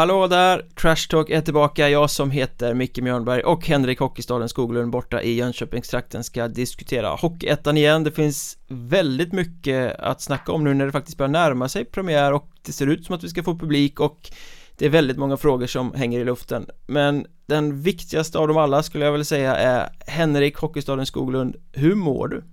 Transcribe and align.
Hallå 0.00 0.26
där! 0.26 0.66
Trash 0.80 1.08
Talk 1.10 1.30
är 1.30 1.40
tillbaka, 1.40 1.88
jag 1.88 2.10
som 2.10 2.30
heter 2.30 2.74
Micke 2.74 2.98
Mjörnberg 2.98 3.42
och 3.42 3.66
Henrik 3.66 3.98
Hockeystaden 4.00 4.48
Skoglund 4.48 4.92
borta 4.92 5.22
i 5.22 5.34
Jönköpingstrakten 5.34 6.24
ska 6.24 6.48
diskutera 6.48 7.08
Hockeyettan 7.08 7.76
igen 7.76 8.04
Det 8.04 8.10
finns 8.10 8.58
väldigt 8.68 9.32
mycket 9.32 10.00
att 10.00 10.20
snacka 10.20 10.52
om 10.52 10.64
nu 10.64 10.74
när 10.74 10.86
det 10.86 10.92
faktiskt 10.92 11.18
börjar 11.18 11.28
närma 11.28 11.68
sig 11.68 11.84
premiär 11.84 12.32
och 12.32 12.44
det 12.62 12.72
ser 12.72 12.86
ut 12.86 13.06
som 13.06 13.14
att 13.14 13.24
vi 13.24 13.28
ska 13.28 13.42
få 13.42 13.58
publik 13.58 14.00
och 14.00 14.30
det 14.78 14.86
är 14.86 14.90
väldigt 14.90 15.16
många 15.16 15.36
frågor 15.36 15.66
som 15.66 15.94
hänger 15.94 16.20
i 16.20 16.24
luften 16.24 16.66
Men 16.86 17.26
den 17.46 17.82
viktigaste 17.82 18.38
av 18.38 18.48
dem 18.48 18.56
alla 18.56 18.82
skulle 18.82 19.04
jag 19.04 19.12
vilja 19.12 19.24
säga 19.24 19.56
är 19.56 19.88
Henrik 20.06 20.56
Hockeystaden 20.56 21.06
Skoglund, 21.06 21.56
hur 21.72 21.94
mår 21.94 22.28
du? 22.28 22.44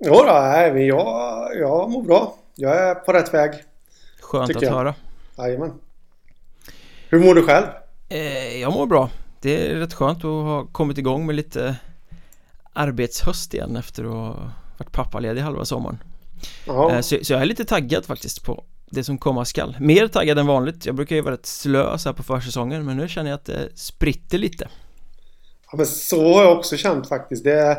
Jo 0.00 0.14
då, 0.14 0.32
nej, 0.32 0.86
jag, 0.86 1.48
jag 1.54 1.90
mår 1.90 2.02
bra. 2.02 2.34
Jag 2.54 2.76
är 2.76 2.94
på 2.94 3.12
rätt 3.12 3.34
väg. 3.34 3.50
Skönt 4.20 4.56
att 4.56 4.62
jag. 4.62 4.70
höra. 4.70 4.94
Jajamän. 5.38 5.72
Hur 7.12 7.18
mår 7.18 7.34
du 7.34 7.42
själv? 7.42 7.66
Eh, 8.08 8.60
jag 8.60 8.72
mår 8.72 8.86
bra. 8.86 9.10
Det 9.40 9.66
är 9.66 9.74
rätt 9.74 9.94
skönt 9.94 10.18
att 10.18 10.22
ha 10.24 10.66
kommit 10.66 10.98
igång 10.98 11.26
med 11.26 11.34
lite 11.34 11.76
arbetshöst 12.72 13.54
igen 13.54 13.76
efter 13.76 14.04
att 14.04 14.10
ha 14.10 14.50
varit 14.78 14.92
pappaledig 14.92 15.40
halva 15.40 15.64
sommaren. 15.64 15.98
Eh, 16.66 17.00
så, 17.00 17.16
så, 17.22 17.32
jag 17.32 17.42
är 17.42 17.44
lite 17.44 17.64
taggad 17.64 18.04
faktiskt 18.04 18.44
på 18.44 18.64
det 18.90 19.04
som 19.04 19.18
komma 19.18 19.44
skall. 19.44 19.76
Mer 19.80 20.08
taggad 20.08 20.38
än 20.38 20.46
vanligt. 20.46 20.86
Jag 20.86 20.94
brukar 20.94 21.16
ju 21.16 21.22
vara 21.22 21.34
rätt 21.34 21.46
slö 21.46 21.98
så 21.98 22.08
här 22.08 22.14
på 22.14 22.22
försäsongen 22.22 22.84
men 22.84 22.96
nu 22.96 23.08
känner 23.08 23.30
jag 23.30 23.36
att 23.36 23.44
det 23.44 23.68
spritter 23.74 24.38
lite. 24.38 24.68
Ja 25.70 25.76
men 25.76 25.86
så 25.86 26.34
har 26.34 26.42
jag 26.42 26.58
också 26.58 26.76
känt 26.76 27.08
faktiskt. 27.08 27.44
Det 27.44 27.76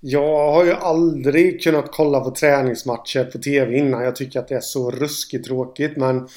jag 0.00 0.52
har 0.52 0.64
ju 0.64 0.72
aldrig 0.72 1.62
kunnat 1.62 1.92
kolla 1.92 2.20
på 2.20 2.30
träningsmatcher 2.30 3.24
på 3.24 3.38
tv 3.38 3.78
innan. 3.78 4.04
Jag 4.04 4.16
tycker 4.16 4.40
att 4.40 4.48
det 4.48 4.54
är 4.54 4.60
så 4.60 4.90
ruskigt 4.90 5.46
tråkigt 5.46 5.96
men 5.96 6.28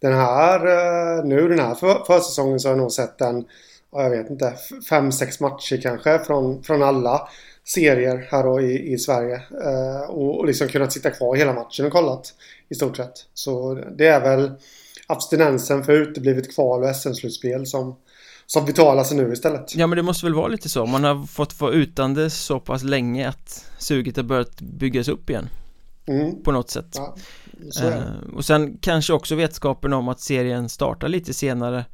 den 0.00 0.12
här, 0.12 0.66
eh, 0.66 1.24
nu 1.24 1.48
den 1.48 1.58
här 1.58 1.74
för, 1.74 2.04
försäsongen 2.04 2.60
så 2.60 2.68
har 2.68 2.72
jag 2.72 2.82
nog 2.82 2.92
sett 2.92 3.20
en, 3.20 3.44
jag 3.92 4.10
vet 4.10 4.30
inte, 4.30 4.54
fem, 4.88 5.12
sex 5.12 5.40
matcher 5.40 5.80
kanske 5.82 6.18
från, 6.18 6.62
från 6.62 6.82
alla 6.82 7.28
serier 7.64 8.28
här 8.30 8.44
då 8.44 8.60
i, 8.60 8.92
i 8.92 8.98
Sverige. 8.98 9.42
Eh, 9.64 10.10
och, 10.10 10.38
och 10.38 10.46
liksom 10.46 10.68
kunnat 10.68 10.92
sitta 10.92 11.10
kvar 11.10 11.36
hela 11.36 11.52
matchen 11.52 11.86
och 11.86 11.92
kollat 11.92 12.34
i 12.68 12.74
stort 12.74 12.96
sett. 12.96 13.26
Så 13.34 13.74
det 13.74 14.06
är 14.06 14.20
väl 14.20 14.52
abstinensen 15.06 15.84
för 15.84 15.92
uteblivet 15.92 16.54
kval 16.54 16.84
och 16.84 16.96
SM-slutspel 16.96 17.66
som, 17.66 17.96
som 18.46 18.64
betalar 18.64 19.04
sig 19.04 19.16
nu 19.16 19.32
istället. 19.32 19.74
Ja 19.76 19.86
men 19.86 19.96
det 19.96 20.02
måste 20.02 20.26
väl 20.26 20.34
vara 20.34 20.48
lite 20.48 20.68
så. 20.68 20.86
Man 20.86 21.04
har 21.04 21.26
fått 21.26 21.60
vara 21.60 21.72
utan 21.72 22.14
det 22.14 22.30
så 22.30 22.60
pass 22.60 22.82
länge 22.82 23.28
att 23.28 23.64
suget 23.78 24.16
har 24.16 24.24
börjat 24.24 24.60
byggas 24.60 25.08
upp 25.08 25.30
igen. 25.30 25.48
Mm. 26.06 26.42
På 26.42 26.52
något 26.52 26.70
sätt. 26.70 26.92
Ja, 26.94 27.16
uh, 27.84 28.34
och 28.34 28.44
sen 28.44 28.78
kanske 28.80 29.12
också 29.12 29.34
vetskapen 29.34 29.92
om 29.92 30.08
att 30.08 30.20
serien 30.20 30.68
startar 30.68 31.08
lite 31.08 31.34
senare 31.34 31.84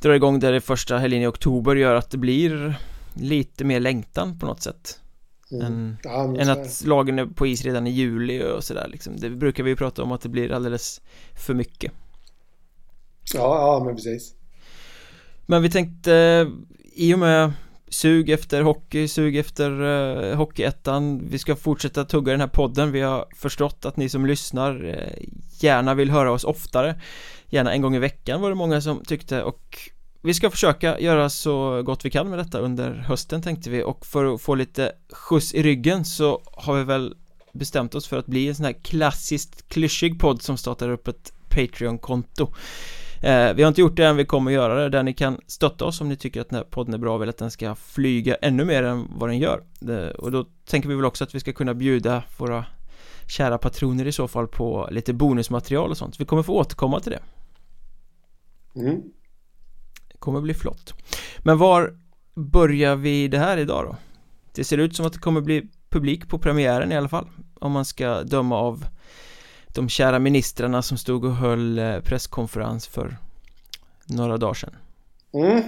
Drar 0.00 0.14
igång 0.14 0.40
där 0.40 0.52
i 0.52 0.60
första 0.60 0.98
helgen 0.98 1.22
i 1.22 1.26
oktober 1.26 1.76
gör 1.76 1.94
att 1.94 2.10
det 2.10 2.18
blir 2.18 2.80
lite 3.14 3.64
mer 3.64 3.80
längtan 3.80 4.38
på 4.38 4.46
något 4.46 4.62
sätt. 4.62 5.00
Mm. 5.50 5.66
än, 5.66 5.96
ja, 6.02 6.36
än 6.38 6.48
att 6.48 6.84
lagen 6.84 7.18
är 7.18 7.26
på 7.26 7.46
is 7.46 7.64
redan 7.64 7.86
i 7.86 7.90
juli 7.90 8.42
och 8.42 8.64
sådär 8.64 8.88
liksom. 8.88 9.16
Det 9.16 9.30
brukar 9.30 9.64
vi 9.64 9.70
ju 9.70 9.76
prata 9.76 10.02
om 10.02 10.12
att 10.12 10.20
det 10.20 10.28
blir 10.28 10.52
alldeles 10.52 11.00
för 11.46 11.54
mycket. 11.54 11.92
Ja, 13.34 13.40
ja 13.78 13.84
men 13.84 13.94
precis. 13.94 14.34
Men 15.46 15.62
vi 15.62 15.70
tänkte 15.70 16.46
i 16.94 17.14
och 17.14 17.18
med 17.18 17.52
sug 17.90 18.30
efter 18.30 18.62
hockey, 18.62 19.08
sug 19.08 19.36
efter 19.36 19.82
uh, 19.82 20.36
Hockeyettan. 20.36 21.28
Vi 21.28 21.38
ska 21.38 21.56
fortsätta 21.56 22.04
tugga 22.04 22.32
den 22.32 22.40
här 22.40 22.48
podden. 22.48 22.92
Vi 22.92 23.00
har 23.00 23.26
förstått 23.36 23.84
att 23.84 23.96
ni 23.96 24.08
som 24.08 24.26
lyssnar 24.26 24.84
uh, 24.84 24.94
gärna 25.60 25.94
vill 25.94 26.10
höra 26.10 26.32
oss 26.32 26.44
oftare. 26.44 27.00
Gärna 27.48 27.72
en 27.72 27.82
gång 27.82 27.96
i 27.96 27.98
veckan 27.98 28.40
var 28.40 28.48
det 28.48 28.54
många 28.54 28.80
som 28.80 29.04
tyckte. 29.04 29.42
Och 29.42 29.78
vi 30.22 30.34
ska 30.34 30.50
försöka 30.50 31.00
göra 31.00 31.30
så 31.30 31.82
gott 31.82 32.04
vi 32.04 32.10
kan 32.10 32.30
med 32.30 32.38
detta 32.38 32.58
under 32.58 32.90
hösten 32.94 33.42
tänkte 33.42 33.70
vi. 33.70 33.82
Och 33.82 34.06
för 34.06 34.34
att 34.34 34.42
få 34.42 34.54
lite 34.54 34.92
skjuts 35.12 35.54
i 35.54 35.62
ryggen 35.62 36.04
så 36.04 36.42
har 36.52 36.74
vi 36.74 36.84
väl 36.84 37.14
bestämt 37.52 37.94
oss 37.94 38.06
för 38.06 38.18
att 38.18 38.26
bli 38.26 38.48
en 38.48 38.54
sån 38.54 38.64
här 38.64 38.72
klassiskt 38.82 39.68
klyschig 39.68 40.20
podd 40.20 40.42
som 40.42 40.56
startar 40.56 40.88
upp 40.88 41.08
ett 41.08 41.32
Patreon-konto 41.48 42.54
eh, 43.20 43.54
Vi 43.54 43.62
har 43.62 43.68
inte 43.68 43.80
gjort 43.80 43.96
det 43.96 44.06
än, 44.06 44.16
vi 44.16 44.24
kommer 44.24 44.50
göra 44.50 44.74
det. 44.74 44.88
Där 44.88 45.02
ni 45.02 45.12
kan 45.12 45.40
stötta 45.46 45.84
oss 45.84 46.00
om 46.00 46.08
ni 46.08 46.16
tycker 46.16 46.40
att 46.40 46.48
den 46.48 46.56
här 46.56 46.64
podden 46.64 46.94
är 46.94 46.98
bra 46.98 47.14
och 47.14 47.22
vill 47.22 47.28
att 47.28 47.38
den 47.38 47.50
ska 47.50 47.74
flyga 47.74 48.34
ännu 48.34 48.64
mer 48.64 48.82
än 48.82 49.08
vad 49.16 49.28
den 49.28 49.38
gör. 49.38 49.62
Det, 49.80 50.10
Och 50.10 50.32
då 50.32 50.46
tänker 50.64 50.88
vi 50.88 50.94
väl 50.94 51.04
också 51.04 51.24
att 51.24 51.34
vi 51.34 51.40
ska 51.40 51.52
kunna 51.52 51.74
bjuda 51.74 52.22
våra 52.38 52.64
kära 53.26 53.58
patroner 53.58 54.06
i 54.06 54.12
så 54.12 54.28
fall 54.28 54.48
på 54.48 54.88
lite 54.90 55.12
bonusmaterial 55.12 55.90
och 55.90 55.96
sånt. 55.96 56.20
Vi 56.20 56.24
kommer 56.24 56.42
få 56.42 56.54
återkomma 56.54 57.00
till 57.00 57.12
det. 57.12 57.22
Mm. 58.80 59.02
Kommer 60.18 60.40
bli 60.40 60.54
flott. 60.54 60.94
Men 61.38 61.58
var 61.58 61.98
börjar 62.34 62.96
vi 62.96 63.28
det 63.28 63.38
här 63.38 63.56
idag 63.56 63.84
då? 63.84 63.96
Det 64.54 64.64
ser 64.64 64.78
ut 64.78 64.96
som 64.96 65.06
att 65.06 65.12
det 65.12 65.18
kommer 65.18 65.40
bli 65.40 65.68
publik 65.90 66.28
på 66.28 66.38
premiären 66.38 66.92
i 66.92 66.96
alla 66.96 67.08
fall 67.08 67.28
Om 67.54 67.72
man 67.72 67.84
ska 67.84 68.22
döma 68.22 68.56
av 68.56 68.84
de 69.74 69.88
kära 69.88 70.18
ministrarna 70.18 70.82
som 70.82 70.98
stod 70.98 71.24
och 71.24 71.34
höll 71.34 71.78
eh, 71.78 72.00
presskonferens 72.00 72.86
för 72.86 73.16
några 74.06 74.36
dagar 74.36 74.54
sedan 74.54 74.76
mm. 75.34 75.62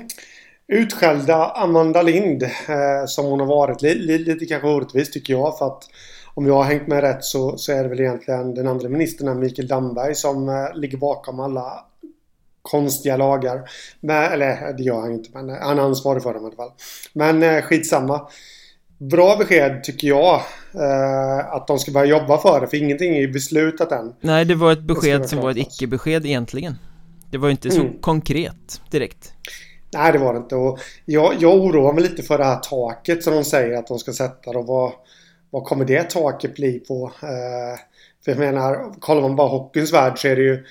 Utskällda 0.68 1.50
Amanda 1.50 2.02
Lind 2.02 2.42
eh, 2.42 3.06
som 3.06 3.26
hon 3.26 3.40
har 3.40 3.46
varit 3.46 3.82
lite, 3.82 4.30
lite 4.30 4.46
kanske 4.46 4.68
orättvist 4.68 5.12
tycker 5.12 5.32
jag 5.32 5.58
för 5.58 5.66
att 5.66 5.88
om 6.34 6.46
jag 6.46 6.54
har 6.54 6.64
hängt 6.64 6.86
med 6.86 7.00
rätt 7.00 7.24
så, 7.24 7.58
så 7.58 7.72
är 7.72 7.82
det 7.82 7.88
väl 7.88 8.00
egentligen 8.00 8.54
den 8.54 8.66
andra 8.68 8.88
ministern 8.88 9.40
Mikael 9.40 9.68
Damberg 9.68 10.14
som 10.14 10.48
eh, 10.48 10.74
ligger 10.74 10.98
bakom 10.98 11.40
alla 11.40 11.84
konstiga 12.62 13.16
lagar. 13.16 13.70
Men, 14.00 14.32
eller 14.32 14.72
det 14.72 14.82
gör 14.82 15.00
han 15.00 15.12
inte 15.12 15.30
men 15.32 15.50
eh, 15.50 15.56
han 15.60 15.78
är 15.78 15.82
ansvarig 15.82 16.22
för 16.22 16.34
dem 16.34 16.42
i 16.42 16.46
alla 16.46 16.56
fall. 16.56 16.72
Men 17.12 17.42
eh, 17.42 17.62
skitsamma. 17.62 18.28
Bra 19.10 19.36
besked 19.36 19.84
tycker 19.84 20.08
jag 20.08 20.34
eh, 20.74 21.54
Att 21.54 21.66
de 21.66 21.78
ska 21.78 21.92
börja 21.92 22.06
jobba 22.06 22.38
för 22.38 22.60
det 22.60 22.66
för 22.66 22.76
ingenting 22.76 23.16
är 23.16 23.20
ju 23.20 23.32
beslutat 23.32 23.92
än. 23.92 24.14
Nej 24.20 24.44
det 24.44 24.54
var 24.54 24.72
ett 24.72 24.82
besked 24.82 25.28
som 25.28 25.40
var 25.40 25.50
ett 25.50 25.56
icke-besked 25.56 26.26
egentligen. 26.26 26.74
Det 27.30 27.38
var 27.38 27.48
ju 27.48 27.52
inte 27.52 27.70
så 27.70 27.80
mm. 27.80 28.00
konkret 28.00 28.80
direkt. 28.90 29.32
Nej 29.92 30.12
det 30.12 30.18
var 30.18 30.32
det 30.32 30.38
inte. 30.38 30.56
Och 30.56 30.78
jag, 31.04 31.34
jag 31.38 31.54
oroar 31.54 31.92
mig 31.92 32.02
lite 32.02 32.22
för 32.22 32.38
det 32.38 32.44
här 32.44 32.56
taket 32.56 33.24
som 33.24 33.34
de 33.34 33.44
säger 33.44 33.78
att 33.78 33.86
de 33.86 33.98
ska 33.98 34.12
sätta 34.12 34.50
och 34.50 34.66
vad, 34.66 34.92
vad 35.50 35.64
kommer 35.64 35.84
det 35.84 36.10
taket 36.10 36.54
bli 36.54 36.78
på? 36.78 37.12
Eh, 37.22 37.78
för 38.24 38.32
jag 38.32 38.38
menar, 38.38 39.00
kollar 39.00 39.22
man 39.22 39.36
bara 39.36 39.48
hockeyns 39.48 39.92
värld 39.92 40.18
så 40.18 40.28
är 40.28 40.36
det 40.36 40.42
ju 40.42 40.64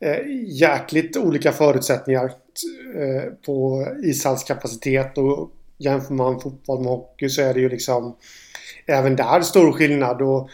eh, 0.00 0.18
jäkligt 0.46 1.16
olika 1.16 1.52
förutsättningar 1.52 2.24
eh, 2.96 3.32
på 3.46 3.86
ishallskapacitet 4.04 5.18
och 5.18 5.50
jämför 5.84 6.14
man 6.14 6.40
fotboll 6.40 6.80
med 6.80 6.88
hockey 6.88 7.28
så 7.28 7.42
är 7.42 7.54
det 7.54 7.60
ju 7.60 7.68
liksom 7.68 8.16
även 8.86 9.16
där 9.16 9.40
stor 9.40 9.72
skillnad 9.72 10.22
och 10.22 10.48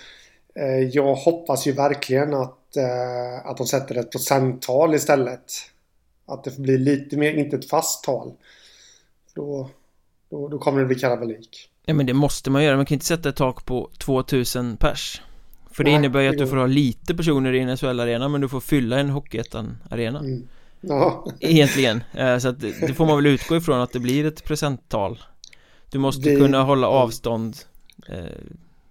eh, 0.55 0.89
jag 0.93 1.15
hoppas 1.15 1.67
ju 1.67 1.73
verkligen 1.73 2.35
att, 2.35 2.77
eh, 2.77 3.47
att 3.47 3.57
de 3.57 3.67
sätter 3.67 3.99
ett 3.99 4.11
procenttal 4.11 4.95
istället. 4.95 5.53
Att 6.27 6.45
det 6.45 6.51
får 6.51 6.63
bli 6.63 6.79
lite 6.79 7.17
mer, 7.17 7.33
inte 7.33 7.57
ett 7.57 7.71
fast 7.71 8.05
tal. 8.05 8.33
Då, 9.35 9.71
då, 10.31 10.49
då 10.49 10.59
kommer 10.59 10.81
det 10.81 10.87
bli 10.87 10.97
kalabalik. 10.97 11.71
Ja 11.85 11.95
men 11.95 12.07
det 12.07 12.15
måste 12.15 12.51
man 12.51 12.65
göra, 12.65 12.77
man 12.77 12.87
kan 12.87 12.95
inte 12.95 13.07
sätta 13.07 13.29
ett 13.29 13.37
tak 13.37 13.65
på 13.65 13.91
2000 13.99 14.77
pers 14.77 15.23
för 15.71 15.85
det 15.85 15.91
Nej, 15.91 15.99
innebär 15.99 16.21
ju 16.21 16.29
att 16.29 16.39
du 16.39 16.47
får 16.47 16.57
ha 16.57 16.67
lite 16.67 17.15
personer 17.15 17.53
i 17.53 17.61
en 17.61 17.77
SHL-arena 17.77 18.29
men 18.29 18.41
du 18.41 18.49
får 18.49 18.61
fylla 18.61 18.99
en 18.99 19.11
Hockeyettan-arena 19.11 20.19
mm. 20.19 20.49
Ja. 20.81 21.27
Egentligen, 21.41 22.03
eh, 22.15 22.39
så 22.39 22.49
att 22.49 22.61
det 22.61 22.95
får 22.95 23.07
man 23.07 23.17
väl 23.17 23.27
utgå 23.27 23.57
ifrån 23.57 23.81
att 23.81 23.93
det 23.93 24.01
blir 24.01 24.27
ett 24.27 24.45
procenttal 24.45 25.19
Du 25.91 25.99
måste 25.99 26.31
det... 26.31 26.37
kunna 26.37 26.63
hålla 26.63 26.89
avstånd 26.89 27.57
eh, 28.09 28.25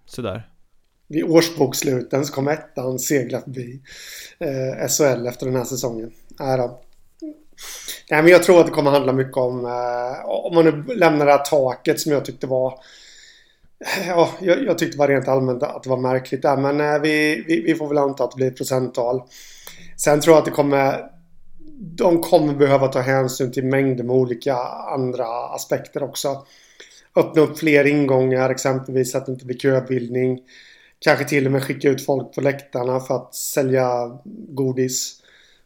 Sådär 0.06 0.50
Vid 1.08 1.24
årsboksluten 1.24 2.26
så 2.26 2.34
kommer 2.34 2.52
ettan 2.52 3.00
segla 3.00 3.42
förbi 3.42 3.82
eh, 4.40 4.88
SHL 4.88 5.28
efter 5.28 5.46
den 5.46 5.56
här 5.56 5.64
säsongen 5.64 6.12
Nej 6.40 6.58
då 6.58 6.82
Nej 8.12 8.24
men 8.24 8.32
jag 8.32 8.44
tror 8.44 8.60
att 8.60 8.66
det 8.66 8.72
kommer 8.72 8.92
handla 8.92 9.14
mycket 9.14 9.38
om 9.38 9.66
eh, 9.66 10.26
Om 10.26 10.56
man 10.56 10.66
nu 10.66 10.96
lämnar 10.96 11.26
det 11.26 11.32
här 11.32 11.46
taket 11.46 12.00
som 12.00 12.12
jag 12.12 12.26
tyckte 12.26 12.48
var 12.48 12.80
Ja, 14.08 14.30
jag, 14.42 14.64
jag 14.64 14.78
tyckte 14.78 14.98
bara 14.98 15.08
rent 15.08 15.28
allmänt 15.28 15.64
att 15.64 15.84
det 15.84 15.90
var 15.90 15.98
märkligt 15.98 16.42
där. 16.42 16.58
Men 16.58 16.82
eh, 16.82 17.00
vi, 17.00 17.44
vi, 17.48 17.62
vi, 17.62 17.76
får 17.76 17.88
väl 17.88 17.98
anta 17.98 18.24
att 18.24 18.32
det 18.32 18.36
blir 18.36 18.48
ett 18.48 18.58
procenttal. 18.58 19.22
Sen 19.98 20.22
tror 20.22 20.34
jag 20.34 20.40
att 20.40 20.46
det 20.46 20.52
kommer... 20.52 21.17
De 21.80 22.22
kommer 22.22 22.54
behöva 22.54 22.88
ta 22.88 23.00
hänsyn 23.00 23.52
till 23.52 23.66
mängder 23.66 24.04
med 24.04 24.16
olika 24.16 24.56
andra 24.94 25.26
aspekter 25.28 26.04
också. 26.04 26.46
Öppna 27.16 27.42
upp 27.42 27.58
fler 27.58 27.86
ingångar, 27.86 28.50
exempelvis 28.50 29.16
att 29.16 29.26
det 29.26 29.32
inte 29.32 29.46
blir 29.46 29.58
köbildning. 29.58 30.40
Kanske 31.00 31.26
till 31.26 31.46
och 31.46 31.52
med 31.52 31.64
skicka 31.64 31.90
ut 31.90 32.06
folk 32.06 32.34
på 32.34 32.42
läktarna 32.42 33.00
för 33.00 33.16
att 33.16 33.36
sälja 33.36 34.20
godis, 34.50 35.22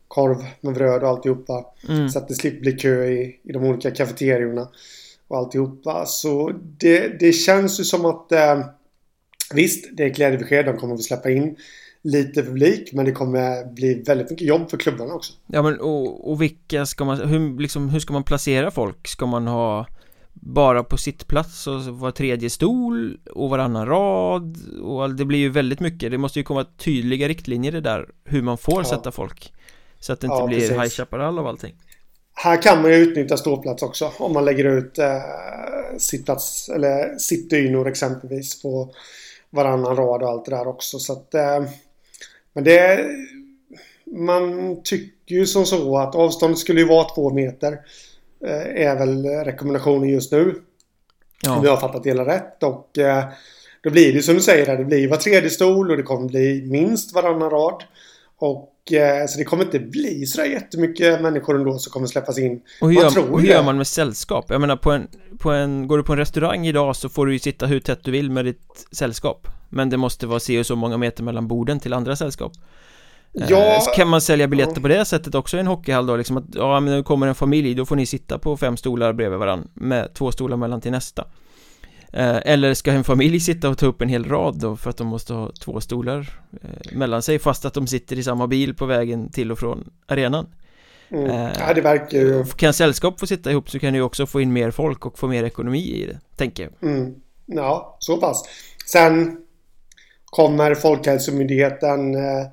korv 0.07 0.37
med 0.61 0.73
bröd 0.73 1.03
och 1.03 1.09
alltihopa. 1.09 1.65
Mm. 1.89 2.09
Så 2.09 2.19
att 2.19 2.27
det 2.27 2.35
slipper 2.35 2.59
bli 2.59 2.71
kö 2.71 3.05
i, 3.05 3.39
i 3.43 3.51
de 3.51 3.63
olika 3.63 3.91
kafeterierna 3.91 4.67
och 5.27 5.37
alltihopa. 5.37 6.05
Så 6.05 6.51
det, 6.77 7.19
det 7.19 7.33
känns 7.33 7.79
ju 7.79 7.83
som 7.83 8.05
att 8.05 8.31
eh, 8.31 8.59
Visst, 9.53 9.89
det 9.91 10.03
är 10.03 10.09
glädjebesked. 10.09 10.65
De 10.65 10.77
kommer 10.77 10.95
att 10.95 11.03
släppa 11.03 11.29
in 11.29 11.55
lite 12.03 12.43
publik 12.43 12.93
men 12.93 13.05
det 13.05 13.11
kommer 13.11 13.73
bli 13.73 14.03
väldigt 14.07 14.29
mycket 14.29 14.47
jobb 14.47 14.69
för 14.69 14.77
klubbarna 14.77 15.13
också. 15.13 15.33
Ja 15.47 15.61
men 15.61 15.79
och, 15.79 16.31
och 16.31 16.41
vilka 16.41 16.85
ska 16.85 17.05
man, 17.05 17.29
hur, 17.29 17.59
liksom, 17.59 17.89
hur 17.89 17.99
ska 17.99 18.13
man 18.13 18.23
placera 18.23 18.71
folk? 18.71 19.07
Ska 19.07 19.25
man 19.25 19.47
ha 19.47 19.87
bara 20.33 20.83
på 20.83 20.97
sittplats 20.97 21.67
och 21.67 21.81
var 21.83 22.11
tredje 22.11 22.49
stol 22.49 23.19
och 23.31 23.49
varannan 23.49 23.85
rad 23.85 24.57
och 24.83 25.15
det 25.15 25.25
blir 25.25 25.39
ju 25.39 25.49
väldigt 25.49 25.79
mycket, 25.79 26.11
det 26.11 26.17
måste 26.17 26.39
ju 26.39 26.43
komma 26.43 26.65
tydliga 26.77 27.27
riktlinjer 27.27 27.71
det 27.71 27.81
där 27.81 28.09
hur 28.25 28.41
man 28.41 28.57
får 28.57 28.77
ja. 28.77 28.83
sätta 28.83 29.11
folk 29.11 29.53
så 29.99 30.13
att 30.13 30.21
det 30.21 30.27
inte 30.27 30.37
ja, 30.37 30.47
blir 30.47 30.69
High 30.69 30.89
Chaparral 30.89 31.39
av 31.39 31.47
allting. 31.47 31.75
Här 32.33 32.61
kan 32.61 32.81
man 32.81 32.91
ju 32.91 32.97
utnyttja 32.97 33.37
ståplats 33.37 33.83
också 33.83 34.11
om 34.17 34.33
man 34.33 34.45
lägger 34.45 34.65
ut 34.65 34.99
eh, 34.99 35.07
sittplats 35.97 36.69
eller 36.69 37.17
sittdynor 37.17 37.87
exempelvis 37.87 38.61
på 38.61 38.93
varannan 39.49 39.95
rad 39.95 40.23
och 40.23 40.29
allt 40.29 40.45
det 40.45 40.51
där 40.51 40.67
också 40.67 40.99
så 40.99 41.13
att 41.13 41.33
eh, 41.33 41.63
men 42.53 42.63
det 42.63 43.05
man 44.11 44.75
tycker 44.83 45.35
ju 45.35 45.45
som 45.45 45.65
så 45.65 45.97
att 45.97 46.15
avståndet 46.15 46.59
skulle 46.59 46.81
ju 46.81 46.87
vara 46.87 47.03
två 47.15 47.33
meter 47.33 47.79
eh, 48.45 48.85
är 48.87 48.97
väl 48.97 49.25
rekommendationen 49.25 50.09
just 50.09 50.31
nu. 50.31 50.55
Ja. 51.43 51.57
Om 51.57 51.63
jag 51.63 51.71
har 51.71 51.77
fattat 51.77 52.03
det 52.03 52.09
hela 52.09 52.25
rätt 52.25 52.63
och 52.63 52.97
eh, 52.97 53.23
då 53.83 53.89
blir 53.89 54.13
det 54.13 54.21
som 54.21 54.35
du 54.35 54.41
säger 54.41 54.77
det 54.77 54.85
blir 54.85 55.09
var 55.09 55.17
tredje 55.17 55.49
stol 55.49 55.91
och 55.91 55.97
det 55.97 56.03
kommer 56.03 56.27
bli 56.27 56.67
minst 56.71 57.13
varannan 57.13 57.49
rad. 57.49 57.83
Och 58.37 58.91
eh, 58.91 59.27
så 59.27 59.37
det 59.37 59.43
kommer 59.43 59.63
inte 59.63 59.79
bli 59.79 60.25
så 60.25 60.45
jättemycket 60.45 61.21
människor 61.21 61.55
ändå 61.55 61.79
som 61.79 61.91
kommer 61.91 62.07
släppas 62.07 62.37
in. 62.37 62.61
Och 62.81 62.91
hur, 62.91 63.01
gör, 63.01 63.31
och 63.31 63.41
hur 63.41 63.47
gör 63.47 63.63
man 63.63 63.77
med 63.77 63.87
sällskap? 63.87 64.45
Jag 64.49 64.61
menar 64.61 64.75
på 64.75 64.91
en, 64.91 65.07
på 65.37 65.51
en, 65.51 65.87
går 65.87 65.97
du 65.97 66.03
på 66.03 66.13
en 66.13 66.19
restaurang 66.19 66.67
idag 66.67 66.95
så 66.95 67.09
får 67.09 67.25
du 67.25 67.33
ju 67.33 67.39
sitta 67.39 67.65
hur 67.65 67.79
tätt 67.79 68.03
du 68.03 68.11
vill 68.11 68.31
med 68.31 68.45
ditt 68.45 68.87
sällskap. 68.91 69.47
Men 69.71 69.89
det 69.89 69.97
måste 69.97 70.27
vara 70.27 70.39
se 70.39 70.59
och 70.59 70.65
så 70.65 70.75
många 70.75 70.97
meter 70.97 71.23
mellan 71.23 71.47
borden 71.47 71.79
till 71.79 71.93
andra 71.93 72.15
sällskap. 72.15 72.53
Eh, 73.33 73.45
ja, 73.49 73.79
så 73.81 73.91
kan 73.91 74.07
man 74.07 74.21
sälja 74.21 74.47
biljetter 74.47 74.75
ja. 74.75 74.81
på 74.81 74.87
det 74.87 75.05
sättet 75.05 75.35
också 75.35 75.57
i 75.57 75.59
en 75.59 75.67
hockeyhall 75.67 76.05
då 76.05 76.15
liksom 76.15 76.37
att 76.37 76.45
ja 76.53 76.79
men 76.79 76.93
nu 76.93 77.03
kommer 77.03 77.27
en 77.27 77.35
familj 77.35 77.75
då 77.75 77.85
får 77.85 77.95
ni 77.95 78.05
sitta 78.05 78.39
på 78.39 78.57
fem 78.57 78.77
stolar 78.77 79.13
bredvid 79.13 79.39
varandra 79.39 79.67
med 79.73 80.13
två 80.13 80.31
stolar 80.31 80.57
mellan 80.57 80.81
till 80.81 80.91
nästa 80.91 81.25
Eh, 82.13 82.39
eller 82.45 82.73
ska 82.73 82.91
en 82.91 83.03
familj 83.03 83.39
sitta 83.39 83.69
och 83.69 83.77
ta 83.77 83.85
upp 83.85 84.01
en 84.01 84.09
hel 84.09 84.25
rad 84.25 84.59
då 84.59 84.75
för 84.75 84.89
att 84.89 84.97
de 84.97 85.07
måste 85.07 85.33
ha 85.33 85.51
två 85.51 85.81
stolar 85.81 86.39
eh, 86.61 86.97
mellan 86.97 87.21
sig 87.21 87.39
fast 87.39 87.65
att 87.65 87.73
de 87.73 87.87
sitter 87.87 88.17
i 88.17 88.23
samma 88.23 88.47
bil 88.47 88.75
på 88.75 88.85
vägen 88.85 89.31
till 89.31 89.51
och 89.51 89.59
från 89.59 89.89
arenan? 90.07 90.47
Mm. 91.09 91.51
Ja, 91.59 91.73
det 91.73 91.81
verkar 91.81 92.17
ju... 92.17 92.45
Kan 92.45 92.73
sällskap 92.73 93.19
få 93.19 93.27
sitta 93.27 93.51
ihop 93.51 93.69
så 93.69 93.79
kan 93.79 93.93
du 93.93 94.01
också 94.01 94.25
få 94.25 94.41
in 94.41 94.53
mer 94.53 94.71
folk 94.71 95.05
och 95.05 95.19
få 95.19 95.27
mer 95.27 95.43
ekonomi 95.43 95.79
i 95.79 96.05
det, 96.05 96.19
tänker 96.35 96.63
jag. 96.63 96.91
Mm. 96.91 97.15
Ja, 97.45 97.97
så 97.99 98.17
pass. 98.17 98.43
Sen 98.85 99.37
kommer 100.31 100.75
Folkhälsomyndigheten 100.75 102.15
eh, 102.15 102.47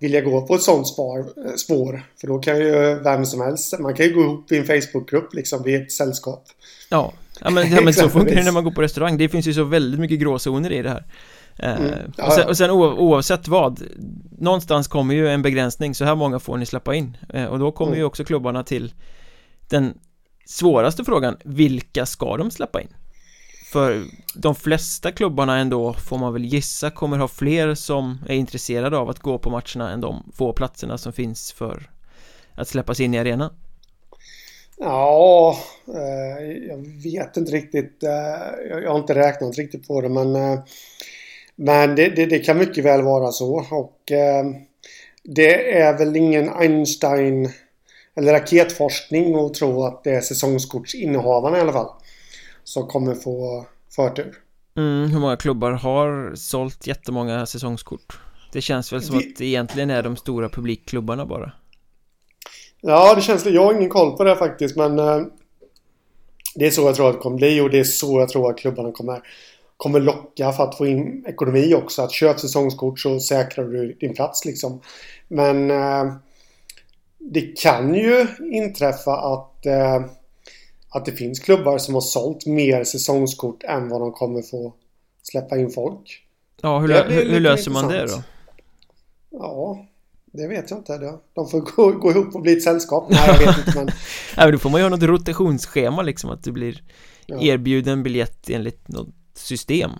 vilja 0.00 0.20
gå 0.20 0.46
på 0.46 0.54
ett 0.54 0.62
sånt 0.62 0.88
spår, 0.88 1.24
spår. 1.56 2.02
För 2.20 2.26
då 2.26 2.38
kan 2.38 2.58
ju 2.58 2.94
vem 2.94 3.26
som 3.26 3.40
helst, 3.40 3.78
man 3.78 3.94
kan 3.94 4.06
ju 4.06 4.14
gå 4.14 4.20
ihop 4.20 4.52
i 4.52 4.58
en 4.58 4.66
Facebookgrupp 4.66 5.34
liksom 5.34 5.62
vid 5.62 5.82
ett 5.82 5.92
sällskap. 5.92 6.44
Ja, 6.88 7.12
Ja 7.40 7.50
men, 7.50 7.72
ja, 7.72 7.80
men 7.80 7.94
så 7.94 8.08
funkar 8.08 8.34
det 8.34 8.44
när 8.44 8.52
man 8.52 8.64
går 8.64 8.70
på 8.70 8.82
restaurang 8.82 9.18
Det 9.18 9.28
finns 9.28 9.46
ju 9.46 9.54
så 9.54 9.64
väldigt 9.64 10.00
mycket 10.00 10.20
gråzoner 10.20 10.72
i 10.72 10.82
det 10.82 10.88
här 10.88 11.04
eh, 11.58 11.80
mm. 11.80 12.12
ja, 12.16 12.26
och 12.26 12.32
sen, 12.32 12.48
och 12.48 12.56
sen 12.56 12.70
oavsett 12.70 13.48
vad 13.48 13.82
Någonstans 14.38 14.88
kommer 14.88 15.14
ju 15.14 15.28
en 15.28 15.42
begränsning 15.42 15.94
Så 15.94 16.04
här 16.04 16.14
många 16.14 16.38
får 16.38 16.56
ni 16.56 16.66
släppa 16.66 16.94
in 16.94 17.16
eh, 17.28 17.44
Och 17.44 17.58
då 17.58 17.72
kommer 17.72 17.92
mm. 17.92 17.98
ju 17.98 18.04
också 18.04 18.24
klubbarna 18.24 18.64
till 18.64 18.92
Den 19.68 19.94
svåraste 20.46 21.04
frågan 21.04 21.36
Vilka 21.44 22.06
ska 22.06 22.36
de 22.36 22.50
släppa 22.50 22.80
in? 22.80 22.88
För 23.72 24.04
de 24.34 24.54
flesta 24.54 25.12
klubbarna 25.12 25.58
ändå 25.58 25.92
får 25.92 26.18
man 26.18 26.32
väl 26.32 26.44
gissa 26.44 26.90
kommer 26.90 27.18
ha 27.18 27.28
fler 27.28 27.74
som 27.74 28.18
är 28.28 28.34
intresserade 28.34 28.98
av 28.98 29.10
att 29.10 29.18
gå 29.18 29.38
på 29.38 29.50
matcherna 29.50 29.90
än 29.90 30.00
de 30.00 30.32
få 30.34 30.52
platserna 30.52 30.98
som 30.98 31.12
finns 31.12 31.52
för 31.52 31.90
att 32.54 32.68
släppas 32.68 33.00
in 33.00 33.14
i 33.14 33.18
arenan 33.18 33.50
Ja, 34.78 35.56
eh, 35.88 36.46
jag 36.68 37.02
vet 37.02 37.36
inte 37.36 37.52
riktigt. 37.52 38.02
Eh, 38.02 38.10
jag 38.70 38.90
har 38.90 38.98
inte 38.98 39.14
räknat 39.14 39.58
riktigt 39.58 39.88
på 39.88 40.00
det 40.00 40.08
men 40.08 40.36
eh, 40.36 40.58
Men 41.56 41.96
det, 41.96 42.08
det, 42.08 42.26
det 42.26 42.38
kan 42.38 42.58
mycket 42.58 42.84
väl 42.84 43.02
vara 43.02 43.32
så 43.32 43.66
och 43.70 44.12
Det 45.22 45.78
är 45.78 45.98
väl 45.98 46.16
ingen 46.16 46.48
Einstein 46.48 47.52
eller 48.14 48.32
raketforskning 48.32 49.34
att 49.34 49.54
tro 49.54 49.84
att 49.84 50.04
det 50.04 50.10
är 50.10 50.20
säsongskortsinnehavarna 50.20 51.58
i 51.58 51.60
alla 51.60 51.72
fall 51.72 51.90
som 52.64 52.86
kommer 52.86 53.14
få 53.14 53.66
förtur. 53.96 54.34
Mm, 54.76 55.10
hur 55.10 55.20
många 55.20 55.36
klubbar 55.36 55.70
har 55.70 56.32
sålt 56.34 56.86
jättemånga 56.86 57.46
säsongskort? 57.46 58.20
Det 58.52 58.60
känns 58.60 58.92
väl 58.92 59.02
som 59.02 59.18
det... 59.18 59.24
att 59.24 59.36
det 59.36 59.44
egentligen 59.44 59.90
är 59.90 60.02
de 60.02 60.16
stora 60.16 60.48
publikklubbarna 60.48 61.26
bara. 61.26 61.52
Ja, 62.80 63.14
det 63.14 63.20
känns 63.20 63.44
det. 63.44 63.50
Jag 63.50 63.64
har 63.64 63.74
ingen 63.74 63.90
koll 63.90 64.16
på 64.16 64.24
det 64.24 64.36
faktiskt, 64.36 64.76
men 64.76 64.98
eh, 64.98 65.20
det 66.54 66.66
är 66.66 66.70
så 66.70 66.82
jag 66.82 66.94
tror 66.94 67.08
att 67.08 67.14
det 67.14 67.20
kommer 67.20 67.36
bli 67.36 67.60
och 67.60 67.70
det 67.70 67.78
är 67.78 67.84
så 67.84 68.20
jag 68.20 68.28
tror 68.28 68.50
att 68.50 68.58
klubbarna 68.58 68.92
kommer, 68.92 69.20
kommer 69.76 70.00
locka 70.00 70.52
för 70.52 70.64
att 70.64 70.78
få 70.78 70.86
in 70.86 71.24
ekonomi 71.26 71.74
också. 71.74 72.02
Att 72.02 72.12
köp 72.12 72.40
säsongskort 72.40 73.00
så 73.00 73.20
säkrar 73.20 73.64
du 73.64 73.96
din 74.00 74.14
plats 74.14 74.44
liksom. 74.44 74.80
Men 75.28 75.70
eh, 75.70 76.14
det 77.18 77.60
kan 77.60 77.94
ju 77.94 78.26
inträffa 78.52 79.16
att 79.16 79.66
eh, 79.66 80.00
att 80.92 81.04
det 81.04 81.12
finns 81.12 81.40
klubbar 81.40 81.78
som 81.78 81.94
har 81.94 82.00
sålt 82.00 82.46
mer 82.46 82.84
säsongskort 82.84 83.62
än 83.62 83.88
vad 83.88 84.00
de 84.00 84.12
kommer 84.12 84.42
få 84.42 84.74
släppa 85.22 85.56
in 85.56 85.70
folk. 85.70 86.26
Ja, 86.62 86.78
hur, 86.78 86.88
hur, 86.88 87.30
hur 87.30 87.40
löser 87.40 87.70
man 87.70 87.88
det 87.88 88.06
då? 88.06 88.22
Ja, 89.30 89.86
det 90.32 90.48
vet 90.48 90.70
jag 90.70 90.78
inte. 90.78 91.18
De 91.34 91.48
får 91.48 91.60
gå, 91.60 91.92
gå 91.92 92.10
ihop 92.10 92.34
och 92.34 92.42
bli 92.42 92.52
ett 92.52 92.62
sällskap. 92.62 93.06
Nej, 93.10 93.20
jag 93.26 93.38
vet 93.38 93.58
inte 93.58 93.78
men... 93.78 93.86
ja, 94.36 94.42
men 94.44 94.52
då 94.52 94.58
får 94.58 94.70
man 94.70 94.80
ju 94.80 94.84
ha 94.84 94.90
något 94.90 95.02
rotationsschema 95.02 96.02
liksom. 96.02 96.30
Att 96.30 96.44
du 96.44 96.52
blir 96.52 96.82
ja. 97.26 97.40
erbjuden 97.40 98.02
biljett 98.02 98.50
enligt 98.50 98.88
något 98.88 99.08
system. 99.34 99.90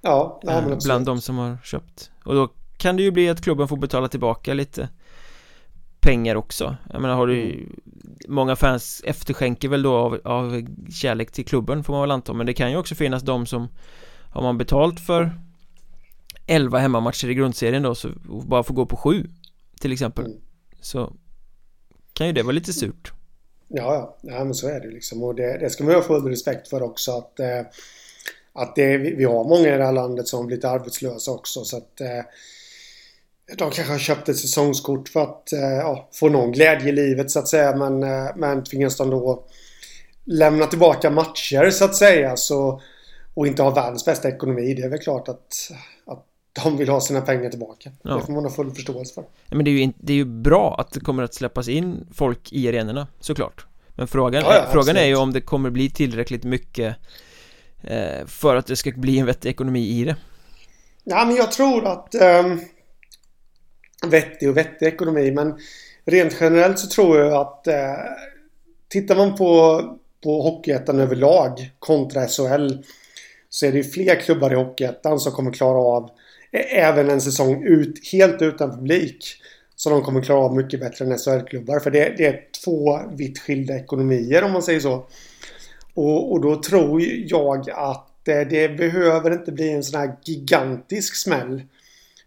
Ja, 0.00 0.40
ja 0.42 0.50
men 0.50 0.56
absolut. 0.56 0.84
Bland 0.84 1.06
de 1.06 1.20
som 1.20 1.38
har 1.38 1.58
köpt. 1.64 2.10
Och 2.24 2.34
då 2.34 2.48
kan 2.76 2.96
det 2.96 3.02
ju 3.02 3.10
bli 3.10 3.28
att 3.28 3.40
klubben 3.40 3.68
får 3.68 3.76
betala 3.76 4.08
tillbaka 4.08 4.54
lite 4.54 4.88
pengar 6.02 6.34
också. 6.34 6.76
Jag 6.92 7.02
menar 7.02 7.14
har 7.14 7.26
du 7.26 7.42
mm. 7.42 7.80
Många 8.28 8.56
fans 8.56 9.02
efterskänker 9.04 9.68
väl 9.68 9.82
då 9.82 9.94
av, 9.94 10.20
av 10.24 10.66
kärlek 10.90 11.32
till 11.32 11.44
klubben 11.44 11.84
får 11.84 11.92
man 11.92 12.02
väl 12.02 12.10
anta. 12.10 12.32
Men 12.32 12.46
det 12.46 12.54
kan 12.54 12.70
ju 12.70 12.76
också 12.76 12.94
finnas 12.94 13.22
de 13.22 13.46
som 13.46 13.68
Har 14.30 14.42
man 14.42 14.58
betalt 14.58 15.00
för 15.00 15.30
11 16.46 16.78
hemmamatcher 16.78 17.30
i 17.30 17.34
grundserien 17.34 17.82
då 17.82 17.94
så 17.94 18.08
bara 18.46 18.62
får 18.62 18.74
gå 18.74 18.86
på 18.86 18.96
7 18.96 19.30
till 19.80 19.92
exempel 19.92 20.24
mm. 20.24 20.38
Så 20.80 21.12
kan 22.12 22.26
ju 22.26 22.32
det 22.32 22.42
vara 22.42 22.52
lite 22.52 22.72
surt. 22.72 23.12
Ja, 23.68 23.94
ja, 23.94 24.16
ja 24.22 24.44
men 24.44 24.54
så 24.54 24.68
är 24.68 24.80
det 24.80 24.90
liksom 24.90 25.22
och 25.22 25.34
det, 25.34 25.58
det 25.58 25.70
ska 25.70 25.84
man 25.84 25.94
ha 25.94 26.02
full 26.02 26.28
respekt 26.28 26.68
för 26.68 26.82
också 26.82 27.12
att 27.12 27.40
eh, 27.40 27.62
att 28.52 28.76
det, 28.76 28.96
vi, 28.96 29.14
vi, 29.14 29.24
har 29.24 29.44
många 29.44 29.74
i 29.74 29.78
det 29.78 29.84
här 29.84 29.92
landet 29.92 30.28
som 30.28 30.46
blivit 30.46 30.64
arbetslösa 30.64 31.30
också 31.30 31.64
så 31.64 31.76
att 31.76 32.00
eh, 32.00 32.24
de 33.46 33.70
kanske 33.70 33.92
har 33.92 33.98
köpt 33.98 34.28
ett 34.28 34.36
säsongskort 34.36 35.08
för 35.08 35.22
att 35.22 35.52
eh, 35.52 35.60
ja, 35.60 36.08
få 36.12 36.28
någon 36.28 36.52
glädje 36.52 36.88
i 36.88 36.92
livet 36.92 37.30
så 37.30 37.38
att 37.38 37.48
säga 37.48 37.76
men, 37.76 38.02
eh, 38.02 38.30
men 38.36 38.64
tvingas 38.64 38.96
de 38.96 39.10
då 39.10 39.44
lämna 40.24 40.66
tillbaka 40.66 41.10
matcher 41.10 41.70
så 41.70 41.84
att 41.84 41.96
säga 41.96 42.36
så 42.36 42.80
och 43.34 43.46
inte 43.46 43.62
ha 43.62 43.70
världens 43.70 44.04
bästa 44.04 44.28
ekonomi. 44.28 44.74
Det 44.74 44.82
är 44.82 44.88
väl 44.88 44.98
klart 44.98 45.28
att, 45.28 45.70
att 46.06 46.24
de 46.62 46.76
vill 46.76 46.88
ha 46.88 47.00
sina 47.00 47.20
pengar 47.20 47.50
tillbaka. 47.50 47.90
Ja. 48.02 48.14
Det 48.14 48.26
får 48.26 48.32
man 48.32 48.44
ha 48.44 48.50
full 48.50 48.70
förståelse 48.70 49.14
för. 49.14 49.24
Ja, 49.48 49.56
men 49.56 49.64
det 49.64 49.70
är, 49.70 49.72
ju, 49.72 49.92
det 49.96 50.12
är 50.12 50.16
ju 50.16 50.24
bra 50.24 50.76
att 50.78 50.92
det 50.92 51.00
kommer 51.00 51.22
att 51.22 51.34
släppas 51.34 51.68
in 51.68 52.06
folk 52.14 52.52
i 52.52 52.68
arenorna, 52.68 53.06
såklart. 53.20 53.66
Men 53.88 54.08
frågan, 54.08 54.42
ja, 54.42 54.54
ja, 54.54 54.68
frågan 54.72 54.96
är 54.96 55.04
ju 55.04 55.16
om 55.16 55.32
det 55.32 55.40
kommer 55.40 55.70
bli 55.70 55.90
tillräckligt 55.90 56.44
mycket 56.44 56.96
eh, 57.82 58.26
för 58.26 58.56
att 58.56 58.66
det 58.66 58.76
ska 58.76 58.90
bli 58.90 59.18
en 59.18 59.26
vettig 59.26 59.50
ekonomi 59.50 59.88
i 59.88 60.04
det. 60.04 60.16
Ja, 61.04 61.24
men 61.24 61.36
jag 61.36 61.52
tror 61.52 61.86
att 61.86 62.14
eh, 62.14 62.56
vettig 64.06 64.48
och 64.48 64.56
vettig 64.56 64.86
ekonomi, 64.86 65.30
men 65.30 65.58
rent 66.04 66.36
generellt 66.40 66.78
så 66.78 66.86
tror 66.88 67.18
jag 67.18 67.32
att 67.32 67.66
eh, 67.66 67.94
tittar 68.88 69.16
man 69.16 69.36
på, 69.36 69.82
på 70.22 70.42
Hockeyettan 70.42 71.00
överlag 71.00 71.70
kontra 71.78 72.26
SHL 72.26 72.68
så 73.48 73.66
är 73.66 73.72
det 73.72 73.78
ju 73.78 73.84
fler 73.84 74.14
klubbar 74.20 74.52
i 74.52 74.56
Hockeyettan 74.56 75.20
som 75.20 75.32
kommer 75.32 75.52
klara 75.52 75.78
av 75.78 76.10
även 76.52 77.10
en 77.10 77.20
säsong 77.20 77.64
ut, 77.64 78.12
helt 78.12 78.42
utan 78.42 78.70
publik. 78.70 79.24
Så 79.76 79.90
de 79.90 80.02
kommer 80.02 80.22
klara 80.22 80.38
av 80.38 80.56
mycket 80.56 80.80
bättre 80.80 81.04
än 81.04 81.18
SHL-klubbar. 81.18 81.80
För 81.80 81.90
det, 81.90 82.14
det, 82.16 82.26
är 82.26 82.40
två 82.64 83.00
vitt 83.16 83.38
skilda 83.38 83.76
ekonomier 83.76 84.44
om 84.44 84.52
man 84.52 84.62
säger 84.62 84.80
så. 84.80 85.06
Och, 85.94 86.32
och 86.32 86.40
då 86.40 86.62
tror 86.62 87.02
jag 87.26 87.70
att 87.70 88.08
det, 88.24 88.44
det 88.44 88.68
behöver 88.68 89.30
inte 89.30 89.52
bli 89.52 89.72
en 89.72 89.84
sån 89.84 90.00
här 90.00 90.16
gigantisk 90.24 91.16
smäll 91.16 91.62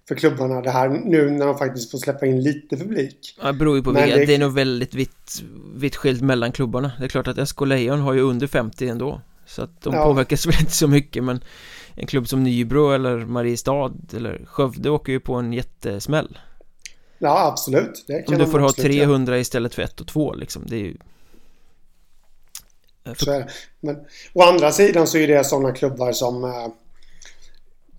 för 0.08 0.16
klubbarna 0.16 0.62
det 0.62 0.72
här 0.72 0.90
nu 0.90 1.30
när 1.30 1.46
de 1.46 1.58
faktiskt 1.58 1.92
får 1.92 1.98
släppa 1.98 2.26
in 2.26 2.42
lite 2.44 2.78
publik. 2.78 3.38
Ja, 3.42 3.48
det 3.48 3.54
beror 3.54 3.76
ju 3.76 3.84
på 3.84 3.92
vilka. 3.92 4.16
Det... 4.16 4.26
det 4.26 4.36
är 4.36 4.40
nog 4.40 4.54
väldigt 4.54 4.94
vitt, 4.94 5.44
vitt 5.76 5.96
skilt 5.96 6.22
mellan 6.22 6.52
klubbarna. 6.52 6.92
Det 7.00 7.06
är 7.06 7.10
klart 7.10 7.28
att 7.28 7.50
SK 7.50 7.62
Lejon 7.62 8.00
har 8.00 8.14
ju 8.14 8.22
under 8.22 8.48
50 8.48 8.88
ändå. 8.88 9.22
Så 9.46 9.62
att 9.62 9.82
de 9.82 9.94
Ja. 9.94 10.04
påverkas 10.04 10.46
väl 10.48 10.56
inte 10.60 10.72
så 10.72 10.88
mycket 10.88 11.24
men 11.24 11.44
En 11.96 12.08
klubb 12.08 12.28
som 12.28 12.44
Nybro 12.44 12.92
eller 12.92 13.18
Mariestad 13.18 13.92
eller 14.16 14.46
Skövde 14.46 14.90
åker 14.90 15.12
ju 15.12 15.20
på 15.20 15.34
en 15.36 15.54
jättesmäll 15.54 16.40
Ja, 17.18 17.48
absolut. 17.48 18.04
Det 18.08 18.22
kan 18.22 18.36
Om 18.36 18.40
du 18.46 18.52
får 18.52 18.60
ha 18.60 18.70
absolut 18.70 18.94
göra. 18.96 19.06
300 19.06 19.40
istället 19.40 19.76
för 19.76 19.82
1 19.82 20.02
och 20.02 20.08
2 20.08 20.34
liksom 20.34 20.64
Det 20.66 20.76
är 20.76 20.80
ju 20.80 20.98
Så 23.18 23.32
är 23.32 23.40
det. 23.40 23.48
Men 23.80 23.96
å 24.34 24.42
andra 24.42 24.72
sidan 24.72 25.08
så 25.08 25.18
är 25.18 25.28
det 25.28 25.44
sådana 25.44 25.72
klubbar 25.72 26.12
som 26.12 26.44
eh, 26.44 26.68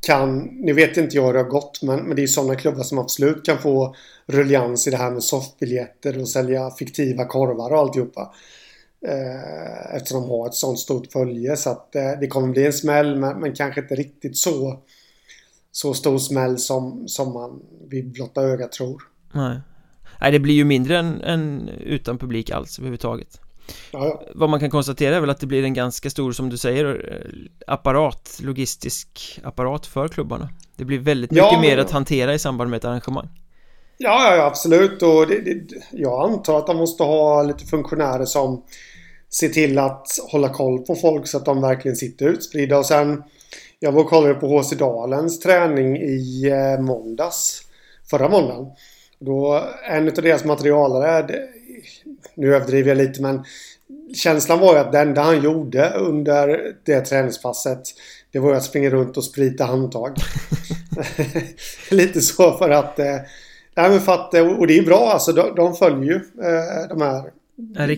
kan, 0.06 0.38
nu 0.38 0.72
vet 0.72 0.96
inte 0.96 1.16
jag 1.16 1.26
hur 1.26 1.32
det 1.32 1.38
har 1.38 1.48
gått, 1.48 1.82
men, 1.82 1.98
men 1.98 2.16
det 2.16 2.22
är 2.22 2.26
sådana 2.26 2.54
klubbar 2.54 2.82
som 2.82 2.98
absolut 2.98 3.46
kan 3.46 3.58
få 3.58 3.94
ruljans 4.26 4.86
i 4.86 4.90
det 4.90 4.96
här 4.96 5.10
med 5.10 5.22
soffbiljetter 5.22 6.20
och 6.20 6.28
sälja 6.28 6.70
fiktiva 6.70 7.24
korvar 7.24 7.72
och 7.72 7.78
alltihopa. 7.78 8.34
Eh, 9.06 9.96
eftersom 9.96 10.22
de 10.22 10.30
har 10.30 10.46
ett 10.46 10.54
sådant 10.54 10.78
stort 10.78 11.12
följe 11.12 11.56
så 11.56 11.70
att 11.70 11.94
eh, 11.94 12.10
det 12.20 12.26
kommer 12.26 12.48
bli 12.48 12.66
en 12.66 12.72
smäll 12.72 13.16
men, 13.16 13.40
men 13.40 13.54
kanske 13.54 13.80
inte 13.80 13.94
riktigt 13.94 14.36
så 14.36 14.82
så 15.72 15.94
stor 15.94 16.18
smäll 16.18 16.58
som, 16.58 17.08
som 17.08 17.32
man 17.32 17.62
vid 17.88 18.12
blotta 18.12 18.42
ögat 18.42 18.72
tror. 18.72 19.02
Nej 19.32 19.60
Nej 20.20 20.32
det 20.32 20.38
blir 20.38 20.54
ju 20.54 20.64
mindre 20.64 20.98
än, 20.98 21.20
än 21.20 21.68
utan 21.68 22.18
publik 22.18 22.50
alls 22.50 22.78
överhuvudtaget 22.78 23.40
Ja, 23.92 24.04
ja. 24.06 24.22
Vad 24.34 24.50
man 24.50 24.60
kan 24.60 24.70
konstatera 24.70 25.16
är 25.16 25.20
väl 25.20 25.30
att 25.30 25.40
det 25.40 25.46
blir 25.46 25.64
en 25.64 25.74
ganska 25.74 26.10
stor, 26.10 26.32
som 26.32 26.48
du 26.48 26.56
säger, 26.58 27.12
eh, 27.12 27.72
apparat, 27.72 28.38
logistisk 28.42 29.40
apparat 29.44 29.86
för 29.86 30.08
klubbarna 30.08 30.48
Det 30.76 30.84
blir 30.84 30.98
väldigt 30.98 31.32
Ja, 31.32 31.44
mycket 31.44 31.60
mer 31.60 31.76
men- 31.76 31.84
att 31.84 31.90
hantera 31.90 32.34
i 32.34 32.38
samband 32.38 32.70
med 32.70 32.76
ett 32.76 32.84
arrangemang 32.84 33.28
Ja, 33.98 34.30
ja, 34.30 34.36
ja 34.36 34.44
absolut. 34.46 35.02
Och 35.02 35.26
det, 35.26 35.40
det, 35.40 35.74
jag 35.92 36.30
antar 36.30 36.58
att 36.58 36.66
de 36.66 36.76
måste 36.76 37.02
ha 37.02 37.42
lite 37.42 37.64
funktionärer 37.64 38.24
som 38.24 38.62
ser 39.38 39.48
till 39.48 39.78
att 39.78 40.06
hålla 40.32 40.48
koll 40.48 40.78
på 40.78 40.94
folk 40.94 41.26
så 41.26 41.36
att 41.36 41.44
de 41.44 41.60
verkligen 41.60 41.96
sitter 41.96 42.26
utspridda. 42.28 42.78
Och 42.78 42.86
sen, 42.86 43.22
jag 43.78 43.92
var 43.92 44.00
och 44.02 44.08
kollade 44.08 44.34
på 44.34 44.46
HC 44.62 44.72
Dalens 44.78 45.40
träning 45.40 45.96
i 45.96 46.48
eh, 46.48 46.82
måndags. 46.84 47.62
Förra 48.10 48.28
måndagen. 48.28 48.66
Då, 49.18 49.64
en 49.90 50.08
av 50.08 50.14
deras 50.14 50.44
materialare, 50.44 51.22
nu 52.34 52.54
överdriver 52.54 52.88
jag 52.88 52.98
lite 52.98 53.22
men 53.22 53.44
känslan 54.14 54.60
var 54.60 54.72
ju 54.72 54.78
att 54.78 54.92
det 54.92 54.98
enda 54.98 55.22
han 55.22 55.42
gjorde 55.42 55.90
under 55.90 56.74
det 56.84 57.00
träningspasset 57.00 57.82
det 58.32 58.38
var 58.38 58.50
ju 58.50 58.56
att 58.56 58.64
springa 58.64 58.90
runt 58.90 59.16
och 59.16 59.24
sprita 59.24 59.64
handtag. 59.64 60.16
lite 61.90 62.20
så 62.20 62.58
för 62.58 62.70
att 62.70 62.98
eh, 62.98 63.16
Nej 63.76 63.90
men 63.90 64.00
för 64.00 64.12
att, 64.12 64.34
eh, 64.34 64.46
och 64.46 64.66
det 64.66 64.78
är 64.78 64.82
bra 64.82 65.12
alltså, 65.12 65.32
de, 65.32 65.54
de 65.54 65.76
följer 65.76 66.04
ju 66.04 66.14
eh, 66.44 66.88
de 66.88 67.00
här 67.00 67.32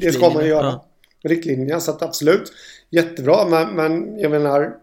Det 0.01 0.13
ska 0.13 0.31
man 0.31 0.43
ju 0.43 0.49
göra. 0.49 0.67
ja. 0.67 0.85
Riktlinjerna, 1.23 1.81
så 1.81 1.91
att 1.91 2.03
absolut 2.03 2.53
Jättebra 2.91 3.49
men, 3.49 3.75
men 3.75 4.19
jag 4.19 4.31
menar 4.31 4.75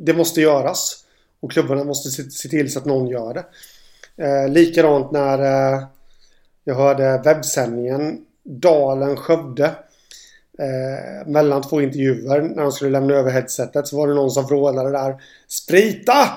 Det 0.00 0.14
måste 0.14 0.40
göras 0.40 1.04
Och 1.40 1.52
klubbarna 1.52 1.84
måste 1.84 2.10
se, 2.10 2.30
se 2.30 2.48
till 2.48 2.72
så 2.72 2.78
att 2.78 2.84
någon 2.84 3.08
gör 3.08 3.34
det 3.34 3.44
eh, 4.24 4.48
Likadant 4.48 5.12
när 5.12 5.38
eh, 5.74 5.82
Jag 6.64 6.74
hörde 6.74 7.22
webbsändningen 7.24 8.18
Dalen 8.44 9.16
Skövde 9.16 9.64
eh, 10.58 11.26
Mellan 11.26 11.62
två 11.62 11.80
intervjuer 11.80 12.42
när 12.42 12.62
de 12.62 12.72
skulle 12.72 12.90
lämna 12.90 13.14
över 13.14 13.30
headsetet 13.30 13.86
så 13.86 13.96
var 13.96 14.08
det 14.08 14.14
någon 14.14 14.30
som 14.30 14.46
vrålade 14.46 14.90
där 14.90 15.14
Sprita! 15.48 16.28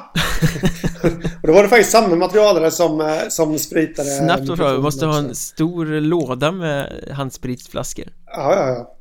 och 1.42 1.48
då 1.48 1.54
var 1.54 1.64
det 1.64 1.70
faktiskt 1.70 1.92
samma 1.92 2.16
materialare 2.16 2.72
som, 2.72 3.02
eh, 3.02 3.28
som 3.30 3.60
spritade 3.60 4.10
Snabbt 4.10 4.50
och 4.50 4.58
bra, 4.58 4.72
vi 4.72 4.82
måste 4.82 5.06
ha 5.06 5.18
en 5.18 5.36
stor 5.36 5.86
låda 5.86 6.52
med 6.52 7.04
handspritsflaskor 7.12 8.06
Ja, 8.26 8.56
ja, 8.56 8.68
ja. 8.68 8.92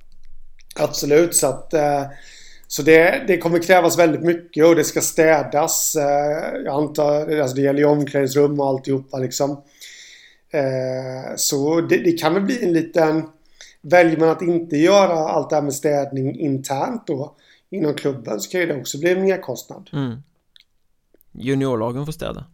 Absolut, 0.85 1.35
så 1.35 1.47
att... 1.47 1.75
Eh, 1.75 2.03
så 2.67 2.83
det, 2.83 3.25
det 3.27 3.39
kommer 3.39 3.59
krävas 3.59 3.99
väldigt 3.99 4.23
mycket 4.23 4.67
och 4.67 4.77
det 4.77 4.85
ska 4.85 5.01
städas. 5.01 5.97
Eh, 5.97 6.63
jag 6.65 6.75
antar, 6.75 7.41
alltså 7.41 7.57
det 7.57 7.63
gäller 7.63 7.79
ju 7.79 7.85
omklädningsrum 7.85 8.61
och 8.61 8.67
alltihopa 8.67 9.19
liksom. 9.19 9.63
Eh, 10.55 11.37
så 11.37 11.81
det, 11.81 11.97
det 11.97 12.13
kan 12.13 12.35
väl 12.35 12.43
bli 12.43 12.65
en 12.65 12.73
liten... 12.73 13.29
Väljer 13.83 14.17
man 14.17 14.29
att 14.29 14.43
inte 14.43 14.77
göra 14.77 15.13
allt 15.13 15.51
det 15.51 15.57
här 15.57 15.63
med 15.63 15.75
städning 15.75 16.39
internt 16.39 17.07
då 17.07 17.37
inom 17.71 17.95
klubben 17.95 18.41
så 18.41 18.51
kan 18.51 18.61
ju 18.61 18.67
det 18.67 18.81
också 18.81 18.99
bli 18.99 19.11
en 19.11 19.23
merkostnad. 19.23 19.91
mm. 19.93 20.23
Juniorlagen 21.33 22.07
får 22.07 22.13
städa 22.13 22.45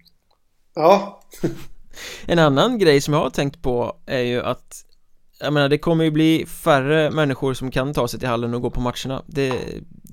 Ja, 0.74 1.20
En 2.26 2.38
annan 2.38 2.78
grej 2.78 3.00
som 3.00 3.14
jag 3.14 3.20
har 3.20 3.30
tänkt 3.30 3.62
på 3.62 3.96
är 4.06 4.20
ju 4.20 4.42
att 4.42 4.84
Jag 5.40 5.52
menar 5.52 5.68
det 5.68 5.78
kommer 5.78 6.04
ju 6.04 6.10
bli 6.10 6.46
färre 6.46 7.10
människor 7.10 7.54
som 7.54 7.70
kan 7.70 7.94
ta 7.94 8.08
sig 8.08 8.20
till 8.20 8.28
hallen 8.28 8.54
och 8.54 8.62
gå 8.62 8.70
på 8.70 8.80
matcherna 8.80 9.22
det, 9.26 9.52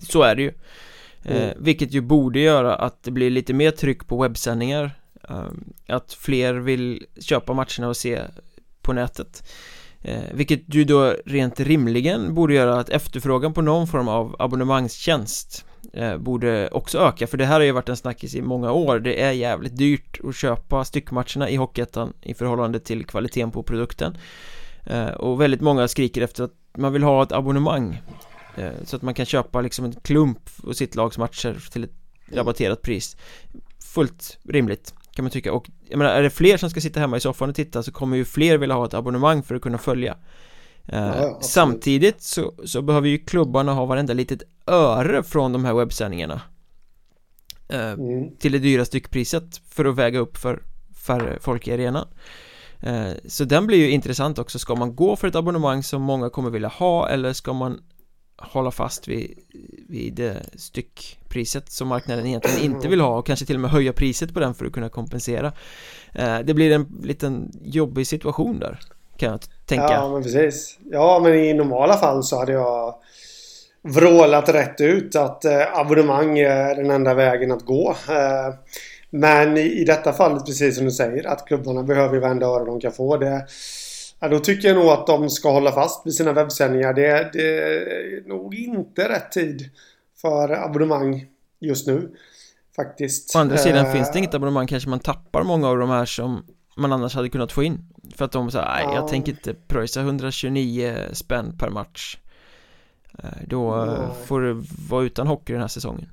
Så 0.02 0.22
är 0.22 0.36
det 0.36 0.42
ju 0.42 0.54
eh, 1.24 1.44
Mm. 1.44 1.64
Vilket 1.64 1.94
ju 1.94 2.02
borde 2.02 2.40
göra 2.40 2.76
att 2.76 3.04
det 3.04 3.12
blir 3.12 3.30
lite 3.30 3.54
mer 3.54 3.72
tryck 3.72 4.08
på 4.08 4.22
webbsändningar 4.22 4.84
eh, 4.84 4.92
Att 5.88 6.14
fler 6.14 6.54
vill 6.54 7.06
köpa 7.20 7.54
matcherna 7.54 7.88
och 7.88 7.98
se 7.98 8.22
på 8.82 8.94
nätet. 8.94 9.44
Eh, 10.02 10.24
Vilket 10.34 10.76
ju 10.76 10.84
då 10.84 11.16
rent 11.26 11.60
rimligen 11.60 12.34
borde 12.34 12.54
göra 12.54 12.80
att 12.80 12.90
efterfrågan 12.90 13.54
på 13.54 13.62
någon 13.62 13.88
form 13.88 14.08
av 14.08 14.36
abonnemangstjänst 14.40 15.66
eh, 15.94 16.18
Borde 16.18 16.70
också 16.72 16.98
öka. 17.00 17.28
För 17.28 17.38
det 17.38 17.46
här 17.46 17.54
har 17.54 17.62
ju 17.66 17.72
varit 17.72 17.90
en 17.90 17.98
snackis 17.98 18.36
i 18.36 18.42
många 18.42 18.72
år. 18.72 19.00
Det 19.00 19.22
är 19.22 19.32
jävligt 19.32 19.78
dyrt 19.78 20.20
att 20.24 20.36
köpa 20.36 20.86
styckmatcherna 20.86 21.50
i 21.50 21.56
Hockeyettan 21.56 22.14
i 22.22 22.34
förhållande 22.34 22.80
till 22.80 23.06
kvaliteten 23.06 23.52
på 23.52 23.64
produkten. 23.64 24.18
Eh, 24.86 25.08
Och 25.08 25.42
väldigt 25.42 25.62
många 25.62 25.88
skriker 25.88 26.22
efter 26.22 26.44
att 26.44 26.54
man 26.78 26.94
vill 26.94 27.04
ha 27.04 27.24
ett 27.24 27.32
abonnemang 27.32 28.02
Så 28.84 28.96
att 28.96 29.02
man 29.02 29.14
kan 29.14 29.26
köpa 29.26 29.62
liksom 29.62 29.86
en 29.86 29.94
klump 29.94 30.50
och 30.64 30.78
sitt 30.78 30.96
lags 30.96 31.18
matcher 31.18 31.70
till 31.72 31.84
ett 31.84 31.94
rabatterat 32.34 32.82
pris. 32.82 33.18
Fullt 33.94 34.38
rimligt 34.44 34.94
kan 35.18 35.24
man 35.26 35.32
tycka 35.32 35.54
och 35.54 35.70
jag 35.90 35.98
menar 35.98 36.12
är 36.12 36.24
det 36.24 36.30
fler 36.30 36.58
som 36.58 36.70
ska 36.70 36.82
sitta 36.82 37.00
hemma 37.00 37.18
i 37.18 37.20
soffan 37.20 37.50
och 37.50 37.56
titta 37.56 37.84
så 37.84 37.92
kommer 37.92 38.18
ju 38.18 38.26
fler 38.26 38.58
vilja 38.58 38.76
ha 38.76 38.86
ett 38.86 38.94
abonnemang 38.94 39.44
för 39.44 39.56
att 39.56 39.62
kunna 39.62 39.78
följa 39.78 40.18
Eh, 40.88 41.14
Ja. 41.22 41.40
Samtidigt 41.42 42.22
så, 42.22 42.54
så 42.66 42.82
behöver 42.82 43.08
ju 43.08 43.18
klubbarna 43.18 43.74
ha 43.74 43.86
varenda 43.86 44.14
litet 44.14 44.44
öre 44.68 45.24
från 45.24 45.54
de 45.54 45.66
här 45.66 45.74
webbsändningarna 45.74 46.42
eh, 47.70 47.92
mm. 47.92 48.38
till 48.40 48.52
det 48.52 48.60
dyra 48.60 48.86
styckpriset 48.86 49.62
för 49.70 49.86
att 49.86 49.96
väga 49.96 50.20
upp 50.20 50.38
för 50.38 50.64
färre 51.06 51.38
folk 51.42 51.68
i 51.68 51.74
arenan 51.74 52.08
Eh, 52.80 53.12
Så 53.28 53.44
den 53.44 53.68
blir 53.68 53.78
ju 53.78 53.90
intressant 53.90 54.40
också, 54.40 54.60
ska 54.60 54.76
man 54.76 54.96
gå 54.96 55.16
för 55.16 55.28
ett 55.28 55.36
abonnemang 55.36 55.84
som 55.84 56.02
många 56.02 56.30
kommer 56.30 56.50
vilja 56.50 56.68
ha 56.68 57.10
eller 57.10 57.34
ska 57.34 57.54
man 57.54 57.82
hålla 58.38 58.72
fast 58.72 59.08
vid, 59.08 59.40
vid 59.90 60.14
det 60.14 60.46
styckpriset 60.56 61.72
som 61.72 61.88
marknaden 61.88 62.26
egentligen 62.26 62.60
inte 62.60 62.88
vill 62.88 63.02
ha 63.02 63.18
och 63.18 63.26
kanske 63.26 63.46
till 63.46 63.56
och 63.56 63.62
med 63.62 63.72
höja 63.72 63.94
priset 63.94 64.34
på 64.34 64.40
den 64.40 64.54
för 64.54 64.66
att 64.66 64.74
kunna 64.74 64.90
kompensera 64.90 65.54
eh, 66.14 66.40
Det 66.40 66.54
blir 66.54 66.72
en 66.72 66.88
liten 67.04 67.52
jobbig 67.64 68.08
situation 68.08 68.60
där 68.60 68.80
kan 69.18 69.32
jag 69.32 69.40
tänka 69.66 69.84
Ja, 69.84 70.10
men 70.14 70.24
precis. 70.24 70.78
Ja, 70.84 71.20
men 71.24 71.36
i 71.36 71.54
normala 71.54 71.98
fall 71.98 72.24
så 72.24 72.40
hade 72.40 72.52
jag 72.52 72.96
vrålat 73.82 74.50
rätt 74.50 74.82
ut 74.82 75.16
att 75.16 75.46
eh, 75.46 75.80
abonnemang 75.80 76.40
är 76.40 76.76
den 76.76 76.92
enda 76.92 77.14
vägen 77.14 77.52
att 77.52 77.66
gå. 77.66 77.90
Eh, 78.10 78.54
men 79.10 79.58
i, 79.58 79.62
i 79.62 79.86
detta 79.86 80.14
fallet, 80.14 80.46
precis 80.46 80.76
som 80.76 80.86
du 80.86 80.92
säger, 80.92 81.28
att 81.28 81.46
klubbarna 81.46 81.84
behöver 81.84 82.14
ju 82.14 82.20
varenda 82.20 82.46
öre 82.46 82.66
de 82.66 82.80
kan 82.80 82.92
få. 82.92 83.18
Det, 83.18 83.46
ja, 84.20 84.28
då 84.28 84.40
tycker 84.40 84.68
jag 84.68 84.78
nog 84.78 84.88
att 84.88 85.08
de 85.08 85.30
ska 85.30 85.52
hålla 85.52 85.72
fast 85.72 86.06
vid 86.08 86.14
sina 86.14 86.34
webbsändningar. 86.34 86.94
Det, 86.94 87.30
det 87.34 87.58
är 87.60 88.28
nog 88.28 88.56
inte 88.56 89.10
rätt 89.10 89.32
tid 89.32 89.70
för 90.22 90.50
abonnemang 90.50 91.26
just 91.60 91.88
nu. 91.88 92.16
Faktiskt. 92.76 93.36
Å 93.36 93.40
andra 93.40 93.58
sidan 93.58 93.86
Eh, 93.86 93.92
finns 93.94 94.12
det 94.12 94.20
inget 94.20 94.34
abonnemang 94.34 94.68
kanske 94.68 94.90
man 94.90 95.00
tappar 95.00 95.44
många 95.44 95.68
av 95.70 95.78
de 95.78 95.90
här 95.90 96.06
som 96.06 96.46
man 96.76 96.94
annars 96.94 97.16
hade 97.16 97.30
kunnat 97.30 97.52
få 97.52 97.64
in 97.64 97.80
För 98.16 98.26
att 98.26 98.32
de 98.32 98.52
säger, 98.52 98.66
nej 98.66 98.84
jag 98.84 99.04
Ja. 99.04 99.08
tänker 99.08 99.32
inte 99.32 99.54
pröjsa 99.54 100.02
129 100.02 100.96
spänn 101.14 101.58
per 101.58 101.70
match 101.70 102.18
Eh, 103.24 103.30
Då 103.48 103.76
eh, 103.82 103.86
Nej. 103.88 104.08
får 104.26 104.42
du 104.42 104.64
vara 104.90 105.04
utan 105.04 105.28
hockey 105.28 105.54
den 105.54 105.62
här 105.62 105.68
säsongen 105.68 106.10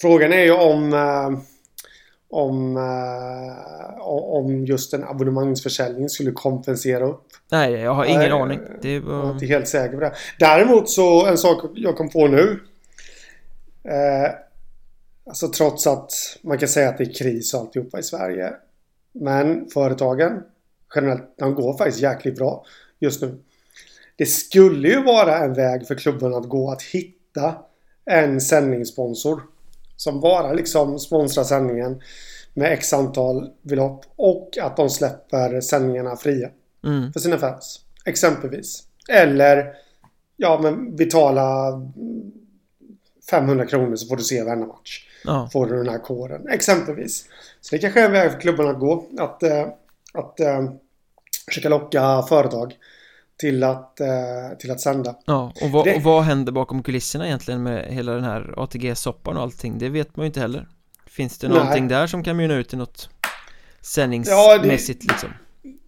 Frågan 0.00 0.32
är 0.32 0.42
ju 0.42 0.52
om 0.52 0.92
om, 2.30 2.76
eh, 2.76 4.00
om 4.06 4.64
just 4.66 4.94
en 4.94 5.04
abonnemangsförsäljning 5.04 6.08
skulle 6.08 6.32
kompensera 6.32 7.06
upp. 7.06 7.24
Nej, 7.50 7.72
jag 7.72 7.94
har 7.94 8.04
ingen 8.04 8.18
Nej, 8.20 8.30
aning 8.30 8.60
Det 8.82 8.92
Jag 8.94 8.96
är 8.96 9.00
var... 9.00 9.32
inte 9.32 9.46
helt 9.46 9.68
säker 9.68 9.94
på 9.94 10.00
det. 10.00 10.12
Däremot 10.38 10.90
så 10.90 11.26
en 11.26 11.38
sak 11.38 11.64
jag 11.74 11.96
kom 11.96 12.08
på 12.08 12.26
nu. 12.26 12.60
Eh, 13.84 14.30
alltså 15.26 15.48
trots 15.48 15.86
att 15.86 16.10
man 16.42 16.58
kan 16.58 16.68
säga 16.68 16.88
att 16.88 16.98
det 16.98 17.04
är 17.04 17.14
kris 17.14 17.54
och 17.54 17.60
alltihopa 17.60 17.98
i 17.98 18.02
Sverige. 18.02 18.52
Men 19.12 19.68
företagen 19.70 20.42
generellt, 20.94 21.34
de 21.38 21.54
går 21.54 21.78
faktiskt 21.78 22.00
jäkligt 22.00 22.36
bra 22.36 22.64
just 22.98 23.22
nu. 23.22 23.38
Det 24.16 24.26
skulle 24.26 24.88
ju 24.88 25.02
vara 25.02 25.38
en 25.38 25.54
väg 25.54 25.86
för 25.86 25.94
klubben 25.94 26.34
att 26.34 26.48
gå 26.48 26.70
att 26.70 26.82
hitta 26.82 27.54
en 28.04 28.40
sändningssponsor. 28.40 29.42
Som 29.98 30.20
bara 30.20 30.52
liksom 30.52 30.98
sponsrar 30.98 31.44
sändningen 31.44 32.00
med 32.54 32.72
x 32.72 32.92
antal 32.92 33.50
belopp 33.62 34.04
och 34.16 34.58
att 34.62 34.76
de 34.76 34.90
släpper 34.90 35.60
sändningarna 35.60 36.16
fria 36.16 36.50
Mm. 36.84 37.12
för 37.12 37.20
sina 37.20 37.38
fans. 37.38 37.80
Exempelvis. 38.04 38.82
Eller 39.08 39.72
ja, 40.36 40.58
men 40.62 40.96
betala 40.96 41.72
500 43.30 43.66
kronor 43.66 43.96
så 43.96 44.06
får 44.06 44.16
du 44.16 44.22
se 44.22 44.42
varenda 44.42 44.66
match. 44.66 45.08
Ja. 45.24 45.48
Får 45.52 45.66
du 45.66 45.76
den 45.76 45.88
här 45.88 45.98
koden. 45.98 46.48
Exempelvis. 46.48 47.24
Så 47.60 47.74
det 47.74 47.78
kanske 47.78 48.00
är 48.00 48.04
en 48.04 48.12
väg 48.12 48.32
för 48.32 48.40
klubbarna 48.40 48.70
att 48.70 48.78
gå. 48.80 49.04
Att, 49.18 49.42
eh, 49.42 49.66
att 50.14 50.40
eh, 50.40 50.70
försöka 51.48 51.68
locka 51.68 52.22
företag 52.28 52.74
till 53.38 53.64
att, 53.64 54.00
eh, 54.00 54.08
till 54.58 54.70
att 54.70 54.80
sända. 54.80 55.14
Ja, 55.26 55.52
och 55.62 55.70
vad, 55.70 55.84
Det- 55.84 55.94
och 55.96 56.02
vad 56.02 56.22
händer 56.22 56.52
bakom 56.52 56.82
kulisserna 56.82 57.26
egentligen 57.26 57.62
med 57.62 57.84
hela 57.92 58.12
den 58.12 58.24
här 58.24 58.54
ATG-soppan 58.56 59.36
och 59.36 59.42
allting? 59.42 59.78
Det 59.78 59.88
vet 59.88 60.16
man 60.16 60.24
ju 60.24 60.26
inte 60.26 60.40
heller 60.40 60.68
Finns 61.06 61.38
det 61.38 61.48
Nej. 61.48 61.58
någonting 61.58 61.88
där 61.88 62.06
som 62.06 62.24
kan 62.24 62.36
mynna 62.36 62.54
ut 62.54 62.72
i 62.72 62.76
något 62.76 63.08
Ja, 63.22 63.28
sändningsmässigt 63.82 65.04
liksom? 65.04 65.28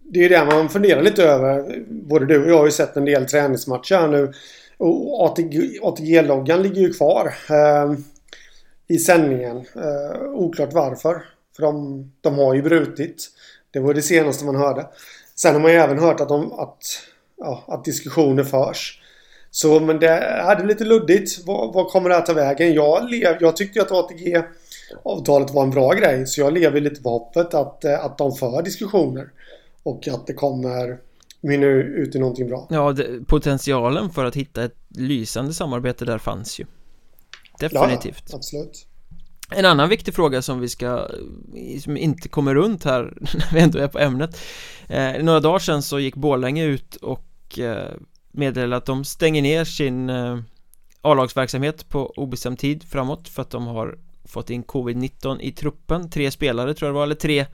Det 0.03 0.25
är 0.25 0.29
det 0.29 0.45
man 0.45 0.69
funderar 0.69 1.01
lite 1.01 1.23
över. 1.23 1.83
Både 1.89 2.25
du 2.25 2.43
och 2.43 2.49
jag 2.49 2.57
har 2.57 2.65
ju 2.65 2.71
sett 2.71 2.97
en 2.97 3.05
del 3.05 3.25
träningsmatcher 3.25 3.95
här 3.95 4.07
nu. 4.07 4.31
Och 4.77 5.25
ATG, 5.25 5.79
ATG-loggan 5.81 6.61
ligger 6.63 6.81
ju 6.81 6.93
kvar 6.93 7.33
eh, 7.49 7.93
i 8.87 8.97
sändningen. 8.97 9.57
Eh, 9.57 10.21
oklart 10.23 10.73
varför. 10.73 11.23
För 11.55 11.63
de, 11.63 12.03
de 12.21 12.37
har 12.37 12.53
ju 12.53 12.61
brutit. 12.61 13.27
Det 13.71 13.79
var 13.79 13.93
det 13.93 14.01
senaste 14.01 14.45
man 14.45 14.55
hörde. 14.55 14.87
Sen 15.35 15.53
har 15.53 15.61
man 15.61 15.71
ju 15.71 15.77
även 15.77 15.99
hört 15.99 16.19
att, 16.21 16.29
de, 16.29 16.51
att, 16.53 16.83
ja, 17.41 17.63
att 17.67 17.85
diskussioner 17.85 18.43
förs. 18.43 19.01
Så 19.51 19.79
men 19.79 19.99
det 19.99 20.07
är 20.07 20.65
lite 20.65 20.83
luddigt. 20.83 21.45
Vad, 21.45 21.87
kommer 21.87 22.09
det 22.09 22.15
här 22.15 22.21
ta 22.21 22.33
vägen? 22.33 22.73
Jag, 22.73 23.09
lev, 23.09 23.37
jag 23.39 23.55
tyckte 23.55 23.81
att 23.81 23.91
ATG-avtalet 23.91 25.51
var 25.51 25.63
en 25.63 25.69
bra 25.69 25.93
grej. 25.93 26.27
Så 26.27 26.41
jag 26.41 26.53
lever 26.53 26.81
lite 26.81 27.01
på 27.01 27.09
hoppet 27.09 27.53
att, 27.53 27.83
eh, 27.83 28.05
att 28.05 28.17
de 28.17 28.35
för 28.35 28.61
diskussioner. 28.61 29.29
Och 29.83 30.07
att 30.07 30.27
det 30.27 30.33
kommer 30.33 30.97
mynna 31.41 31.65
ut 31.65 32.15
i 32.15 32.19
någonting 32.19 32.47
bra. 32.47 32.67
Ja, 32.69 32.91
det, 32.91 33.25
potentialen 33.27 34.09
för 34.09 34.25
att 34.25 34.35
hitta 34.35 34.63
ett 34.63 34.75
lysande 34.89 35.53
samarbete 35.53 36.05
där 36.05 36.17
fanns 36.17 36.59
ju 36.59 36.65
Definitivt 37.59 38.23
Ja, 38.29 38.35
absolut. 38.35 38.87
En 39.55 39.65
annan 39.65 39.89
viktig 39.89 40.13
fråga 40.13 40.41
som 40.41 40.59
vi 40.59 40.69
ska 40.69 41.07
Som 41.83 41.97
inte 41.97 42.29
kommer 42.29 42.55
runt 42.55 42.83
här 42.83 43.13
när 43.33 43.53
vi 43.53 43.61
ändå 43.61 43.79
är 43.79 43.87
på 43.87 43.99
ämnet 43.99 44.37
eh, 44.87 45.23
Några 45.23 45.39
dagar 45.39 45.59
sedan 45.59 45.81
så 45.81 45.99
gick 45.99 46.15
Borlänge 46.15 46.65
ut 46.65 46.95
och 46.95 47.30
meddelade 48.31 48.75
att 48.75 48.85
de 48.85 49.03
stänger 49.03 49.41
ner 49.41 49.63
sin 49.63 50.09
eh, 50.09 50.39
A-lagsverksamhet 51.01 51.89
på 51.89 52.13
obestämd 52.15 52.59
tid 52.59 52.83
framåt 52.83 53.27
för 53.27 53.41
att 53.41 53.49
de 53.49 53.67
har 53.67 53.97
fått 54.25 54.49
in 54.49 54.63
covid-19 54.63 55.39
i 55.41 55.51
truppen. 55.51 56.09
Tre 56.09 56.31
spelare 56.31 56.73
tror 56.73 56.87
jag 56.87 56.93
det 56.93 56.97
var, 56.97 57.03
eller 57.03 57.15
tre 57.15 57.45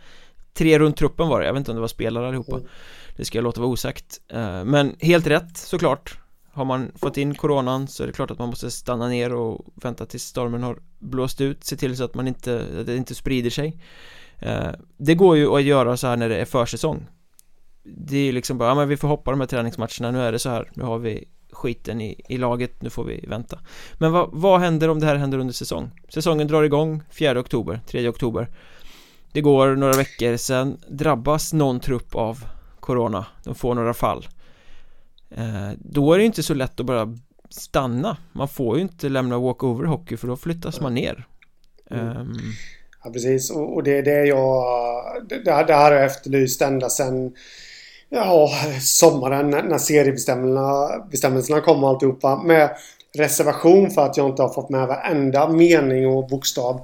Tre 0.54 0.80
runt 0.80 0.98
truppen 0.98 1.28
var 1.28 1.40
det, 1.40 1.46
jag 1.46 1.54
vet 1.54 1.60
inte 1.60 1.72
om 1.72 1.76
det 1.76 1.82
var 1.82 1.88
spelare 1.88 2.28
allihopa. 2.28 2.56
Mm. 2.56 2.68
Det 3.16 3.26
ska 3.26 3.38
jag 3.38 3.44
låta 3.44 3.62
vara 3.62 3.72
osagt. 3.72 4.22
Eh, 4.28 4.64
Men 4.64 4.96
helt 5.00 5.28
rätt 5.28 5.58
såklart. 5.58 6.18
Har 6.52 6.66
man 6.66 6.92
fått 6.96 7.18
in 7.18 7.36
coronan 7.36 7.88
så 7.88 8.04
är 8.04 8.08
det 8.08 8.14
klart 8.14 8.32
att 8.32 8.40
man 8.40 8.50
måste 8.50 8.72
stanna 8.72 9.08
ner 9.08 9.34
och 9.34 9.66
vänta 9.76 10.06
tills 10.06 10.24
stormen 10.24 10.64
har 10.64 10.80
blåst 11.00 11.42
ut. 11.42 11.64
Se 11.64 11.76
till 11.76 11.98
så 11.98 12.04
att 12.04 12.16
man 12.16 12.28
inte, 12.28 12.66
att 12.80 12.86
det 12.86 12.98
inte 12.98 13.16
sprider 13.16 13.50
sig. 13.50 13.82
Eh, 14.40 14.72
Det 14.98 15.16
går 15.16 15.38
ju 15.38 15.56
att 15.56 15.64
göra 15.64 15.98
så 15.98 16.08
här 16.08 16.18
när 16.18 16.30
det 16.30 16.38
är 16.38 16.46
försäsong 16.46 17.08
Det 17.88 18.18
är 18.18 18.24
ju 18.24 18.32
liksom 18.32 18.58
bara, 18.58 18.70
ja 18.70 18.76
men 18.76 18.90
vi 18.90 18.98
får 18.98 19.08
hoppa 19.08 19.32
de 19.32 19.40
här 19.40 19.48
träningsmatcherna, 19.48 20.12
nu 20.12 20.22
är 20.22 20.32
det 20.32 20.40
så 20.40 20.50
här 20.50 20.72
Nu 20.74 20.84
har 20.84 21.00
vi 21.00 21.26
skiten 21.52 22.02
i, 22.02 22.22
i 22.30 22.38
laget, 22.38 22.82
nu 22.82 22.90
får 22.90 23.04
vi 23.04 23.26
vänta. 23.28 23.60
Men 23.94 24.12
vad, 24.12 24.30
vad 24.32 24.60
händer 24.60 24.90
om 24.90 25.00
det 25.00 25.06
här 25.06 25.16
händer 25.16 25.38
under 25.38 25.54
säsong? 25.54 25.92
Säsongen 26.10 26.48
drar 26.48 26.64
igång 26.64 27.04
4 27.12 27.40
oktober, 27.40 27.82
3 27.88 28.10
oktober. 28.10 28.48
Det 29.32 29.42
går 29.42 29.76
några 29.76 29.94
veckor, 29.94 30.38
sen 30.38 30.78
drabbas 30.88 31.54
någon 31.54 31.80
trupp 31.80 32.16
av 32.16 32.46
Corona, 32.80 33.26
de 33.44 33.56
får 33.56 33.76
några 33.76 33.94
fall. 33.94 34.28
Eh, 35.30 35.70
Då 35.80 36.14
är 36.14 36.18
det 36.18 36.26
inte 36.26 36.44
så 36.44 36.54
lätt 36.54 36.80
att 36.80 36.86
bara 36.86 37.18
stanna. 37.50 38.18
Man 38.32 38.48
får 38.48 38.76
ju 38.76 38.82
inte 38.82 39.10
lämna 39.10 39.40
walkover 39.40 39.86
hockey 39.86 40.18
för 40.18 40.28
då 40.28 40.36
flyttas 40.36 40.82
man 40.82 40.94
ner. 40.94 41.28
Mm. 41.92 42.08
Ehm, 42.08 42.34
Ja, 43.04 43.10
precis. 43.14 43.52
Och, 43.52 43.84
det 43.84 43.98
är 43.98 44.04
det 44.04 44.26
jag... 44.26 44.64
Det, 45.30 45.44
det 45.44 45.52
här 45.52 45.68
det 45.68 45.74
här 45.74 45.92
har 45.92 45.98
jag 45.98 46.06
efterlyst 46.06 46.62
ända 46.62 46.90
sedan 46.90 47.34
ja, 48.10 48.50
sommaren 48.82 49.50
när 49.50 49.78
seriebestämmelserna 49.78 51.06
bestämmelserna 51.12 51.62
kom 51.62 51.84
och 51.84 51.90
alltihopa. 51.90 52.44
Med 52.44 52.70
reservation 53.18 53.92
för 53.92 54.06
att 54.06 54.18
jag 54.18 54.30
inte 54.30 54.42
har 54.42 54.50
fått 54.50 54.70
med 54.70 54.88
varenda 54.88 55.50
mening 55.50 56.08
och 56.08 56.28
bokstav 56.28 56.82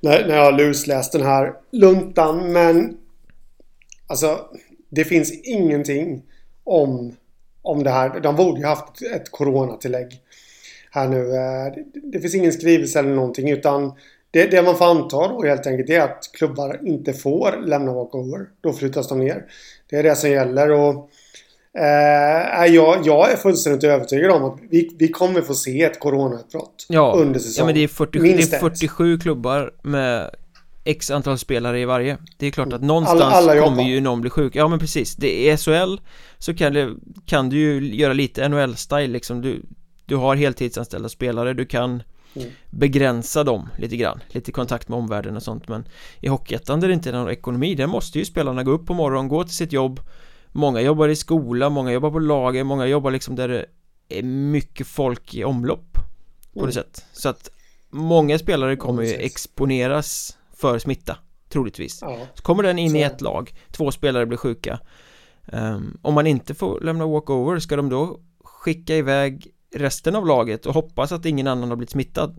när, 0.00 0.26
när 0.28 0.36
jag 0.36 0.44
har 0.44 0.52
lusläst 0.52 1.12
den 1.12 1.22
här 1.22 1.52
luntan. 1.70 2.52
Men 2.52 2.96
alltså, 4.06 4.38
det 4.88 5.04
finns 5.04 5.32
ingenting 5.32 6.22
om, 6.64 7.16
om 7.62 7.82
det 7.82 7.90
här. 7.90 8.20
De 8.20 8.36
borde 8.36 8.60
ju 8.60 8.66
haft 8.66 9.02
ett 9.02 9.30
coronatillägg 9.30 10.20
här 10.90 11.08
nu. 11.08 11.36
Eh, 11.36 11.74
det, 11.74 12.00
det 12.12 12.20
finns 12.20 12.34
ingen 12.34 12.52
skrivelse 12.52 12.98
eller 12.98 13.14
någonting 13.14 13.50
utan 13.50 13.92
det, 14.34 14.46
det 14.50 14.62
man 14.62 14.76
får 14.76 14.84
anta 14.90 15.28
då 15.28 15.42
helt 15.44 15.66
enkelt 15.66 15.90
är 15.90 16.00
att 16.00 16.30
klubbar 16.32 16.80
inte 16.86 17.12
får 17.12 17.62
lämna 17.66 17.92
walkover. 17.92 18.46
Då 18.60 18.72
flyttas 18.72 19.08
de 19.08 19.18
ner. 19.18 19.44
Det 19.90 19.96
är 19.96 20.02
det 20.02 20.16
som 20.16 20.30
gäller 20.30 20.70
och 20.70 21.10
eh, 21.78 22.66
jag, 22.74 23.06
jag 23.06 23.32
är 23.32 23.36
fullständigt 23.36 23.84
övertygad 23.84 24.30
om 24.30 24.44
att 24.44 24.58
vi, 24.70 24.96
vi 24.98 25.08
kommer 25.08 25.40
få 25.40 25.54
se 25.54 25.82
ett 25.82 26.00
coronautbrott 26.00 26.86
Ja, 26.88 27.14
under 27.16 27.40
säsongen. 27.40 27.56
ja 27.58 27.64
men 27.66 27.74
det 27.74 27.80
är, 27.84 27.88
40, 27.88 28.18
Minst 28.18 28.50
det 28.50 28.56
är 28.56 28.58
ett. 28.58 28.60
47 28.74 29.18
klubbar 29.18 29.72
med 29.82 30.30
X 30.84 31.10
antal 31.10 31.38
spelare 31.38 31.80
i 31.80 31.84
varje 31.84 32.16
Det 32.38 32.46
är 32.46 32.50
klart 32.50 32.72
att 32.72 32.82
någonstans 32.82 33.22
Alla- 33.22 33.52
alla 33.52 33.62
kommer 33.66 33.82
ju 33.82 34.00
någon 34.00 34.20
bli 34.20 34.30
sjuk 34.30 34.56
Ja 34.56 34.68
men 34.68 34.78
precis, 34.78 35.14
det 35.16 35.50
är 35.50 35.56
SHL 35.56 36.00
Så 36.38 36.54
kan, 36.54 36.72
det, 36.72 36.90
kan 37.26 37.48
du 37.50 37.56
ju 37.56 37.94
göra 37.96 38.12
lite 38.12 38.48
NHL-style 38.48 39.06
liksom 39.08 39.42
du, 39.42 39.62
du 40.06 40.16
har 40.16 40.36
heltidsanställda 40.36 41.08
spelare, 41.08 41.52
du 41.54 41.66
kan 41.66 42.02
Mm. 42.36 42.48
begränsa 42.70 43.44
dem 43.44 43.68
lite 43.78 43.96
grann. 43.96 44.20
Lite 44.28 44.52
kontakt 44.52 44.88
med 44.88 44.98
omvärlden 44.98 45.36
och 45.36 45.42
sånt. 45.42 45.68
Men 45.68 45.88
I 46.20 46.28
Hockeyettan 46.28 46.80
där 46.80 46.88
det 46.88 46.94
inte 46.94 47.08
är 47.08 47.12
någon 47.12 47.30
ekonomi 47.30 47.74
Där 47.74 47.86
måste 47.86 48.18
ju 48.18 48.24
spelarna 48.24 48.62
gå 48.62 48.70
upp 48.70 48.86
på 48.86 48.94
morgonen, 48.94 49.28
gå 49.28 49.44
till 49.44 49.56
sitt 49.56 49.72
jobb. 49.72 50.00
Många 50.52 50.80
jobbar 50.80 51.08
i 51.08 51.16
skola, 51.16 51.70
många 51.70 51.92
jobbar 51.92 52.10
på 52.10 52.18
lager, 52.18 52.64
många 52.64 52.86
jobbar 52.86 53.10
liksom 53.10 53.36
där 53.36 53.48
det 53.48 53.66
är 54.08 54.22
mycket 54.22 54.86
folk 54.86 55.34
i 55.34 55.44
omlopp 55.44 55.92
På 56.52 56.58
Mm. 56.60 56.66
det 56.66 56.72
sätt. 56.72 57.04
Så 57.12 57.28
att 57.28 57.50
många 57.90 58.38
spelare 58.38 58.76
kommer 58.76 59.02
ju 59.02 59.12
exponeras 59.14 60.38
för 60.56 60.78
smitta 60.78 61.16
Troligtvis. 61.48 61.98
Ja, 62.02 62.18
Så 62.34 62.42
kommer 62.42 62.62
den 62.62 62.78
in 62.78 62.90
Så. 62.90 62.96
i 62.96 63.02
ett 63.02 63.20
lag 63.20 63.54
Två 63.72 63.90
spelare 63.90 64.26
blir 64.26 64.38
sjuka. 64.38 64.80
Ehm, 65.46 65.98
Om 66.02 66.14
man 66.14 66.26
inte 66.26 66.54
får 66.54 66.80
lämna 66.80 67.06
walkover 67.06 67.58
Ska 67.58 67.76
de 67.76 67.88
då 67.88 68.20
skicka 68.44 68.96
iväg 68.96 69.53
resten 69.74 70.16
av 70.16 70.26
laget 70.26 70.66
och 70.66 70.74
hoppas 70.74 71.12
att 71.12 71.26
ingen 71.26 71.46
annan 71.46 71.68
har 71.68 71.76
blivit 71.76 71.90
smittad? 71.90 72.36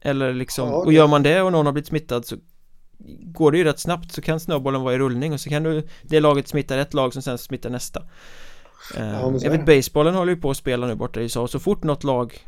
Eller 0.00 0.32
liksom, 0.34 0.68
Ja, 0.68 0.74
och 0.74 0.86
det- 0.86 0.94
gör 0.94 1.06
man 1.06 1.22
det 1.22 1.42
och 1.42 1.52
någon 1.52 1.66
har 1.66 1.72
blivit 1.72 1.88
smittad 1.88 2.24
så 2.26 2.36
Går 3.22 3.52
det 3.52 3.58
ju 3.58 3.64
rätt 3.64 3.78
snabbt 3.78 4.12
så 4.12 4.22
kan 4.22 4.40
snöbollen 4.40 4.82
vara 4.82 4.94
i 4.94 4.98
rullning 4.98 5.32
och 5.32 5.40
så 5.40 5.48
kan 5.48 5.62
du 5.62 5.88
Det 6.02 6.20
laget 6.20 6.48
smittar 6.48 6.78
ett 6.78 6.94
lag 6.94 7.12
som 7.12 7.22
sen 7.22 7.38
smittar 7.38 7.70
nästa 7.70 8.02
men 9.30 9.40
så 9.40 9.46
Jag 9.46 9.50
vet 9.50 9.66
basebollen 9.66 10.14
håller 10.14 10.32
ju 10.34 10.40
på 10.40 10.50
att 10.50 10.56
spela 10.56 10.86
nu 10.86 10.94
borta 10.94 11.20
i 11.20 11.22
USA 11.22 11.40
och 11.42 11.50
så 11.50 11.58
fort 11.58 11.82
något 11.84 12.04
lag 12.04 12.38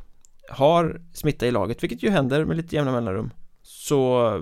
har 0.51 1.01
smitta 1.13 1.47
i 1.47 1.51
laget, 1.51 1.83
vilket 1.83 2.03
ju 2.03 2.11
händer 2.11 2.45
med 2.45 2.57
lite 2.57 2.77
jämna 2.77 2.93
mellanrum 2.93 3.31
Så 3.63 4.41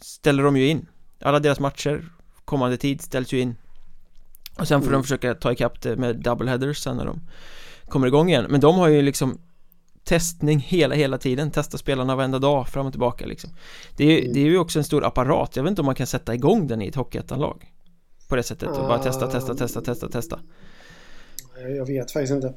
ställer 0.00 0.42
de 0.42 0.56
ju 0.56 0.66
in 0.68 0.86
Alla 1.20 1.40
deras 1.40 1.60
matcher 1.60 2.04
kommande 2.44 2.76
tid 2.76 3.00
ställs 3.02 3.32
ju 3.32 3.40
in 3.40 3.56
Och 4.58 4.68
sen 4.68 4.80
får 4.80 4.88
Mm. 4.88 4.98
de 4.98 5.02
försöka 5.02 5.34
ta 5.34 5.52
ikapp 5.52 5.82
det 5.82 5.96
med 5.96 6.16
doubleheaders 6.16 6.78
sen 6.78 6.96
när 6.96 7.04
de 7.06 7.20
kommer 7.88 8.06
igång 8.06 8.28
igen 8.28 8.46
Men 8.50 8.60
de 8.60 8.74
har 8.74 8.88
ju 8.88 9.02
liksom 9.02 9.38
testning 10.04 10.58
hela, 10.58 10.94
hela 10.94 11.18
tiden 11.18 11.50
Testa 11.50 11.78
spelarna 11.78 12.16
varenda 12.16 12.38
dag 12.38 12.68
fram 12.68 12.86
och 12.86 12.92
tillbaka 12.92 13.26
liksom 13.26 13.50
Det 13.96 14.04
är, 14.04 14.10
ju- 14.10 14.20
Mm. 14.20 14.32
det 14.32 14.40
är 14.40 14.44
ju 14.44 14.58
också 14.58 14.78
en 14.78 14.84
stor 14.84 15.04
apparat 15.04 15.56
Jag 15.56 15.62
vet 15.62 15.70
inte 15.70 15.82
om 15.82 15.86
man 15.86 15.94
kan 15.94 16.06
sätta 16.06 16.34
igång 16.34 16.66
den 16.66 16.82
i 16.82 16.88
ett 16.88 16.94
hockeyettanlag 16.94 17.64
På 18.28 18.36
det 18.36 18.42
sättet 18.42 18.68
och 18.68 18.88
bara 18.88 18.98
testa, 18.98 19.26
testa, 19.26 19.54
testa, 19.54 19.80
testa, 19.80 20.08
testa 20.08 20.40
jag 21.76 21.86
vet 21.86 22.10
faktiskt 22.12 22.32
inte. 22.32 22.54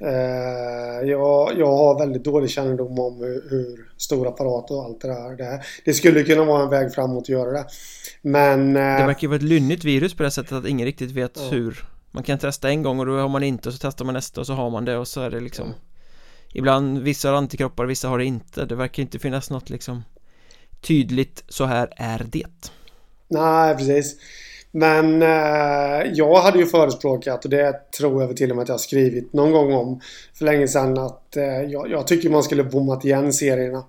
Eh, 0.00 1.08
jag, 1.08 1.52
jag 1.58 1.66
har 1.76 1.98
väldigt 1.98 2.24
dålig 2.24 2.50
kännedom 2.50 2.98
om 2.98 3.16
hur, 3.20 3.50
hur 3.50 3.90
stor 3.96 4.28
apparat 4.28 4.70
och 4.70 4.84
allt 4.84 5.00
det 5.00 5.08
där 5.08 5.36
det. 5.36 5.62
Det 5.84 5.92
skulle 5.94 6.22
kunna 6.22 6.44
vara 6.44 6.62
en 6.62 6.70
väg 6.70 6.94
framåt 6.94 7.22
att 7.22 7.28
göra 7.28 7.50
det. 7.52 7.64
Men... 8.22 8.68
eh, 8.76 8.82
Det 8.82 9.06
verkar 9.06 9.20
ju 9.22 9.28
vara 9.28 9.36
ett 9.36 9.42
lynnigt 9.42 9.84
virus 9.84 10.14
på 10.14 10.22
det 10.22 10.30
sättet 10.30 10.52
att 10.52 10.66
ingen 10.66 10.86
riktigt 10.86 11.10
vet 11.10 11.32
Ja. 11.36 11.48
hur 11.50 11.84
Man 12.16 12.22
kan 12.22 12.38
testa 12.38 12.68
en 12.68 12.82
gång 12.82 13.00
och 13.00 13.06
då 13.06 13.18
har 13.18 13.28
man 13.28 13.42
inte 13.42 13.68
och 13.68 13.72
så 13.74 13.78
testar 13.82 14.04
man 14.04 14.14
nästa 14.14 14.40
och 14.40 14.46
så 14.46 14.52
har 14.52 14.70
man 14.70 14.84
det 14.84 14.96
och 14.96 15.08
så 15.08 15.20
är 15.20 15.30
det 15.30 15.40
liksom 15.40 15.74
Ibland, 16.52 16.98
vissa 16.98 17.28
har 17.28 17.36
antikroppar, 17.36 17.84
vissa 17.84 18.08
har 18.08 18.18
det 18.18 18.24
inte 18.24 18.64
Det 18.64 18.74
verkar 18.74 19.02
inte 19.02 19.18
finnas 19.18 19.50
något 19.50 19.70
liksom 19.70 20.04
Tydligt, 20.80 21.44
så 21.48 21.64
här 21.64 21.88
är 21.96 22.26
det 22.30 22.46
Nej, 23.28 23.76
precis. 23.76 24.16
Men 24.70 25.22
eh, 25.22 26.12
jag 26.12 26.40
hade 26.40 26.58
ju 26.58 26.66
förespråkat, 26.66 27.44
och 27.44 27.50
det 27.50 27.90
tror 27.98 28.22
jag 28.22 28.36
till 28.36 28.50
och 28.50 28.56
med 28.56 28.62
att 28.62 28.68
jag 28.68 28.74
har 28.74 28.78
skrivit 28.78 29.32
någon 29.32 29.52
gång 29.52 29.72
om 29.72 30.00
för 30.34 30.44
länge 30.44 30.68
sedan, 30.68 30.98
att 30.98 31.36
eh, 31.36 31.44
jag, 31.44 31.90
jag 31.90 32.06
tycker 32.06 32.30
man 32.30 32.42
skulle 32.42 32.64
bommat 32.64 33.04
igen 33.04 33.32
serierna 33.32 33.84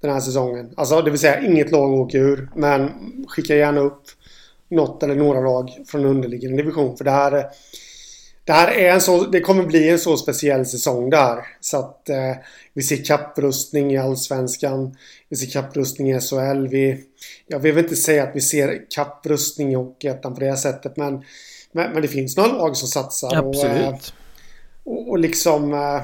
den 0.00 0.10
här 0.10 0.20
säsongen. 0.20 0.72
Alltså 0.76 1.02
det 1.02 1.10
vill 1.10 1.20
säga 1.20 1.40
inget 1.40 1.70
lag 1.70 1.92
åker 1.92 2.18
ur, 2.18 2.48
men 2.54 2.90
skicka 3.28 3.54
gärna 3.54 3.80
upp 3.80 4.02
något 4.68 5.02
eller 5.02 5.14
några 5.14 5.40
lag 5.40 5.70
från 5.86 6.04
underliggande 6.04 6.56
division. 6.56 6.96
För 6.96 7.04
det 7.04 7.10
här, 7.10 7.46
det 8.44 8.52
här 8.52 8.72
är 8.72 8.92
en 8.92 9.00
så, 9.00 9.24
det 9.24 9.40
kommer 9.40 9.62
bli 9.62 9.90
en 9.90 9.98
så 9.98 10.16
speciell 10.16 10.66
säsong 10.66 11.10
där. 11.10 11.46
Så 11.60 11.78
att 11.78 12.08
eh, 12.08 12.32
vi 12.74 12.82
ser 12.82 13.04
kapprustning 13.04 13.92
i 13.92 13.96
Allsvenskan. 13.96 14.96
Vi 15.28 15.36
ser 15.36 15.50
kapprustning 15.50 16.10
i 16.10 16.20
SHL. 16.20 16.66
Vi, 16.66 17.04
jag 17.46 17.58
vill 17.58 17.78
inte 17.78 17.96
säga 17.96 18.22
att 18.22 18.36
vi 18.36 18.40
ser 18.40 18.90
kapprustning 18.90 19.72
i 19.72 19.74
Hockeyettan 19.74 20.34
på 20.34 20.40
det 20.40 20.56
sättet. 20.56 20.96
Men, 20.96 21.24
men, 21.72 21.92
men, 21.92 22.02
det 22.02 22.08
finns 22.08 22.36
några 22.36 22.52
lag 22.52 22.76
som 22.76 22.88
satsar. 22.88 23.36
Absolut. 23.36 24.14
Och, 24.84 24.92
och, 24.92 25.08
och 25.08 25.18
liksom... 25.18 25.72
Eh, 25.72 26.02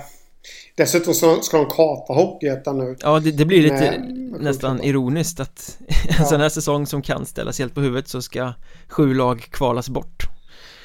dessutom 0.74 1.14
så 1.14 1.40
ska 1.40 1.56
de 1.56 1.66
kapa 1.66 2.12
Hockeyettan 2.12 2.78
nu. 2.78 2.96
Ja, 3.00 3.20
det, 3.20 3.32
det 3.32 3.44
blir 3.44 3.62
lite 3.62 3.74
med, 3.74 4.40
nästan 4.40 4.82
ironiskt 4.82 5.40
att 5.40 5.76
en 5.88 6.14
ja. 6.18 6.24
sån 6.24 6.40
här 6.40 6.48
säsong 6.48 6.86
som 6.86 7.02
kan 7.02 7.26
ställas 7.26 7.58
helt 7.58 7.74
på 7.74 7.80
huvudet 7.80 8.08
så 8.08 8.22
ska 8.22 8.52
sju 8.88 9.14
lag 9.14 9.40
kvalas 9.50 9.88
bort. 9.88 10.22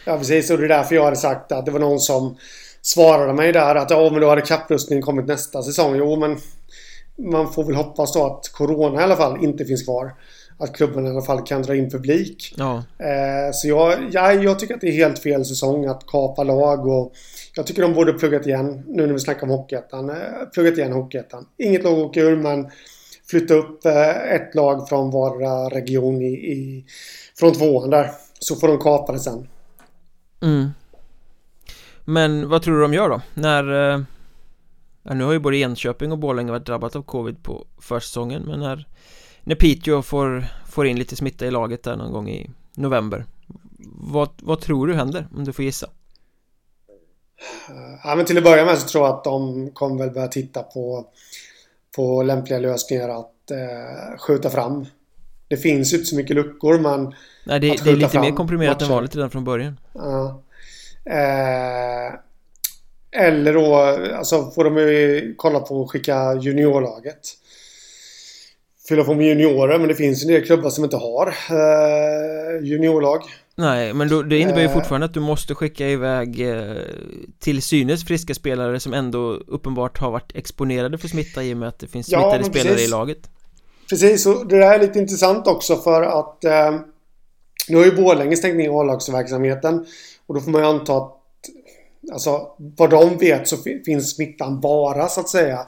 Ja 0.05 0.17
precis 0.17 0.51
och 0.51 0.57
det 0.57 0.65
är 0.65 0.69
därför 0.69 0.95
jag 0.95 1.03
hade 1.03 1.15
sagt 1.15 1.51
att 1.51 1.65
det 1.65 1.71
var 1.71 1.79
någon 1.79 1.99
som 1.99 2.37
svarade 2.81 3.33
mig 3.33 3.51
där 3.51 3.75
att 3.75 3.89
ja 3.89 4.09
men 4.11 4.21
då 4.21 4.29
hade 4.29 4.41
kapprustningen 4.41 5.03
kommit 5.03 5.27
nästa 5.27 5.63
säsong. 5.63 5.95
Jo 5.95 6.15
men 6.15 6.37
man 7.31 7.53
får 7.53 7.63
väl 7.63 7.75
hoppas 7.75 8.13
då 8.13 8.25
att 8.25 8.51
Corona 8.53 9.01
i 9.01 9.03
alla 9.03 9.15
fall 9.15 9.43
inte 9.43 9.65
finns 9.65 9.83
kvar. 9.83 10.11
Att 10.59 10.75
klubben 10.75 11.07
i 11.07 11.09
alla 11.09 11.21
fall 11.21 11.41
kan 11.41 11.61
dra 11.61 11.75
in 11.75 11.89
publik. 11.89 12.53
Ja. 12.57 12.83
Eh, 12.97 13.51
så 13.53 13.67
jag, 13.67 13.93
jag, 14.11 14.43
jag 14.43 14.59
tycker 14.59 14.75
att 14.75 14.81
det 14.81 14.87
är 14.87 14.91
helt 14.91 15.19
fel 15.19 15.45
säsong 15.45 15.85
att 15.85 16.05
kapa 16.07 16.43
lag 16.43 16.87
och 16.87 17.13
jag 17.55 17.67
tycker 17.67 17.81
de 17.81 17.93
borde 17.93 18.13
pluggat 18.13 18.47
igen 18.47 18.83
nu 18.87 19.05
när 19.05 19.13
vi 19.13 19.19
snackar 19.19 19.43
om 19.43 19.49
Hockeyettan. 19.49 20.09
Eh, 20.09 20.15
pluggat 20.53 20.77
igen 20.77 20.91
Hockeyettan. 20.91 21.45
Inget 21.57 21.83
lag 21.83 21.97
åker 21.97 22.23
ur 22.23 22.35
men 22.35 22.69
flytta 23.29 23.53
upp 23.53 23.85
eh, 23.85 24.33
ett 24.33 24.55
lag 24.55 24.89
från 24.89 25.11
vardera 25.11 25.69
region 25.69 26.21
i, 26.21 26.33
i, 26.33 26.85
från 27.39 27.53
tvåan 27.53 27.89
där. 27.89 28.11
Så 28.39 28.55
får 28.55 28.67
de 28.67 28.79
kapa 28.79 29.13
det 29.13 29.19
sen. 29.19 29.47
Mm. 30.41 30.69
Men 32.05 32.49
vad 32.49 32.61
tror 32.61 32.75
du 32.75 32.81
de 32.81 32.93
gör 32.93 33.09
då? 33.09 33.21
När 33.33 33.93
eh, 33.93 34.01
Nu 35.03 35.23
har 35.23 35.33
ju 35.33 35.39
både 35.39 35.57
Enköping 35.57 36.11
och 36.11 36.17
Borlänge 36.17 36.51
varit 36.51 36.65
drabbat 36.65 36.95
av 36.95 37.01
covid 37.01 37.43
på 37.43 37.67
försäsongen 37.81 38.43
Men 38.43 38.59
när 38.59 38.87
När 39.47 39.55
Piteå 39.55 40.01
får, 40.01 40.45
får 40.69 40.87
in 40.87 40.99
lite 40.99 41.15
smitta 41.15 41.45
i 41.45 41.51
laget 41.51 41.83
där 41.83 41.95
någon 41.95 42.11
gång 42.11 42.29
i 42.29 42.49
november 42.75 43.25
Vad, 43.89 44.29
vad 44.41 44.61
tror 44.61 44.87
du 44.87 44.93
händer 44.93 45.27
om 45.35 45.45
du 45.45 45.53
får 45.53 45.65
gissa? 45.65 45.89
Ja 48.03 48.15
men 48.15 48.25
till 48.25 48.37
att 48.37 48.43
börja 48.43 48.65
med 48.65 48.77
så 48.77 48.87
tror 48.87 49.05
jag 49.05 49.15
att 49.15 49.23
de 49.23 49.69
kommer 49.71 49.97
väl 49.97 50.13
börja 50.13 50.27
titta 50.27 50.63
på 50.63 51.05
På 51.95 52.23
lämpliga 52.23 52.59
lösningar 52.59 53.09
att 53.09 53.51
eh, 53.51 54.17
skjuta 54.17 54.49
fram 54.49 54.85
Det 55.47 55.57
finns 55.57 55.93
ju 55.93 55.97
inte 55.97 56.09
så 56.09 56.15
mycket 56.15 56.35
luckor 56.35 56.79
men 56.79 57.13
Nej 57.45 57.59
det, 57.59 57.83
det 57.83 57.89
är 57.89 57.95
lite 57.95 58.19
mer 58.19 58.31
komprimerat 58.31 58.81
än 58.81 58.89
vanligt 58.89 59.15
redan 59.15 59.29
från 59.29 59.43
början 59.43 59.79
Ja 59.93 60.43
Eh, 61.09 62.13
eller 63.11 63.53
då, 63.53 63.75
alltså 64.17 64.51
får 64.51 64.63
de 64.63 64.77
ju 64.77 65.33
kolla 65.37 65.59
på 65.59 65.83
att 65.83 65.89
skicka 65.89 66.35
juniorlaget. 66.41 67.19
Fylla 68.89 69.03
på 69.03 69.13
med 69.13 69.27
juniorer, 69.27 69.79
men 69.79 69.87
det 69.87 69.95
finns 69.95 70.23
en 70.23 70.31
del 70.31 70.45
klubbar 70.45 70.69
som 70.69 70.83
inte 70.83 70.97
har 70.97 71.27
eh, 71.27 72.65
juniorlag. 72.65 73.21
Nej, 73.55 73.93
men 73.93 74.07
då, 74.07 74.21
det 74.21 74.37
innebär 74.37 74.59
ju 74.59 74.65
eh. 74.65 74.73
fortfarande 74.73 75.05
att 75.05 75.13
du 75.13 75.19
måste 75.19 75.55
skicka 75.55 75.87
iväg 75.87 76.49
eh, 76.49 76.75
till 77.39 77.61
synes 77.61 78.05
friska 78.05 78.33
spelare 78.33 78.79
som 78.79 78.93
ändå 78.93 79.33
uppenbart 79.47 79.97
har 79.97 80.11
varit 80.11 80.35
exponerade 80.35 80.97
för 80.97 81.07
smitta 81.07 81.43
i 81.43 81.53
och 81.53 81.57
med 81.57 81.69
att 81.69 81.79
det 81.79 81.87
finns 81.87 82.07
smittade 82.07 82.37
ja, 82.37 82.43
spelare 82.43 82.73
precis. 82.73 82.87
i 82.87 82.91
laget. 82.91 83.29
Precis, 83.89 84.25
och 84.25 84.47
det 84.47 84.57
där 84.57 84.75
är 84.75 84.79
lite 84.79 84.99
intressant 84.99 85.47
också 85.47 85.75
för 85.75 86.01
att 86.01 86.43
eh, 86.43 86.79
nu 87.69 87.77
har 87.77 87.85
ju 87.85 87.95
Borlänge 87.95 88.35
stängt 88.35 88.57
ner 88.57 88.81
A-lagsverksamheten 88.81 89.85
och 90.27 90.35
då 90.35 90.41
får 90.41 90.51
man 90.51 90.61
ju 90.61 90.67
anta 90.67 90.97
att 90.97 91.13
Alltså 92.11 92.47
vad 92.57 92.89
de 92.89 93.17
vet 93.17 93.47
så 93.47 93.57
finns 93.85 94.15
smittan 94.15 94.61
bara 94.61 95.07
så 95.07 95.19
att 95.19 95.29
säga 95.29 95.59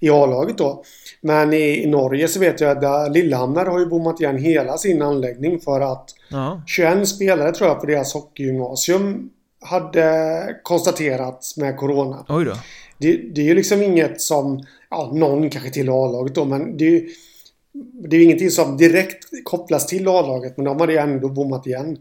i 0.00 0.10
A-laget 0.10 0.58
då. 0.58 0.84
Men 1.26 1.52
i, 1.52 1.86
Norge 1.86 2.28
så 2.28 2.40
vet 2.40 2.60
jag 2.60 2.84
att 2.84 3.12
Lillehammer 3.12 3.66
har 3.66 3.78
ju 3.78 3.86
bommat 3.86 4.20
igen 4.20 4.38
hela 4.38 4.78
sin 4.78 5.02
anläggning 5.02 5.60
för 5.60 5.80
att 5.80 6.10
ja. 6.30 6.62
21 6.66 7.08
spelare 7.08 7.52
tror 7.52 7.68
jag 7.68 7.80
på 7.80 7.86
deras 7.86 8.14
hockeygymnasium 8.14 9.30
hade 9.60 10.56
konstaterats 10.62 11.56
med 11.56 11.76
Corona. 11.76 12.24
Oj 12.28 12.44
då. 12.44 12.52
Det, 12.98 13.16
det 13.16 13.40
är 13.40 13.44
ju 13.44 13.54
liksom 13.54 13.82
inget 13.82 14.20
som, 14.20 14.64
ja 14.90 15.12
någon 15.14 15.50
kanske 15.50 15.70
till 15.70 15.88
A-laget 15.88 16.34
då 16.34 16.44
men 16.44 16.76
det 16.76 16.84
är 16.84 16.90
ju 16.90 17.08
det 18.08 18.16
är 18.16 18.22
ingenting 18.22 18.50
som 18.50 18.76
direkt 18.76 19.24
kopplas 19.44 19.86
till 19.86 20.08
A-laget 20.08 20.56
men 20.56 20.64
de 20.64 20.80
hade 20.80 20.92
ju 20.92 20.98
ändå 20.98 21.28
bommat 21.28 21.66
igen. 21.66 21.98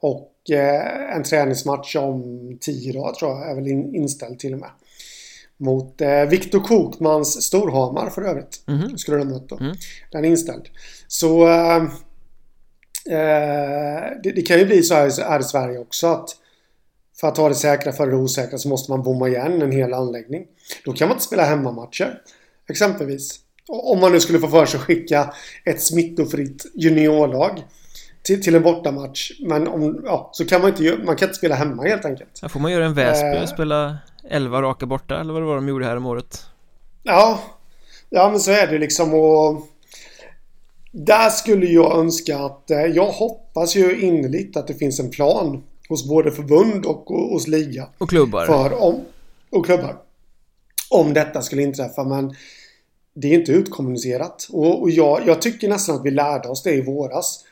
Och 0.00 0.50
eh, 0.50 1.16
en 1.16 1.22
träningsmatch 1.22 1.96
om 1.96 2.58
tio 2.60 2.92
dagar 2.92 3.12
tror 3.12 3.30
jag 3.30 3.50
är 3.50 3.54
väl 3.54 3.68
in, 3.68 3.94
inställd 3.94 4.38
till 4.38 4.54
och 4.54 4.60
med. 4.60 4.70
Mot 5.58 6.00
eh, 6.00 6.24
Viktor 6.24 6.60
Kokmans 6.60 7.42
Storhamar 7.42 8.10
för 8.10 8.22
övrigt. 8.22 8.62
Mm. 8.68 8.98
Skulle 8.98 9.16
de 9.16 9.24
mött 9.24 9.48
då. 9.48 9.56
Mm. 9.56 9.76
Den 10.12 10.24
är 10.24 10.28
inställd. 10.28 10.68
Så 11.08 11.48
eh, 11.48 11.76
eh, 13.06 14.02
det, 14.22 14.32
det, 14.34 14.42
kan 14.42 14.58
ju 14.58 14.66
bli 14.66 14.82
så 14.82 14.94
här, 14.94 15.28
här 15.28 15.40
i 15.40 15.44
Sverige 15.44 15.78
också 15.78 16.06
att 16.06 16.28
för 17.20 17.28
att 17.28 17.34
ta 17.34 17.48
det 17.48 17.54
säkra 17.54 17.92
för 17.92 18.06
det 18.06 18.16
osäkra 18.16 18.58
så 18.58 18.68
måste 18.68 18.90
man 18.90 19.02
bomma 19.02 19.28
igen 19.28 19.62
en 19.62 19.72
hel 19.72 19.92
anläggning. 19.92 20.46
Då 20.84 20.92
kan 20.92 21.08
man 21.08 21.14
inte 21.14 21.24
spela 21.24 21.44
hemmamatcher. 21.44 22.22
Exempelvis. 22.68 23.40
Om 23.68 24.00
man 24.00 24.12
nu 24.12 24.20
skulle 24.20 24.38
få 24.38 24.48
för 24.48 24.66
sig 24.66 24.78
att 24.78 24.84
skicka 24.84 25.34
ett 25.64 25.82
smittofritt 25.82 26.66
juniorlag 26.74 27.64
till, 28.22 28.42
till 28.42 28.54
en 28.54 28.62
bortamatch. 28.62 29.32
Men 29.40 29.68
om, 29.68 30.02
ja, 30.04 30.30
så 30.32 30.46
kan 30.46 30.60
man 30.60 30.70
inte 30.70 31.04
man 31.04 31.16
kan 31.16 31.28
inte 31.28 31.38
spela 31.38 31.54
hemma 31.54 31.82
helt 31.82 32.04
enkelt. 32.04 32.38
Ja, 32.42 32.48
får 32.48 32.60
man 32.60 32.72
göra 32.72 32.84
en 32.84 32.94
Väsby 32.94 33.28
och 33.28 33.42
eh. 33.42 33.46
spela 33.46 33.98
11 34.30 34.62
raka 34.62 34.86
borta 34.86 35.20
eller 35.20 35.32
vad 35.32 35.42
det 35.42 35.46
var 35.46 35.54
de 35.54 35.68
gjorde 35.68 35.84
här 35.84 35.96
om 35.96 36.06
året? 36.06 36.46
Ja, 37.02 37.40
ja 38.10 38.30
men 38.30 38.40
så 38.40 38.50
är 38.50 38.66
det 38.66 38.78
liksom 38.78 39.14
och 39.14 39.66
där 40.92 41.30
skulle 41.30 41.66
jag 41.66 41.98
önska 41.98 42.38
att 42.38 42.70
eh, 42.70 42.78
jag 42.80 43.06
hoppas 43.06 43.76
ju 43.76 44.00
innerligt 44.00 44.56
att 44.56 44.66
det 44.66 44.74
finns 44.74 45.00
en 45.00 45.10
plan 45.10 45.62
hos 45.88 46.08
både 46.08 46.32
förbund 46.32 46.86
och, 46.86 47.10
och 47.10 47.28
hos 47.28 47.46
liga. 47.46 47.88
Och 47.98 48.08
klubbar. 48.08 48.46
För 48.46 48.82
om, 48.82 49.04
och 49.50 49.66
klubbar. 49.66 49.96
Om 50.90 51.14
detta 51.14 51.42
skulle 51.42 51.62
inträffa 51.62 52.04
men 52.04 52.34
det 53.14 53.28
är 53.28 53.34
inte 53.34 53.52
utkommunicerat. 53.52 54.48
Och, 54.52 54.82
och 54.82 54.90
jag, 54.90 55.26
jag 55.26 55.42
tycker 55.42 55.68
nästan 55.68 55.96
att 55.96 56.04
vi 56.04 56.10
lärde 56.10 56.48
oss 56.48 56.62
det 56.62 56.74
i 56.74 56.82
våras. 56.82 57.44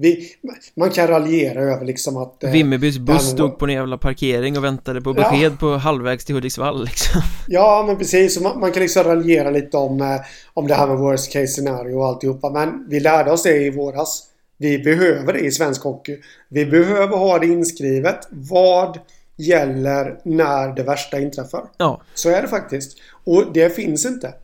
Vi, 0.00 0.28
man 0.76 0.90
kan 0.90 1.06
raljera 1.06 1.60
över 1.60 1.84
liksom 1.84 2.16
att... 2.16 2.44
Eh, 2.44 2.50
Vimmerbys 2.50 2.98
buss 2.98 3.30
stod 3.30 3.58
på 3.58 3.64
en 3.64 3.72
jävla 3.72 3.98
parkering 3.98 4.58
och 4.58 4.64
väntade 4.64 5.00
på 5.00 5.12
besked 5.12 5.52
ja. 5.52 5.56
på 5.60 5.76
halvvägs 5.76 6.24
till 6.24 6.34
Hudiksvall 6.34 6.84
liksom. 6.84 7.22
Ja, 7.48 7.84
men 7.86 7.98
precis. 7.98 8.40
Man, 8.40 8.60
man, 8.60 8.72
kan 8.72 8.82
liksom 8.82 9.04
raljera 9.04 9.50
lite 9.50 9.76
om, 9.76 10.00
eh, 10.00 10.20
om 10.54 10.66
det 10.66 10.74
här 10.74 10.86
med 10.86 10.98
worst 10.98 11.32
case 11.32 11.46
scenario 11.46 11.94
och 11.94 12.06
alltihopa. 12.06 12.50
Men 12.50 12.86
vi 12.88 13.00
lärde 13.00 13.30
oss 13.32 13.42
det 13.42 13.56
i 13.56 13.70
våras. 13.70 14.24
Vi 14.58 14.78
behöver 14.78 15.32
det 15.32 15.40
i 15.40 15.50
svensk 15.50 15.82
hockey. 15.82 16.18
Vi 16.48 16.66
behöver 16.66 17.16
ha 17.16 17.38
det 17.38 17.46
inskrivet. 17.46 18.28
Vad 18.30 18.98
gäller 19.36 20.20
när 20.24 20.74
det 20.74 20.82
värsta 20.82 21.20
inträffar. 21.20 21.64
Ja. 21.76 22.00
Så 22.14 22.30
är 22.30 22.42
det 22.42 22.48
faktiskt. 22.48 22.98
Och 23.24 23.52
det 23.52 23.76
finns 23.76 24.06
inte. 24.06 24.34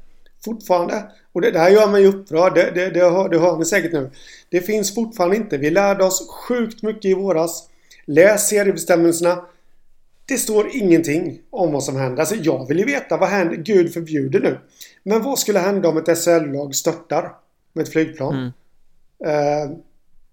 Fortfarande. 0.45 1.05
Och 1.33 1.41
det, 1.41 1.51
det 1.51 1.59
här 1.59 1.71
gör 1.71 1.89
mig 1.89 2.07
upprörd. 2.07 2.55
Det, 2.55 2.71
det, 2.71 2.91
det, 2.91 3.01
hör, 3.01 3.29
det 3.29 3.39
hör 3.39 3.59
ni 3.59 3.65
säkert 3.65 3.93
nu. 3.93 4.11
Det 4.49 4.61
finns 4.61 4.95
fortfarande 4.95 5.37
inte. 5.37 5.59
Vi 5.59 5.71
lärde 5.71 6.05
oss 6.05 6.29
sjukt 6.29 6.83
mycket 6.83 7.05
i 7.05 7.15
våras. 7.15 7.69
Läs 8.05 8.49
seriebestämmelserna. 8.49 9.45
Det 10.27 10.37
står 10.37 10.69
ingenting 10.73 11.39
om 11.51 11.73
vad 11.73 11.85
som 11.85 11.97
händer. 11.97 12.21
Alltså 12.21 12.35
jag 12.35 12.69
vill 12.69 12.79
ju 12.79 12.85
veta 12.85 13.17
vad 13.17 13.29
händer. 13.29 13.57
Gud 13.57 13.93
förbjuder 13.93 14.41
nu. 14.41 14.59
Men 15.03 15.23
vad 15.23 15.39
skulle 15.39 15.59
hända 15.59 15.89
om 15.89 15.97
ett 15.97 16.19
SHL-lag 16.19 16.75
störtar 16.75 17.33
med 17.73 17.83
ett 17.83 17.93
flygplan? 17.93 18.35
Mm. 18.35 18.53
Uh, 19.27 19.77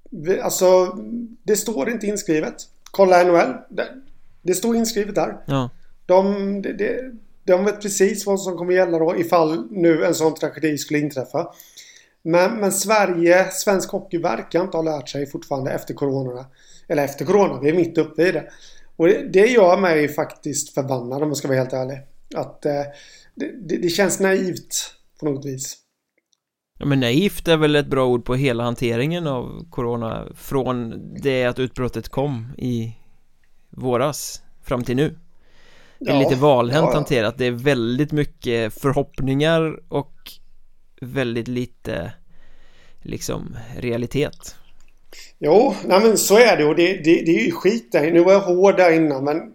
vi, 0.09 0.39
alltså, 0.39 0.97
det 1.43 1.55
står 1.55 1.89
inte 1.89 2.07
inskrivet. 2.07 2.55
Kolla 2.91 3.23
NHL. 3.23 3.53
Det, 3.69 3.87
det 4.41 4.53
står 4.53 4.75
inskrivet 4.75 5.15
där. 5.15 5.37
Ja. 5.45 5.69
De, 6.05 6.61
det, 6.61 6.73
det, 6.73 7.11
de 7.43 7.65
vet 7.65 7.81
precis 7.81 8.25
vad 8.25 8.39
som 8.39 8.57
kommer 8.57 8.73
gälla 8.73 8.99
då 8.99 9.15
ifall 9.17 9.67
nu 9.71 10.05
en 10.05 10.15
sån 10.15 10.35
tragedi 10.35 10.77
skulle 10.77 10.99
inträffa. 10.99 11.53
Men, 12.23 12.59
men 12.59 12.71
Sverige, 12.71 13.51
svensk 13.51 13.91
hockey 13.91 14.17
verkar 14.17 14.61
inte 14.61 14.77
ha 14.77 14.81
lärt 14.83 15.09
sig 15.09 15.25
fortfarande 15.25 15.71
efter 15.71 15.93
corona. 15.93 16.45
Eller 16.87 17.03
efter 17.03 17.25
corona, 17.25 17.59
vi 17.61 17.69
är 17.69 17.73
mitt 17.73 17.97
uppe 17.97 18.27
i 18.27 18.31
det. 18.31 18.51
Och 18.95 19.07
det, 19.07 19.27
det 19.33 19.47
gör 19.47 19.77
mig 19.77 20.07
faktiskt 20.07 20.73
förbannad 20.73 21.23
om 21.23 21.27
jag 21.27 21.37
ska 21.37 21.47
vara 21.47 21.57
helt 21.57 21.73
ärlig. 21.73 21.97
Att 22.35 22.65
eh, 22.65 22.83
det, 23.35 23.77
det, 23.77 23.89
känns 23.89 24.19
naivt 24.19 24.93
på 25.19 25.25
något 25.25 25.45
vis. 25.45 25.77
Ja 26.79 26.85
men 26.85 26.99
naivt 26.99 27.47
är 27.47 27.57
väl 27.57 27.75
ett 27.75 27.87
bra 27.87 28.07
ord 28.07 28.25
på 28.25 28.35
hela 28.35 28.63
hanteringen 28.63 29.27
av 29.27 29.65
Corona 29.69 30.27
Från 30.35 30.93
det 31.21 31.45
att 31.45 31.59
utbrottet 31.59 32.09
kom 32.09 32.53
i 32.57 32.95
våras 33.69 34.41
fram 34.63 34.83
till 34.83 34.95
nu 34.95 35.15
ja, 36.09 36.19
lite 36.19 36.35
valhänt 36.35 36.87
ja. 36.89 36.93
hanterat 36.93 37.37
Det 37.37 37.45
är 37.45 37.51
väldigt 37.51 38.11
mycket 38.11 38.73
förhoppningar 38.73 39.79
och 39.87 40.13
väldigt 41.01 41.47
lite 41.47 42.13
liksom 43.01 43.57
realitet 43.77 44.55
Jo, 45.39 45.75
nej 45.85 45.99
men 45.99 46.17
så 46.17 46.37
är 46.37 46.57
det 46.57 46.65
och 46.65 46.75
det, 46.75 46.93
det, 46.93 47.21
det 47.25 47.31
är 47.31 47.45
ju 47.45 47.51
skit 47.51 47.91
där. 47.91 48.11
Nu 48.11 48.23
var 48.23 48.33
jag 48.33 48.39
hård 48.39 48.77
där 48.77 48.91
innan 48.91 49.23
men 49.23 49.51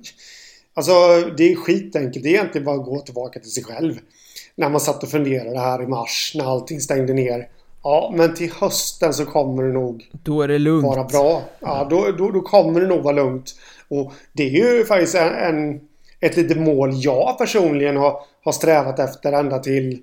Alltså 0.77 0.93
det 1.37 1.53
är 1.53 1.57
skitenkelt. 1.57 2.23
Det 2.23 2.29
är 2.29 2.35
egentligen 2.35 2.65
bara 2.65 2.77
att 2.77 2.85
gå 2.85 3.01
tillbaka 3.01 3.41
till 3.41 3.51
sig 3.51 3.65
själv. 3.65 3.95
När 4.55 4.69
man 4.69 4.81
satt 4.81 5.03
och 5.03 5.09
funderade 5.09 5.59
här 5.59 5.83
i 5.83 5.87
mars 5.87 6.33
när 6.35 6.45
allting 6.45 6.81
stängde 6.81 7.13
ner. 7.13 7.49
Ja, 7.83 8.13
men 8.17 8.35
till 8.35 8.53
hösten 8.53 9.15
så 9.15 9.25
kommer 9.25 9.63
det 9.63 9.73
nog 9.73 10.11
Då 10.13 10.43
är 10.43 10.49
det 10.49 10.59
lugnt 10.59 10.85
vara 10.85 11.05
bra. 11.05 11.43
Ja, 11.61 11.87
då, 11.91 12.13
då, 12.19 12.31
då 12.31 12.41
kommer 12.41 12.81
det 12.81 12.87
nog 12.87 13.03
vara 13.03 13.15
lugnt. 13.15 13.55
Och 13.89 14.13
det 14.33 14.43
är 14.43 14.51
ju 14.51 14.85
faktiskt 14.85 15.15
en, 15.15 15.35
en, 15.35 15.81
ett 16.27 16.37
litet 16.37 16.59
mål 16.59 16.91
jag 16.95 17.39
personligen 17.39 17.97
har, 17.97 18.21
har 18.45 18.53
strävat 18.53 18.99
efter 18.99 19.33
ända 19.33 19.59
till 19.59 20.03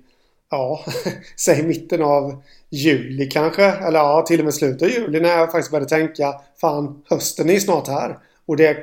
Ja, 0.50 0.84
säg 1.36 1.62
mitten 1.62 2.02
av 2.02 2.42
juli 2.70 3.26
kanske. 3.26 3.64
Eller 3.64 3.98
ja, 3.98 4.24
till 4.26 4.38
och 4.38 4.44
med 4.44 4.54
slutet 4.54 4.82
av 4.82 4.88
juli 4.88 5.20
när 5.20 5.28
jag 5.28 5.52
faktiskt 5.52 5.70
började 5.70 5.88
tänka 5.88 6.40
Fan, 6.60 7.02
hösten 7.10 7.48
är 7.48 7.54
ju 7.54 7.60
snart 7.60 7.88
här. 7.88 8.18
Och 8.46 8.56
det, 8.56 8.76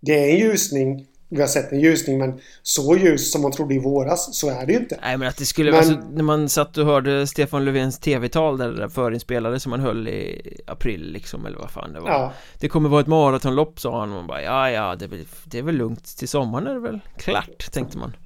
det 0.00 0.12
är 0.12 0.30
en 0.30 0.38
ljusning. 0.38 1.06
Vi 1.34 1.40
har 1.40 1.48
sett 1.48 1.72
en 1.72 1.80
ljusning 1.80 2.18
men 2.18 2.40
så 2.62 2.96
ljus 2.96 3.32
som 3.32 3.42
man 3.42 3.52
trodde 3.52 3.74
i 3.74 3.78
våras 3.78 4.36
så 4.36 4.50
är 4.50 4.66
det 4.66 4.72
ju 4.72 4.78
inte. 4.78 4.98
Nej 5.02 5.18
men 5.18 5.28
att 5.28 5.36
det 5.36 5.46
skulle, 5.46 5.70
Men- 5.70 5.78
alltså, 5.78 5.94
när 6.12 6.22
man 6.22 6.48
satt 6.48 6.78
och 6.78 6.86
hörde 6.86 7.26
Stefan 7.26 7.64
Löfvens 7.64 7.98
tv-tal 7.98 8.58
där, 8.58 8.68
det 8.68 8.76
där 8.76 8.88
förinspelade 8.88 9.60
som 9.60 9.72
han 9.72 9.80
höll 9.80 10.08
i 10.08 10.56
april 10.66 11.12
liksom 11.12 11.46
eller 11.46 11.58
vad 11.58 11.70
fan 11.70 11.92
det 11.92 12.00
var. 12.00 12.10
Ja, 12.10 12.32
Det 12.58 12.68
kommer 12.68 12.88
vara 12.88 13.00
ett 13.00 13.06
maratonlopp 13.06 13.80
sa 13.80 14.00
han 14.00 14.08
och 14.10 14.14
man 14.16 14.26
bara 14.26 14.42
ja 14.42 14.70
ja 14.70 14.96
det 14.96 15.04
är, 15.04 15.08
väl, 15.08 15.24
det 15.44 15.58
är 15.58 15.62
väl 15.62 15.74
lugnt. 15.76 16.16
Till 16.18 16.28
sommaren 16.28 16.66
är 16.66 16.74
det 16.74 16.80
väl 16.80 17.00
klart 17.18 17.72
tänkte 17.72 17.98
man. 17.98 18.16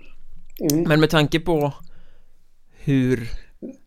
Mm, 0.72 0.82
Men 0.88 1.00
med 1.00 1.10
tanke 1.10 1.40
på 1.40 1.72
hur 2.78 3.28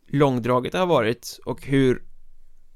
långdraget 0.08 0.72
det 0.72 0.78
har 0.78 0.86
varit 0.86 1.40
och 1.46 1.66
hur 1.66 2.04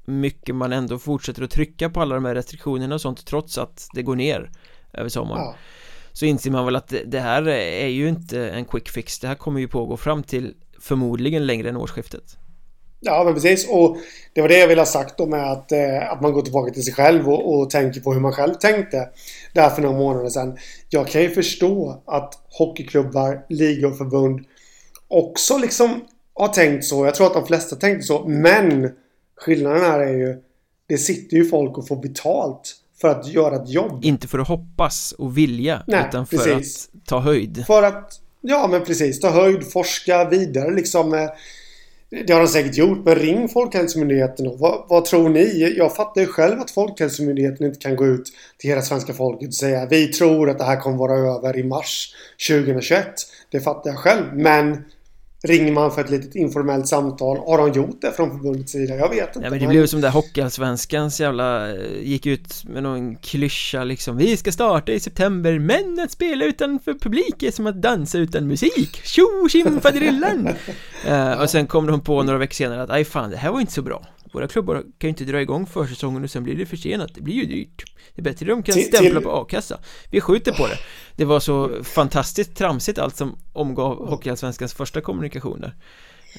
mycket 0.06 0.54
man 0.54 0.72
ändå 0.72 0.98
fortsätter 0.98 1.42
att 1.42 1.50
trycka 1.50 1.90
på 1.90 2.00
alla 2.00 2.14
de 2.14 2.24
här 2.24 2.34
restriktionerna 2.34 2.94
och 2.94 3.00
sånt 3.00 3.26
trots 3.26 3.58
att 3.58 3.88
det 3.94 4.02
går 4.02 4.16
ner 4.16 4.50
över 4.92 5.08
sommaren 5.08 5.42
ja 5.42 5.54
så 6.14 6.26
inser 6.26 6.50
man 6.50 6.64
väl 6.64 6.76
att 6.76 6.94
det, 7.06 7.20
här 7.20 7.48
är 7.48 7.88
ju 7.88 8.08
inte 8.08 8.48
en 8.48 8.64
quick 8.64 8.88
fix 8.88 9.18
det 9.18 9.28
här 9.28 9.34
kommer 9.34 9.60
ju 9.60 9.68
pågå 9.68 9.96
fram 9.96 10.22
till 10.22 10.54
förmodligen 10.80 11.46
längre 11.46 11.68
än 11.68 11.76
årsskiftet 11.76 12.36
Ja, 13.06 13.24
men 13.24 13.34
precis. 13.34 13.68
Och 13.68 13.96
det 14.32 14.40
var 14.40 14.48
det 14.48 14.58
jag 14.58 14.68
ville 14.68 14.80
ha 14.80 14.86
sagt 14.86 15.18
då 15.18 15.26
med 15.26 15.52
att, 15.52 15.72
eh, 15.72 16.12
att 16.12 16.20
man 16.22 16.32
går 16.32 16.42
tillbaka 16.42 16.72
till 16.72 16.84
sig 16.84 16.94
själv 16.94 17.28
och, 17.28 17.54
och 17.54 17.70
tänker 17.70 18.00
på 18.00 18.12
hur 18.12 18.20
man 18.20 18.32
själv 18.32 18.54
tänkte 18.54 19.08
där 19.52 19.70
för 19.70 19.82
några 19.82 19.98
månader 19.98 20.28
sedan. 20.28 20.58
Jag 20.88 21.08
kan 21.08 21.22
ju 21.22 21.30
förstå 21.30 22.02
att 22.06 22.34
hockeyklubbar, 22.58 23.46
ligor 23.48 23.90
och 23.90 23.98
förbund 23.98 24.44
också 25.08 25.58
liksom 25.58 26.04
har 26.34 26.48
tänkt 26.48 26.84
så. 26.84 27.04
Jag 27.04 27.14
tror 27.14 27.26
att 27.26 27.34
de 27.34 27.46
flesta 27.46 27.76
tänkte 27.76 28.06
så. 28.06 28.28
Men 28.28 28.90
skillnaden 29.36 29.80
här 29.80 30.00
är 30.00 30.14
ju 30.14 30.42
det 30.86 30.98
sitter 30.98 31.36
ju 31.36 31.44
folk 31.44 31.78
och 31.78 31.88
får 31.88 31.96
betalt 31.96 32.76
för 33.00 33.08
att 33.08 33.28
göra 33.28 33.56
ett 33.56 33.68
jobb. 33.68 34.04
Inte 34.04 34.28
för 34.28 34.38
att 34.38 34.48
hoppas 34.48 35.12
och 35.12 35.38
vilja 35.38 35.82
Nej, 35.86 36.04
utan 36.08 36.26
för 36.26 36.36
precis. 36.36 36.88
att 36.94 37.06
ta 37.06 37.18
höjd 37.20 37.64
För 37.66 37.82
att, 37.82 38.20
ja 38.40 38.68
men 38.70 38.84
precis, 38.84 39.20
ta 39.20 39.30
höjd, 39.30 39.72
forska 39.72 40.28
vidare 40.28 40.70
liksom. 40.74 41.14
eh, 41.14 41.28
Det 42.26 42.32
har 42.32 42.40
de 42.40 42.48
säkert 42.48 42.76
gjort, 42.76 43.04
men 43.04 43.14
ring 43.14 43.48
Folkhälsomyndigheten 43.48 44.46
och 44.46 44.58
vad, 44.58 44.84
vad 44.88 45.04
tror 45.04 45.28
ni? 45.28 45.74
Jag 45.78 45.96
fattar 45.96 46.20
ju 46.20 46.26
själv 46.26 46.60
att 46.60 46.70
Folkhälsomyndigheten 46.70 47.66
inte 47.66 47.78
kan 47.78 47.96
gå 47.96 48.06
ut 48.06 48.32
till 48.58 48.70
hela 48.70 48.82
svenska 48.82 49.12
folket 49.12 49.48
och 49.48 49.54
säga 49.54 49.86
vi 49.86 50.06
tror 50.08 50.50
att 50.50 50.58
det 50.58 50.64
här 50.64 50.80
kommer 50.80 50.96
vara 50.98 51.36
över 51.36 51.58
i 51.58 51.64
mars 51.64 52.14
2021. 52.48 53.06
Det 53.50 53.60
fattar 53.60 53.90
jag 53.90 53.98
själv, 53.98 54.24
men 54.34 54.84
ringer 55.44 55.72
man 55.72 55.90
för 55.90 56.00
ett 56.00 56.10
litet 56.10 56.34
informellt 56.34 56.88
samtal, 56.88 57.36
har 57.36 57.58
de 57.58 57.72
gjort 57.72 58.00
det 58.00 58.12
från 58.12 58.30
förbundets 58.30 58.72
sida? 58.72 58.94
Jag 58.94 59.08
vet 59.08 59.36
inte. 59.36 59.40
Ja 59.42 59.50
men 59.50 59.58
det 59.58 59.66
blev 59.66 59.86
som 59.86 60.00
där 60.00 60.10
Hockeyallsvenskans 60.10 61.20
jävla 61.20 61.70
eh, 61.70 61.76
Gick 62.02 62.26
ut 62.26 62.64
med 62.64 62.82
någon 62.82 63.16
klyscha 63.16 63.84
liksom. 63.84 64.16
Vi 64.16 64.36
ska 64.36 64.52
starta 64.52 64.92
i 64.92 65.00
september 65.00 65.58
men 65.58 66.00
att 66.04 66.10
spela 66.10 66.44
utanför 66.44 66.94
publik 66.94 67.42
är 67.42 67.50
som 67.50 67.66
att 67.66 67.82
dansa 67.82 68.18
utan 68.18 68.46
musik. 68.46 69.00
Tjo 69.04 69.48
tjim 69.48 69.80
faderillan 69.80 70.48
eh, 71.06 71.40
Och 71.40 71.50
sen 71.50 71.66
kom 71.66 71.86
de 71.86 72.00
på 72.00 72.22
några 72.22 72.38
veckor 72.38 72.54
senare 72.54 72.82
att 72.82 72.90
aj 72.90 73.04
fan 73.04 73.30
det 73.30 73.36
här 73.36 73.50
var 73.50 73.60
inte 73.60 73.72
så 73.72 73.82
bra 73.82 74.06
Våra 74.34 74.48
klubbar 74.48 74.74
kan 74.74 74.88
ju 74.98 75.08
inte 75.08 75.24
dra 75.24 75.40
igång 75.40 75.66
försäsongen 75.66 76.24
och 76.24 76.30
sen 76.30 76.42
blir 76.44 76.54
det 76.56 76.66
försenat. 76.66 77.14
Det 77.14 77.20
blir 77.20 77.34
ju 77.34 77.44
dyrt. 77.46 77.84
Det 78.14 78.20
är 78.20 78.24
bättre 78.24 78.46
de 78.46 78.62
kan 78.62 78.72
Till- 78.74 78.84
stämpla 78.84 79.10
till- 79.10 79.22
på 79.22 79.30
a-kassa. 79.32 79.78
Vi 80.10 80.20
skjuter 80.20 80.52
på 80.52 80.66
det. 80.66 80.78
Det 81.16 81.24
var 81.24 81.40
så 81.40 81.70
fantastiskt 81.84 82.56
tramsigt 82.56 82.98
allt 82.98 83.16
som 83.16 83.38
omgav 83.52 84.08
Hockeyallsvenskans 84.08 84.74
första 84.74 85.00
kommunikation 85.00 85.60
där. 85.60 85.74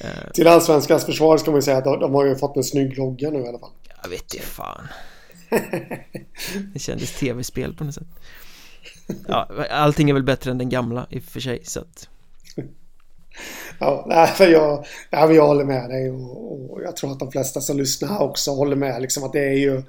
Eh, 0.02 0.32
Till 0.34 0.48
Allsvenskans 0.48 1.06
försvar 1.06 1.38
ska 1.38 1.52
man 1.52 1.58
ju 1.58 1.62
säga 1.62 1.78
att 1.78 1.84
de, 1.84 2.00
de 2.00 2.14
har 2.14 2.26
ju 2.26 2.36
fått 2.36 2.58
en 2.58 2.64
snygg 2.64 2.98
logga 2.98 3.30
nu 3.30 3.40
i 3.40 3.48
alla 3.48 3.60
fall. 3.60 3.72
Jag 4.04 4.10
vet 4.10 4.34
inte 4.34 4.46
fan. 4.46 4.88
Det 6.74 6.80
kändes 6.80 7.12
tv-spel 7.20 7.74
på 7.76 7.84
något 7.84 7.96
sätt. 7.96 8.08
Ja, 9.28 9.50
allting 9.72 10.10
är 10.10 10.14
väl 10.14 10.24
bättre 10.24 10.52
än 10.52 10.58
den 10.58 10.70
gamla 10.70 11.08
i 11.10 11.20
och 11.20 11.24
för 11.24 11.40
sig 11.40 11.60
så 11.64 11.80
att 11.80 12.10
Ja, 13.80 14.06
nej, 14.08 14.52
jag, 14.52 14.86
nej, 15.12 15.36
jag 15.36 15.48
håller 15.48 15.64
med 15.64 15.90
dig 15.90 16.12
och, 16.12 16.72
och 16.72 16.82
jag 16.84 16.96
tror 16.96 17.12
att 17.12 17.20
de 17.20 17.32
flesta 17.32 17.62
som 17.62 17.78
lyssnar 17.78 18.22
också 18.22 18.52
håller 18.52 18.76
med. 18.76 19.02
Liksom 19.02 19.24
att 19.24 19.34
det 19.34 19.46
är 19.46 19.58
ju... 19.58 19.84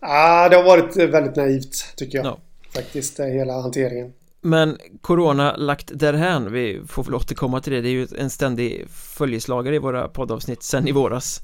Ah, 0.00 0.48
det 0.48 0.56
har 0.56 0.64
varit 0.64 0.96
väldigt 0.96 1.36
naivt 1.36 1.96
tycker 1.96 2.18
jag. 2.18 2.26
Ja. 2.26 2.38
Faktiskt, 2.74 3.16
det 3.16 3.26
hela 3.26 3.60
hanteringen. 3.60 4.12
Men 4.42 4.78
Corona 5.00 5.56
lagt 5.56 5.90
därhän, 5.94 6.52
vi 6.52 6.82
får 6.88 7.04
väl 7.04 7.14
återkomma 7.14 7.60
till 7.60 7.72
det, 7.72 7.80
det 7.80 7.88
är 7.88 7.92
ju 7.92 8.08
en 8.18 8.30
ständig 8.30 8.86
följeslagare 8.90 9.74
i 9.74 9.78
våra 9.78 10.08
poddavsnitt 10.08 10.62
sen 10.62 10.88
i 10.88 10.92
våras 10.92 11.42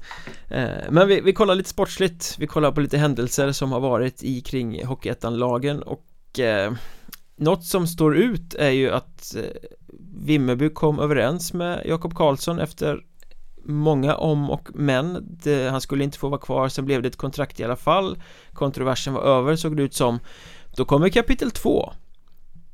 eh, 0.49 0.67
Men 0.89 1.07
vi, 1.07 1.21
vi 1.21 1.33
kollar 1.33 1.55
lite 1.55 1.69
sportsligt, 1.69 2.35
vi 2.39 2.47
kollar 2.47 2.71
på 2.71 2.81
lite 2.81 2.97
händelser 2.97 3.51
som 3.51 3.71
har 3.71 3.79
varit 3.79 4.23
i 4.23 4.41
kring 4.41 4.85
Hockeyettan-lagen 4.85 5.81
och 5.81 6.39
eh, 6.39 6.73
Något 7.37 7.65
som 7.65 7.87
står 7.87 8.17
ut 8.17 8.53
är 8.53 8.69
ju 8.69 8.91
att 8.91 9.35
eh, 9.35 9.69
Vimmerby 10.23 10.69
kom 10.69 10.99
överens 10.99 11.53
med 11.53 11.81
Jakob 11.85 12.15
Karlsson 12.15 12.59
efter 12.59 13.05
många 13.63 14.15
om 14.15 14.49
och 14.49 14.69
men 14.73 15.27
det, 15.43 15.69
Han 15.69 15.81
skulle 15.81 16.03
inte 16.03 16.17
få 16.17 16.29
vara 16.29 16.41
kvar, 16.41 16.69
sen 16.69 16.85
blev 16.85 17.01
det 17.01 17.07
ett 17.07 17.15
kontrakt 17.15 17.59
i 17.59 17.63
alla 17.63 17.75
fall 17.75 18.21
Kontroversen 18.53 19.13
var 19.13 19.21
över 19.21 19.55
såg 19.55 19.77
det 19.77 19.83
ut 19.83 19.93
som 19.93 20.19
Då 20.75 20.85
kommer 20.85 21.09
kapitel 21.09 21.51
två 21.51 21.93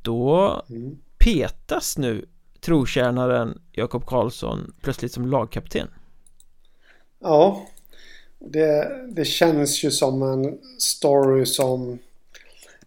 Då 0.02 0.62
Mm. 0.70 0.98
petas 1.18 1.98
nu 1.98 2.26
trotjänaren 2.60 3.60
Jakob 3.72 4.06
Karlsson 4.06 4.74
plötsligt 4.80 5.12
som 5.12 5.26
lagkapten 5.26 5.88
Ja. 7.20 7.66
Det, 8.38 8.90
det 9.16 9.24
känns 9.24 9.84
ju 9.84 9.90
som 9.90 10.22
en 10.22 10.58
story 10.78 11.46
som... 11.46 11.98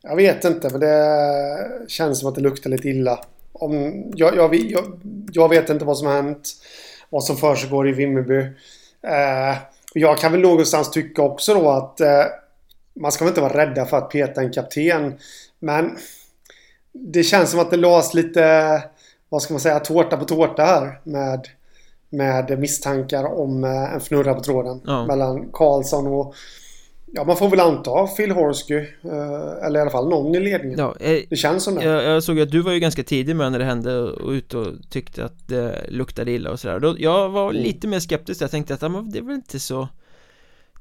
Jag 0.10 0.16
vet 0.16 0.46
inte, 0.46 0.70
men 0.70 0.80
det 0.80 1.68
känns 1.88 2.20
som 2.20 2.30
att 2.30 2.36
det 2.36 2.42
luktar 2.42 2.70
lite 2.70 2.90
illa. 2.90 3.20
Om, 3.54 4.04
jag, 4.16 4.36
jag, 4.36 4.56
jag, 4.56 4.84
jag 5.32 5.50
vet 5.50 5.70
inte 5.70 5.86
vad 5.86 5.98
som 5.98 6.08
har 6.08 6.14
hänt. 6.14 6.50
Vad 7.10 7.24
som 7.24 7.38
försiggår 7.38 7.90
i 7.90 7.92
Vimmerby. 7.92 8.40
Eh, 9.08 9.58
jag 9.94 10.18
kan 10.18 10.32
väl 10.32 10.42
någonstans 10.42 10.92
tycka 10.92 11.22
också 11.22 11.54
då 11.54 11.70
att 11.70 12.02
eh, 12.02 12.24
man 12.94 13.12
ska 13.12 13.26
väl 13.26 13.32
inte 13.32 13.42
vara 13.42 13.58
rädda 13.58 13.86
för 13.86 13.98
att 13.98 14.10
peta 14.10 14.42
en 14.42 14.52
kapten. 14.52 15.18
Men 15.60 15.98
det 16.92 17.24
känns 17.24 17.52
som 17.52 17.60
att 17.60 17.72
det 17.72 17.78
lades 17.78 18.14
lite, 18.14 18.84
vad 19.30 19.42
ska 19.42 19.54
man 19.54 19.62
säga, 19.62 19.80
tårta 19.80 20.18
på 20.18 20.26
tårta 20.26 20.66
här 20.66 21.00
med, 21.04 21.48
med 22.10 22.60
misstankar 22.60 23.24
om 23.24 23.64
eh, 23.64 23.94
en 23.94 24.00
fnurra 24.00 24.34
på 24.34 24.42
tråden 24.42 24.82
Ja. 24.86 25.06
mellan 25.06 25.50
Karlsson 25.54 26.08
och 26.08 26.36
Ja, 27.14 27.24
man 27.24 27.38
får 27.38 27.50
väl 27.50 27.60
anta 27.60 28.08
Phil 28.08 28.32
Horsky. 28.32 28.76
eh, 28.76 29.66
Eller 29.66 29.80
i 29.80 29.82
alla 29.82 29.92
fall 29.92 30.10
någon 30.10 30.36
i 30.36 30.40
ledningen. 30.40 30.80
Ja, 30.80 30.96
eh, 31.00 31.20
Det 31.30 31.36
känns 31.36 31.64
som 31.64 31.76
det. 31.76 31.84
jag, 31.84 32.04
jag 32.04 32.24
såg 32.24 32.40
att 32.40 32.52
du 32.52 32.62
var 32.62 32.72
ju 32.72 32.80
ganska 32.80 33.04
tidig 33.04 33.36
med 33.36 33.52
när 33.52 33.60
det 33.60 33.66
hände 33.66 34.00
och, 34.02 34.30
ute 34.30 34.58
och 34.58 34.68
tyckte 34.90 35.26
att 35.26 35.48
det 35.48 35.86
luktade 35.90 36.32
illa 36.32 36.52
och 36.52 36.60
sådär 36.60 36.96
Jag 37.00 37.30
var 37.30 37.50
Mm. 37.50 37.64
lite 37.64 37.88
mer 37.88 38.00
skeptisk, 38.00 38.42
jag 38.42 38.52
tänkte 38.52 38.74
att 38.74 38.80
det 38.80 39.18
är 39.18 39.22
väl 39.22 39.36
inte 39.36 39.60
så 39.60 39.88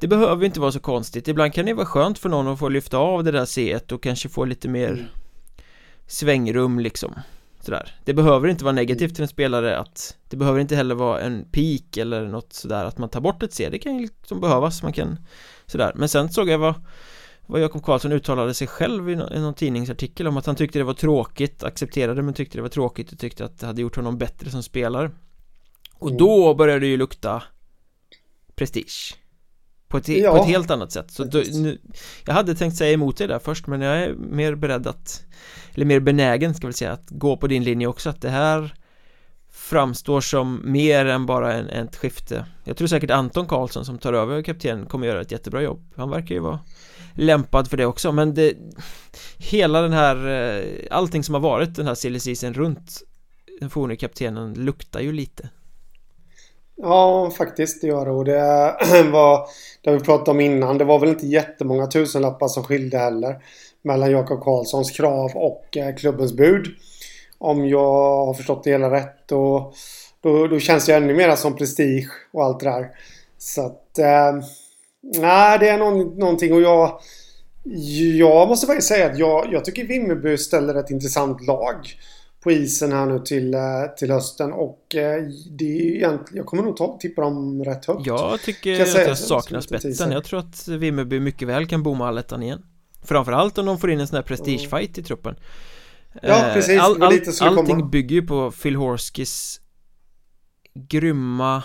Det 0.01 0.07
behöver 0.09 0.45
inte 0.47 0.61
vara 0.61 0.73
så 0.73 0.81
konstigt, 0.81 1.29
ibland 1.29 1.53
kan 1.55 1.67
det 1.67 1.75
vara 1.75 1.87
skönt 1.87 2.19
för 2.19 2.29
någon 2.29 2.49
att 2.49 2.59
få 2.59 2.69
lyfta 2.69 2.99
av 2.99 3.25
det 3.25 3.31
där 3.31 3.45
C1 3.45 3.93
och 3.93 4.03
kanske 4.03 4.29
få 4.29 4.45
lite 4.45 4.69
mer 4.69 4.89
Mm. 4.93 5.05
svängrum 6.07 6.79
liksom 6.81 7.15
Sådär. 7.61 7.95
Det 8.05 8.15
behöver 8.15 8.49
inte 8.49 8.65
vara 8.65 8.75
negativt 8.75 9.15
till 9.15 9.23
en 9.23 9.29
spelare 9.29 9.79
att 9.79 10.17
Det 10.29 10.37
behöver 10.37 10.61
inte 10.61 10.77
heller 10.77 10.95
vara 10.95 11.21
en 11.21 11.45
peak 11.53 11.97
eller 11.97 12.27
något 12.27 12.53
sådär 12.53 12.85
att 12.85 12.99
man 12.99 13.09
tar 13.09 13.21
bort 13.21 13.43
ett 13.43 13.53
C 13.55 13.69
Det 13.71 13.79
kan 13.79 13.95
ju 13.97 14.01
liksom 14.01 14.41
behövas, 14.41 14.83
man 14.83 14.93
kan 14.93 15.19
Sådär, 15.67 15.93
men 15.95 16.09
sen 16.09 16.29
såg 16.29 16.49
jag 16.49 16.59
vad 16.59 16.75
vad 17.49 17.61
Jakob 17.61 17.83
Karlsson 17.85 18.13
uttalade 18.13 18.55
sig 18.55 18.67
själv 18.67 19.11
i, 19.11 19.17
nå- 19.17 19.31
i 19.35 19.41
någon 19.41 19.55
tidningsartikel 19.55 20.27
om 20.27 20.37
att 20.37 20.47
han 20.47 20.57
tyckte 20.57 20.79
det 20.79 20.85
var 20.85 20.95
tråkigt, 20.95 21.63
accepterade 21.65 22.23
men 22.23 22.35
tyckte 22.35 22.59
det 22.59 22.63
var 22.63 22.69
tråkigt 22.69 23.13
och 23.13 23.19
tyckte 23.19 23.45
att 23.45 23.59
det 23.59 23.67
hade 23.67 23.81
gjort 23.83 23.97
honom 23.97 24.19
bättre 24.19 24.51
som 24.51 24.63
spelare. 24.63 25.11
Och 25.95 26.09
Mm. 26.09 26.19
då 26.19 26.55
började 26.55 26.81
det 26.81 26.87
ju 26.87 26.97
lukta 26.97 27.43
prestige. 28.55 29.15
På 29.89 29.97
ett, 29.99 30.09
Ja. 30.09 30.31
på 30.31 30.43
ett 30.43 30.49
helt 30.49 30.71
annat 30.71 30.93
sätt. 30.93 31.11
Så 31.11 31.25
då, 31.25 31.43
nu, 31.53 31.79
Jag 32.27 32.35
hade 32.35 32.55
tänkt 32.55 32.77
säga 32.77 32.93
emot 32.93 33.17
dig 33.17 33.29
där 33.29 33.39
först 33.39 33.67
men 33.67 33.81
jag 33.81 33.97
är 34.03 34.15
mer 34.15 34.55
beredd 34.55 34.87
att 34.87 35.25
Eller 35.75 35.87
mer 35.87 36.01
benägen 36.01 36.55
ska 36.55 36.67
vi 36.67 36.73
säga 36.73 36.93
att 36.93 37.07
gå 37.11 37.37
på 37.37 37.47
din 37.47 37.65
linje 37.65 37.87
också 37.87 38.11
att 38.11 38.21
det 38.23 38.31
här 38.31 38.75
Framstår 39.57 40.21
som 40.21 40.61
mer 40.65 41.07
än 41.07 41.27
bara 41.27 41.53
en, 41.53 41.69
ett 41.69 41.97
skifte 41.97 42.47
Jag 42.65 42.77
tror 42.77 42.89
säkert 42.89 43.11
Anton 43.11 43.47
Karlsson 43.47 43.85
som 43.85 43.99
tar 43.99 44.13
över 44.13 44.43
kapten 44.43 44.87
kommer 44.87 45.07
göra 45.07 45.21
ett 45.21 45.33
jättebra 45.33 45.63
jobb 45.63 45.93
Han 45.97 46.11
verkar 46.11 46.35
ju 46.35 46.41
vara 46.41 46.61
lämpad 47.15 47.69
för 47.69 47.77
det 47.77 47.87
också 47.87 48.13
men 48.13 48.35
det 48.35 48.55
Hela 49.39 49.81
den 49.81 49.93
här 49.93 50.29
eh, 50.29 50.65
Allting 50.91 51.25
som 51.25 51.35
har 51.35 51.41
varit 51.41 51.75
den 51.75 51.87
här 51.87 51.95
silly 51.95 52.21
season 52.21 52.55
runt 52.55 53.03
Den 53.61 53.71
forne 53.71 53.97
kaptenen 53.97 54.55
luktar 54.55 55.01
ju 55.01 55.13
lite 55.13 55.49
Ja, 56.77 57.31
faktiskt 57.39 57.81
det 57.81 57.87
gör 57.87 58.05
det. 58.05 58.11
Och 58.11 58.25
det 58.25 59.03
var, 59.13 59.49
det 59.83 59.93
vi 59.93 60.01
pratade 60.01 60.31
om 60.31 60.41
innan, 60.41 60.79
det 60.79 60.85
var 60.85 60.99
väl 60.99 61.09
inte 61.09 61.27
jättemånga 61.27 61.87
tusenlappar 61.87 62.49
som 62.49 62.65
skilde 62.65 62.99
heller. 62.99 63.43
Mellan 63.83 64.11
Jakob 64.11 64.41
Karlssons 64.41 64.91
krav 64.91 65.31
och 65.35 65.77
eh, 65.77 65.95
klubbens 65.95 66.33
bud. 66.33 66.67
Om 67.39 67.69
jag 67.69 68.27
har 68.27 68.35
förstått 68.35 68.65
det 68.65 68.71
hela 68.71 68.91
rätt. 68.91 69.33
Och 69.33 69.75
då, 70.21 70.47
då 70.47 70.59
känns 70.59 70.87
det 70.87 70.95
ännu 70.95 71.15
mer 71.15 71.37
som 71.37 71.57
prestige 71.57 72.09
och 72.33 72.45
allt 72.45 72.61
det 72.61 72.71
där. 72.71 72.91
Så 73.39 73.67
att... 73.67 73.99
Eh, 73.99 74.45
nej, 75.03 75.59
det 75.59 75.69
är 75.69 75.79
någon, 75.79 76.19
någonting 76.19 76.53
och 76.53 76.63
jag... 76.63 77.01
Jag 78.19 78.49
måste 78.49 78.67
faktiskt 78.67 78.89
säga 78.89 79.11
att 79.11 79.19
jag, 79.19 79.53
jag 79.53 79.65
tycker 79.65 79.85
Vimmerby 79.85 80.39
ställer 80.39 80.75
ett 80.75 80.91
intressant 80.91 81.47
lag 81.47 81.77
på 82.47 82.53
isen 82.53 82.93
här 82.93 83.07
nu 83.07 83.19
till, 83.19 83.55
eh, 83.55 83.61
till 83.97 84.11
hösten 84.11 84.53
och 84.53 84.95
eh, 84.95 85.23
det 85.51 85.65
är 85.65 85.95
egentligen, 85.95 86.37
jag 86.37 86.47
kommer 86.47 86.63
nog 86.63 86.77
ta, 86.77 86.99
tippa 87.01 87.23
dem 87.23 87.65
rätt 87.65 87.85
högt. 87.87 88.07
Jag 88.07 88.41
tycker 88.41 88.71
jag 88.71 88.89
att 88.89 89.09
jag 89.09 89.19
saknar 89.19 89.61
spetsen. 89.61 90.13
Jag 90.13 90.25
tror 90.25 90.41
att 90.41 90.69
Vimmerby 90.69 91.21
mycket 91.21 91.49
väl 91.49 91.67
kan 91.67 91.83
bomma 91.83 92.09
allettan 92.09 92.43
igen. 92.43 92.63
Framförallt 93.03 93.59
om 93.59 93.67
de 93.67 93.79
får 93.79 93.91
in 93.91 94.01
en 94.01 94.07
sån 94.07 94.17
här 94.17 94.23
prestigefight 94.23 94.99
i 94.99 95.03
truppen. 95.03 95.37
Ja, 96.23 96.51
precis. 96.55 96.81
All, 96.81 97.03
all, 97.03 97.21
allting 97.41 97.67
komma. 97.67 97.87
bygger 97.87 98.17
ju 98.17 98.23
på 98.23 98.51
Phil 98.51 98.77
Horskis 98.77 99.61
grymma 100.75 101.63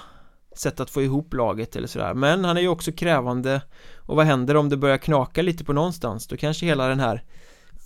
sätt 0.56 0.80
att 0.80 0.90
få 0.90 1.02
ihop 1.02 1.34
laget 1.34 1.76
eller 1.76 1.88
sådär 1.88 2.14
Men 2.14 2.46
han 2.46 2.58
är 2.58 2.62
ju 2.62 2.68
också 2.68 2.92
krävande 2.92 3.62
Och 3.98 4.16
vad 4.16 4.26
händer 4.26 4.56
om 4.56 4.70
det 4.70 4.78
börjar 4.78 4.98
knaka 4.98 5.42
lite 5.42 5.64
på 5.64 5.74
någonstans? 5.74 6.28
Då 6.28 6.38
kanske 6.38 6.66
hela 6.66 6.88
den 6.88 7.00
här 7.00 7.24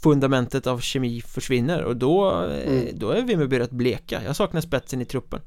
fundamentet 0.04 0.68
av 0.68 0.80
kemi 0.80 1.22
försvinner 1.22 1.84
och 1.84 1.98
då, 1.98 2.32
mm. 2.32 2.88
då 2.94 3.10
är 3.10 3.22
Vimmerby 3.22 3.60
rätt 3.60 3.72
bleka 3.72 4.22
Jag 4.26 4.36
saknar 4.36 4.62
spetsen 4.62 5.02
i 5.02 5.06
truppen 5.06 5.40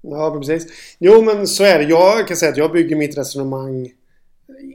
Ja, 0.00 0.36
precis 0.38 0.66
Jo, 0.98 1.22
men 1.22 1.46
så 1.46 1.64
är 1.64 1.78
det 1.78 1.84
Jag 1.84 2.28
kan 2.28 2.36
säga 2.36 2.50
att 2.50 2.56
jag 2.56 2.72
bygger 2.72 2.96
mitt 2.96 3.18
resonemang 3.18 3.90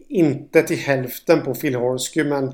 Inte 0.08 0.62
till 0.64 0.78
hälften 0.78 1.42
på 1.42 1.56
Phil 1.56 1.76
Horsky 1.76 2.24
men 2.24 2.54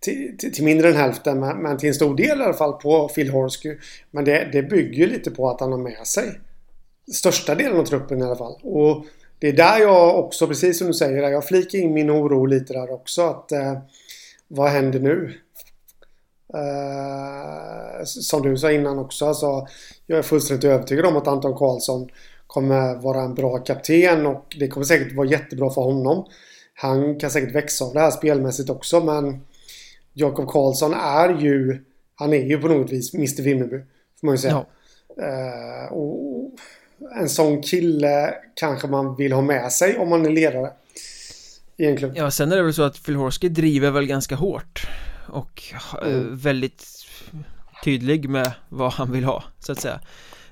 till, 0.00 0.38
till, 0.38 0.52
till, 0.52 0.64
mindre 0.64 0.88
än 0.88 0.96
hälften 0.96 1.40
men, 1.40 1.62
men, 1.62 1.78
till 1.78 1.88
en 1.88 1.94
stor 1.94 2.16
del 2.16 2.40
i 2.40 2.42
alla 2.44 2.54
fall 2.54 2.72
på 2.72 3.08
Phil 3.08 3.30
Horsky 3.30 3.76
Men 4.10 4.24
det, 4.24 4.48
det 4.52 4.62
bygger 4.62 5.06
lite 5.06 5.30
på 5.30 5.50
att 5.50 5.60
han 5.60 5.72
har 5.72 5.78
med 5.78 6.06
sig 6.06 6.40
Största 7.12 7.54
delen 7.54 7.80
av 7.80 7.84
truppen 7.84 8.20
i 8.20 8.24
alla 8.24 8.36
fall 8.36 8.60
och 8.62 9.06
det 9.38 9.48
är 9.48 9.52
där 9.52 9.78
jag 9.80 10.18
också, 10.18 10.46
precis 10.46 10.78
som 10.78 10.86
du 10.86 10.94
säger, 10.94 11.30
jag 11.30 11.46
flikar 11.46 11.78
in 11.78 11.92
min 11.92 12.10
oro 12.10 12.46
lite 12.46 12.72
där 12.72 12.92
också 12.92 13.22
att 13.22 13.52
eh, 13.52 13.78
Vad 14.48 14.70
händer 14.70 15.00
nu? 15.00 15.32
Eh, 16.54 18.04
som 18.04 18.42
du 18.42 18.56
sa 18.56 18.72
innan 18.72 18.98
också. 18.98 19.26
Alltså, 19.26 19.66
jag 20.06 20.18
är 20.18 20.22
fullständigt 20.22 20.64
övertygad 20.64 21.06
om 21.06 21.16
att 21.16 21.28
Anton 21.28 21.54
Karlsson 21.54 22.08
kommer 22.46 22.94
vara 22.94 23.22
en 23.22 23.34
bra 23.34 23.58
kapten 23.58 24.26
och 24.26 24.56
det 24.60 24.68
kommer 24.68 24.86
säkert 24.86 25.16
vara 25.16 25.28
jättebra 25.28 25.70
för 25.70 25.82
honom. 25.82 26.26
Han 26.74 27.18
kan 27.18 27.30
säkert 27.30 27.54
växa 27.54 27.84
av 27.84 27.92
det 27.92 28.00
här 28.00 28.10
spelmässigt 28.10 28.70
också 28.70 29.00
men 29.00 29.40
Jakob 30.18 30.48
Karlsson 30.48 30.94
är 30.94 31.28
ju 31.28 31.84
Han 32.14 32.32
är 32.32 32.44
ju 32.44 32.58
på 32.58 32.68
något 32.68 32.92
vis 32.92 33.14
Mr 33.14 33.42
Vimmerby 33.42 33.76
Får 34.20 34.26
man 34.26 34.34
ju 34.34 34.38
säga. 34.38 34.64
Ja. 35.16 35.22
Eh, 35.22 35.92
och 35.92 36.50
en 37.20 37.28
sån 37.28 37.62
kille 37.62 38.34
kanske 38.54 38.88
man 38.88 39.16
vill 39.16 39.32
ha 39.32 39.42
med 39.42 39.72
sig 39.72 39.98
om 39.98 40.08
man 40.08 40.26
är 40.26 40.30
ledare. 40.30 40.70
I 41.76 41.86
en 41.86 41.96
klubb. 41.96 42.12
Ja, 42.14 42.30
sen 42.30 42.52
är 42.52 42.56
det 42.56 42.62
väl 42.62 42.74
så 42.74 42.82
att 42.82 43.04
Phil 43.04 43.16
Horsky 43.16 43.48
driver 43.48 43.90
väl 43.90 44.06
ganska 44.06 44.34
hårt 44.36 44.86
och 45.28 45.62
eh, 46.02 46.08
mm. 46.08 46.36
väldigt 46.36 46.84
tydlig 47.84 48.28
med 48.28 48.52
vad 48.68 48.92
han 48.92 49.12
vill 49.12 49.24
ha 49.24 49.44
så 49.58 49.72
att 49.72 49.80
säga 49.80 50.00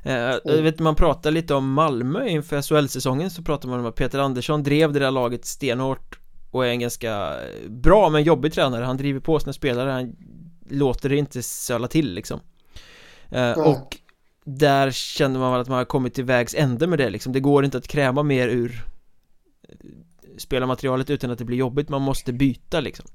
eh, 0.03 0.13
Jag 0.13 0.51
mm. 0.51 0.65
vet 0.65 0.79
man 0.79 0.95
pratar 0.95 1.31
lite 1.31 1.55
om 1.55 1.73
Malmö 1.73 2.27
inför 2.27 2.63
SHL-säsongen 2.63 3.31
så 3.31 3.43
pratar 3.43 3.69
man 3.69 3.81
om 3.81 3.87
att 3.87 3.95
Peter 3.95 4.19
Andersson 4.19 4.63
drev 4.63 4.93
det 4.93 4.99
där 4.99 5.11
laget 5.11 5.45
stenhårt 5.45 6.19
och 6.55 6.67
är 6.67 6.71
en 6.71 6.81
ganska 6.81 7.37
bra 7.69 8.11
men 8.11 8.23
jobbig 8.23 8.53
tränare. 8.53 8.85
Han 8.85 8.97
driver 8.97 9.21
på 9.21 9.41
sina 9.41 9.53
spelare, 9.53 9.91
han 9.91 10.17
låter 10.69 11.09
det 11.09 11.17
inte 11.17 11.43
söla 11.43 11.89
till 11.89 12.15
liksom. 12.15 12.41
Mm. 13.31 13.61
Och 13.61 13.97
där 14.45 14.91
känner 14.91 15.41
man 15.41 15.53
väl 15.53 15.61
att 15.61 15.69
man 15.69 15.79
har 15.79 15.85
kommit 15.85 16.15
till 16.15 16.25
vägs 16.25 16.55
ände 16.55 16.87
med 16.87 16.99
det 16.99 17.11
liksom. 17.11 17.33
Det 17.33 17.41
går 17.41 17.65
inte 17.65 17.79
att 17.79 17.89
kräva 17.89 18.23
mer 18.23 18.49
ur 18.49 18.85
spelarmaterialet 20.39 21.11
utan 21.11 21.31
att 21.31 21.39
det 21.39 21.45
blir 21.45 21.59
jobbigt, 21.59 21.89
man 21.89 22.03
måste 22.03 22.33
byta 22.33 22.81
liksom. 22.81 23.07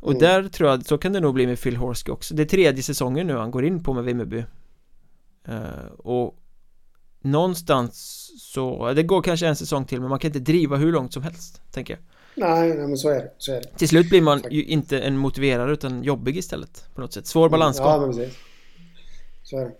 Och 0.00 0.10
mm. 0.10 0.20
där 0.20 0.48
tror 0.48 0.70
jag, 0.70 0.86
så 0.86 0.98
kan 0.98 1.12
det 1.12 1.20
nog 1.20 1.34
bli 1.34 1.46
med 1.46 1.62
Phil 1.62 1.76
Horsky 1.76 2.10
också. 2.12 2.34
Det 2.34 2.42
är 2.42 2.46
tredje 2.46 2.82
säsongen 2.82 3.26
nu 3.26 3.36
han 3.36 3.50
går 3.50 3.64
in 3.64 3.82
på 3.82 3.92
med 3.92 4.04
Vimmerby. 4.04 4.44
Uh, 5.48 5.86
Och 5.98 6.38
Någonstans 7.20 7.94
så, 8.40 8.92
det 8.92 9.02
går 9.02 9.22
kanske 9.22 9.46
en 9.46 9.56
säsong 9.56 9.84
till 9.84 10.00
men 10.00 10.10
man 10.10 10.18
kan 10.18 10.28
inte 10.28 10.52
driva 10.52 10.76
hur 10.76 10.92
långt 10.92 11.12
som 11.12 11.22
helst, 11.22 11.62
tänker 11.70 11.94
jag 11.94 12.02
Nej, 12.38 12.68
nej 12.68 12.86
men 12.86 12.96
så 12.96 13.08
är 13.08 13.14
det, 13.14 13.30
så 13.38 13.52
är 13.52 13.60
det. 13.60 13.78
Till 13.78 13.88
slut 13.88 14.08
blir 14.08 14.22
man 14.22 14.42
ju 14.50 14.64
inte 14.64 15.00
en 15.00 15.16
motiverare 15.16 15.72
utan 15.72 16.02
jobbig 16.02 16.36
istället 16.36 16.84
på 16.94 17.00
något 17.00 17.12
sätt, 17.12 17.26
svår 17.26 17.48
balansgång. 17.48 17.88
Ja 17.88 18.00
men 18.00 18.16
precis. 18.16 18.34
Så 19.42 19.58
är 19.58 19.64
det. 19.64 19.72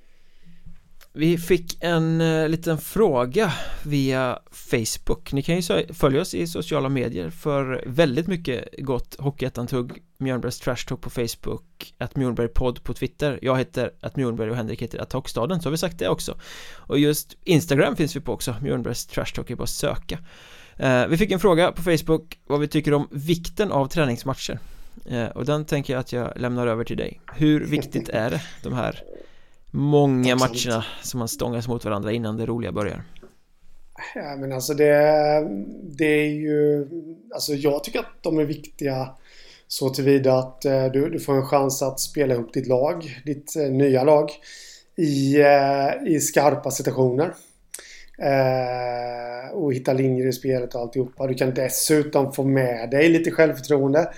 Vi 1.12 1.38
fick 1.38 1.78
en 1.80 2.20
uh, 2.20 2.48
liten 2.48 2.78
fråga 2.78 3.52
via 3.82 4.38
Facebook. 4.50 5.32
Ni 5.32 5.42
kan 5.42 5.60
ju 5.60 5.86
följa 5.94 6.20
oss 6.20 6.34
i 6.34 6.46
sociala 6.46 6.88
medier 6.88 7.30
för 7.30 7.84
väldigt 7.86 8.26
mycket 8.26 8.68
gott 8.78 9.16
Hockeyettan-tugg. 9.18 10.02
Mjölnbergs 10.18 10.60
Trash 10.60 10.86
Talk 10.88 11.00
på 11.00 11.10
Facebook 11.10 11.94
att 11.98 12.16
Mjölnberg 12.16 12.48
podd 12.48 12.84
på 12.84 12.94
Twitter. 12.94 13.38
Jag 13.42 13.58
heter 13.58 13.92
att 14.00 14.16
Mjölnberg 14.16 14.50
och 14.50 14.56
Henrik 14.56 14.82
heter 14.82 14.98
att 14.98 15.12
Hockstaden 15.12 15.60
så 15.60 15.66
har 15.66 15.70
vi 15.70 15.78
sagt 15.78 15.98
det 15.98 16.08
också. 16.08 16.38
Och 16.76 16.98
just 16.98 17.36
Instagram 17.44 17.96
finns 17.96 18.16
vi 18.16 18.20
på 18.20 18.32
också. 18.32 18.54
Mjölnbergs 18.62 19.06
Trash 19.06 19.32
Talk 19.34 19.50
är 19.50 19.56
bara 19.56 19.62
att 19.62 19.70
söka 19.70 20.18
Vi 21.08 21.16
fick 21.16 21.30
en 21.30 21.40
fråga 21.40 21.72
på 21.72 21.82
Facebook 21.82 22.38
vad 22.46 22.60
vi 22.60 22.68
tycker 22.68 22.94
om 22.94 23.08
vikten 23.10 23.72
av 23.72 23.86
träningsmatcher 23.86 24.58
uh, 25.12 25.26
Och 25.26 25.44
den 25.44 25.64
tänker 25.64 25.92
jag 25.92 26.00
att 26.00 26.12
jag 26.12 26.32
lämnar 26.36 26.66
över 26.66 26.84
till 26.84 26.96
dig 26.96 27.20
Hur 27.36 27.64
viktigt 27.64 28.08
är 28.08 28.30
det 28.30 28.42
de 28.62 28.72
här 28.72 29.02
många 29.70 30.36
matcherna 30.36 30.84
som 31.02 31.18
man 31.18 31.28
stångas 31.28 31.68
mot 31.68 31.84
varandra 31.84 32.12
innan 32.12 32.36
det 32.36 32.46
roliga 32.46 32.72
börjar. 32.72 33.04
Ja, 34.14 34.36
men 34.36 34.52
alltså 34.52 34.74
det, 34.74 34.94
det 35.82 36.04
är 36.04 36.30
ju... 36.30 36.88
Alltså 37.34 37.52
jag 37.52 37.84
tycker 37.84 37.98
att 37.98 38.22
de 38.22 38.38
är 38.38 38.44
viktiga 38.44 39.08
så 39.68 39.90
tillvida 39.90 40.34
att 40.34 40.64
eh, 40.64 40.86
du, 40.86 41.10
du 41.10 41.20
får 41.20 41.34
en 41.34 41.46
chans 41.46 41.82
att 41.82 42.00
spela 42.00 42.34
ihop 42.34 42.52
ditt 42.52 42.66
lag, 42.66 43.20
ditt 43.24 43.56
eh, 43.56 43.62
nya 43.62 44.04
lag 44.04 44.30
i, 44.96 45.40
eh, 45.40 46.14
i 46.14 46.20
skarpa 46.20 46.70
situationer. 46.70 47.34
Eh, 48.22 49.52
och 49.52 49.74
hitta 49.74 49.92
linjer 49.92 50.26
i 50.26 50.32
spelet 50.32 50.74
och 50.74 50.80
alltihopa. 50.80 51.26
Du 51.26 51.34
kan 51.34 51.54
dessutom 51.54 52.32
få 52.32 52.44
med 52.44 52.90
dig 52.90 53.08
lite 53.08 53.30
självförtroende. 53.30 54.10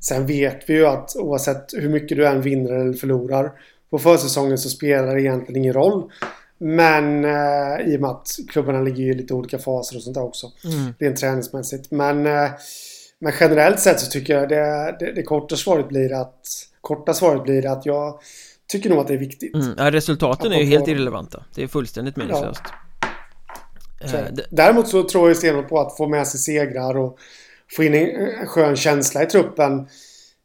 Sen 0.00 0.26
vet 0.26 0.70
vi 0.70 0.74
ju 0.74 0.86
att 0.86 1.16
oavsett 1.16 1.74
hur 1.74 1.88
mycket 1.88 2.16
du 2.18 2.26
än 2.26 2.42
vinner 2.42 2.72
eller 2.72 2.92
förlorar 2.92 3.52
på 3.90 3.98
försäsongen 3.98 4.58
så 4.58 4.68
spelar 4.68 5.14
det 5.14 5.22
egentligen 5.22 5.62
ingen 5.62 5.72
roll. 5.72 6.10
Men 6.58 7.24
eh, 7.24 7.86
i 7.86 7.96
och 7.96 8.00
med 8.00 8.10
att 8.10 8.36
klubbarna 8.48 8.80
ligger 8.80 9.04
i 9.04 9.14
lite 9.14 9.34
olika 9.34 9.58
faser 9.58 9.96
och 9.96 10.02
sånt 10.02 10.14
där 10.14 10.24
också. 10.24 10.46
Mm. 10.64 10.94
Rent 10.98 11.16
träningsmässigt. 11.16 11.90
Men, 11.90 12.26
eh, 12.26 12.50
men 13.18 13.32
generellt 13.40 13.80
sett 13.80 14.00
så 14.00 14.10
tycker 14.10 14.34
jag 14.38 14.48
det, 14.48 14.96
det, 14.98 15.12
det, 15.12 15.22
korta 15.22 15.56
svaret 15.56 15.88
blir 15.88 16.12
att 16.12 16.68
Korta 16.80 17.14
svaret 17.14 17.42
blir 17.42 17.66
att 17.66 17.86
jag 17.86 18.20
tycker 18.66 18.90
nog 18.90 18.98
att 18.98 19.08
det 19.08 19.14
är 19.14 19.18
viktigt. 19.18 19.54
Mm. 19.54 19.74
Ja, 19.78 19.90
resultaten 19.90 20.52
är 20.52 20.58
ju 20.58 20.64
helt 20.64 20.88
irrelevanta. 20.88 21.44
Det 21.54 21.62
är 21.62 21.66
fullständigt 21.66 22.16
meningslöst. 22.16 22.62
Ja. 22.64 22.87
Eh, 24.00 24.20
Däremot 24.50 24.88
så 24.88 25.02
tror 25.02 25.28
jag 25.28 25.36
stenhårt 25.36 25.68
på 25.68 25.80
att 25.80 25.96
få 25.96 26.08
med 26.08 26.26
sig 26.26 26.40
segrar 26.40 26.96
och 26.96 27.18
få 27.76 27.82
in 27.82 27.94
en 27.94 28.46
skön 28.46 28.76
känsla 28.76 29.22
i 29.22 29.26
truppen 29.26 29.88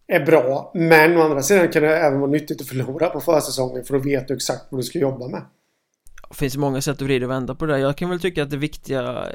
är 0.08 0.26
bra. 0.26 0.72
Men 0.76 1.18
å 1.18 1.22
andra 1.22 1.42
sidan 1.42 1.72
kan 1.72 1.84
det 1.84 1.98
även 1.98 2.20
vara 2.20 2.32
nyttigt 2.32 2.62
att 2.62 2.68
förlora 2.68 3.10
på 3.10 3.20
försäsongen 3.20 3.84
för 3.84 3.94
då 3.94 4.00
vet 4.00 4.28
du 4.28 4.36
exakt 4.36 4.66
vad 4.70 4.80
du 4.80 4.84
ska 4.84 5.00
jobba 5.00 5.28
med. 5.28 5.46
Det 6.30 6.36
finns 6.36 6.58
många 6.58 6.82
sätt 6.82 6.96
att 6.96 7.02
vrida 7.02 7.26
och 7.26 7.32
vända 7.32 7.56
på 7.56 7.66
det. 7.66 7.80
Jag 7.80 7.98
kan 7.98 8.10
väl 8.10 8.20
tycka 8.20 8.44
att 8.44 8.50
det 8.50 8.58
viktiga 8.58 9.28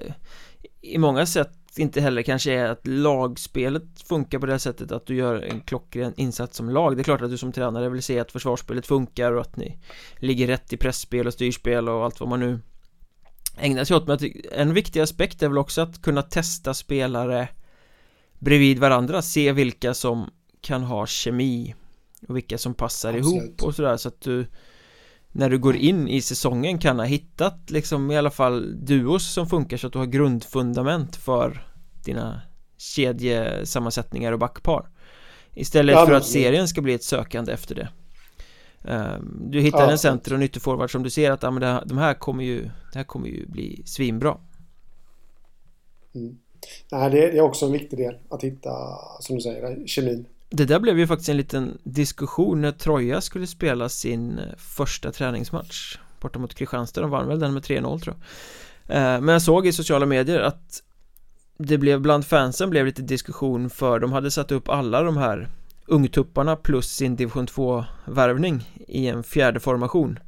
i 0.81 0.99
många 0.99 1.27
sätt 1.27 1.51
inte 1.77 2.01
heller 2.01 2.23
kanske 2.23 2.53
är 2.53 2.65
att 2.69 2.87
lagspelet 2.87 3.83
funkar 4.09 4.39
på 4.39 4.47
det 4.47 4.59
sättet 4.59 4.93
att 4.93 5.07
du 5.07 5.15
gör 5.15 5.35
en 5.35 5.61
klockren 5.61 6.15
insats 6.17 6.57
som 6.57 6.71
lag 6.71 6.97
Det 6.97 7.01
är 7.01 7.05
klart 7.05 7.23
att 7.23 7.31
du 7.31 7.39
som 7.39 7.53
tränare 7.53 7.89
vill 7.89 8.03
se 8.03 8.19
att 8.19 8.33
försvarsspelet 8.33 8.87
funkar 8.87 9.33
och 9.33 9.41
att 9.41 9.57
ni 9.57 9.79
ligger 10.17 10.47
rätt 10.47 10.73
i 10.73 10.77
pressspel 10.77 11.27
och 11.27 11.33
styrspel 11.33 11.89
och 11.89 12.05
allt 12.05 12.21
vad 12.21 12.29
man 12.29 12.41
nu 12.41 12.61
ägnar 13.61 13.85
sig 13.85 13.97
åt 13.97 14.07
Men 14.07 14.19
en 14.53 14.75
viktig 14.75 15.01
aspekt 15.01 15.43
är 15.43 15.49
väl 15.49 15.59
också 15.59 15.81
att 15.81 16.03
kunna 16.03 16.23
testa 16.23 16.75
spelare 16.75 17.49
bredvid 18.39 18.79
varandra, 18.79 19.23
se 19.23 19.53
vilka 19.53 19.95
som 19.95 20.31
kan 20.61 20.83
ha 20.83 21.07
kemi 21.07 21.75
och 22.29 22.37
vilka 22.37 22.59
som 22.59 22.75
passar 22.75 23.15
Absolut. 23.15 23.43
ihop 23.43 23.63
och 23.63 23.75
sådär. 23.75 23.97
Så 23.97 24.09
att 24.09 24.21
du 24.21 24.47
när 25.33 25.51
du 25.51 25.59
går 25.59 25.77
in 25.77 26.09
i 26.09 26.21
säsongen 26.21 26.79
kan 26.79 26.99
ha 26.99 27.07
hittat 27.07 27.71
liksom 27.71 28.11
i 28.11 28.17
alla 28.17 28.31
fall 28.31 28.87
duos 28.87 29.33
som 29.33 29.47
funkar 29.47 29.77
så 29.77 29.87
att 29.87 29.93
du 29.93 29.99
har 29.99 30.07
grundfundament 30.07 31.17
för 31.17 31.67
dina 32.05 32.43
kedjesammansättningar 32.79 34.33
och 34.33 34.39
backpar. 34.39 34.89
Istället 35.55 35.95
ja, 35.95 36.07
för 36.07 36.13
att 36.13 36.27
serien 36.27 36.69
ska 36.69 36.81
bli 36.81 36.95
ett 36.95 37.05
sökande 37.05 37.53
efter 37.53 37.75
det 37.75 37.89
Du 39.41 39.61
hittar 39.61 39.83
ja, 39.83 39.91
en 39.91 39.99
center 39.99 40.33
och 40.33 40.39
nyttoforward 40.39 40.93
som 40.93 41.03
du 41.03 41.11
ser 41.11 41.31
att 41.31 41.43
ja, 41.43 41.51
men 41.51 41.61
det, 41.61 41.83
de 41.87 41.99
här 41.99 42.15
kommer 42.15 42.45
ju 42.45 42.63
Det 42.63 42.99
här 42.99 43.05
kommer 43.05 43.29
ju 43.29 43.47
bli 43.47 43.83
svinbra. 43.87 44.37
Mm. 46.15 46.39
Nej, 46.93 47.11
det, 47.11 47.39
är 47.39 47.41
också 47.41 47.67
en 47.67 47.73
viktig 47.73 47.99
del 47.99 48.15
att 48.29 48.43
hitta, 48.43 48.71
som 49.21 49.37
du 49.37 49.43
säger, 49.43 49.87
kemin. 49.87 50.27
Det 50.51 50.65
där 50.65 50.81
blev 50.81 50.99
ju 50.99 51.07
faktiskt 51.07 51.29
en 51.29 51.37
liten 51.37 51.79
diskussion 51.83 52.61
när 52.61 52.73
Troja 52.73 53.21
skulle 53.21 53.47
spela 53.47 53.89
sin 53.89 54.39
eh, 54.39 54.45
första 54.57 55.13
träningsmatch 55.13 55.99
Borta 56.21 56.39
mot 56.39 56.55
Kristianstad, 56.55 57.01
de 57.01 57.11
vann 57.11 57.29
väl 57.29 57.41
den 57.41 57.55
med 57.55 57.63
3-0 57.63 58.01
tror 58.01 58.17
jag. 58.17 58.97
Ehm, 58.97 59.25
Men 59.25 59.33
jag 59.33 59.43
såg 59.43 59.67
i 59.67 59.73
sociala 59.73 60.07
medier 60.07 60.41
att 60.41 60.83
det 61.59 61.79
blev 61.79 62.01
bland 62.01 62.27
fansen 62.27 62.71
blev 62.71 62.87
lite 62.87 63.03
diskussion 63.03 63.71
för 63.71 63.99
de 63.99 64.13
hade 64.13 64.31
satt 64.31 64.53
upp 64.53 64.69
alla 64.69 65.03
de 65.03 65.17
här 65.17 65.49
ungtupparna 65.89 66.57
plus 66.57 66.91
sin 66.91 67.17
division 67.17 67.47
2 67.47 67.85
värvning 68.05 68.71
i 68.89 69.07
en 69.07 69.23
fjärde 69.23 69.61
formation. 69.61 70.19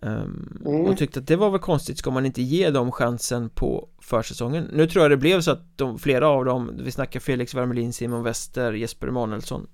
Um, 0.00 0.58
mm. 0.66 0.80
och 0.80 0.96
tyckte 0.96 1.20
att 1.20 1.26
det 1.26 1.36
var 1.36 1.50
väl 1.50 1.60
konstigt 1.60 1.98
ska 1.98 2.10
man 2.10 2.26
inte 2.26 2.42
ge 2.42 2.70
dem 2.70 2.92
chansen 2.92 3.50
på 3.50 3.88
försäsongen? 3.98 4.70
Nu 4.72 4.86
tror 4.86 5.04
jag 5.04 5.10
det 5.10 5.16
blev 5.16 5.40
så 5.40 5.50
att 5.50 5.78
de, 5.78 5.98
flera 5.98 6.28
av 6.28 6.44
dem 6.44 6.80
vi 6.82 6.90
snackar 6.90 7.20
Felix 7.20 7.54
Wermelin, 7.54 7.92
Simon 7.92 8.22
Wester, 8.22 8.72
Jesper 8.72 9.08
Emanuelsson 9.08 9.66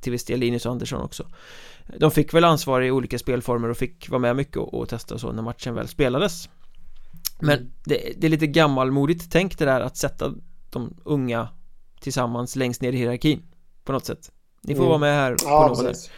till 0.00 0.12
viss 0.12 0.24
del 0.24 0.40
Linus 0.40 0.66
Andersson 0.66 1.02
också. 1.02 1.26
De 1.98 2.10
fick 2.10 2.34
väl 2.34 2.44
ansvar 2.44 2.82
i 2.82 2.90
olika 2.90 3.18
spelformer 3.18 3.68
och 3.68 3.76
fick 3.76 4.08
vara 4.10 4.18
med 4.18 4.36
mycket 4.36 4.56
och, 4.56 4.74
och 4.74 4.88
testa 4.88 5.14
och 5.14 5.20
så 5.20 5.32
när 5.32 5.42
matchen 5.42 5.74
väl 5.74 5.88
spelades. 5.88 6.48
Men 7.40 7.58
mm. 7.58 7.72
det, 7.84 8.12
det, 8.16 8.26
är 8.26 8.30
lite 8.30 8.46
gammalmodigt 8.46 9.32
tänk 9.32 9.58
det 9.58 9.64
där 9.64 9.80
att 9.80 9.96
sätta 9.96 10.34
de 10.70 10.96
unga 11.04 11.48
tillsammans 12.00 12.56
längst 12.56 12.82
ner 12.82 12.92
i 12.92 12.96
hierarkin 12.96 13.42
på 13.84 13.92
något 13.92 14.06
sätt. 14.06 14.30
Ni 14.62 14.74
får 14.74 14.82
mm. 14.82 14.88
vara 14.88 14.98
med 14.98 15.14
här 15.14 15.30
på 15.30 15.44
ja, 15.44 15.68
något 15.68 15.96
sätt. 15.96 16.10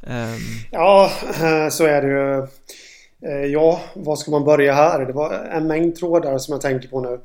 Um... 0.00 0.38
Ja, 0.70 1.10
så 1.70 1.84
är 1.84 2.02
det 2.02 2.08
ju. 2.08 2.46
Eh, 3.24 3.46
ja, 3.46 3.80
var 3.94 4.16
ska 4.16 4.30
man 4.30 4.44
börja 4.44 4.72
här? 4.72 5.06
Det 5.06 5.12
var 5.12 5.34
en 5.34 5.66
mängd 5.66 5.96
trådar 5.96 6.38
som 6.38 6.52
jag 6.52 6.60
tänker 6.60 6.88
på 6.88 7.00
nu. 7.00 7.20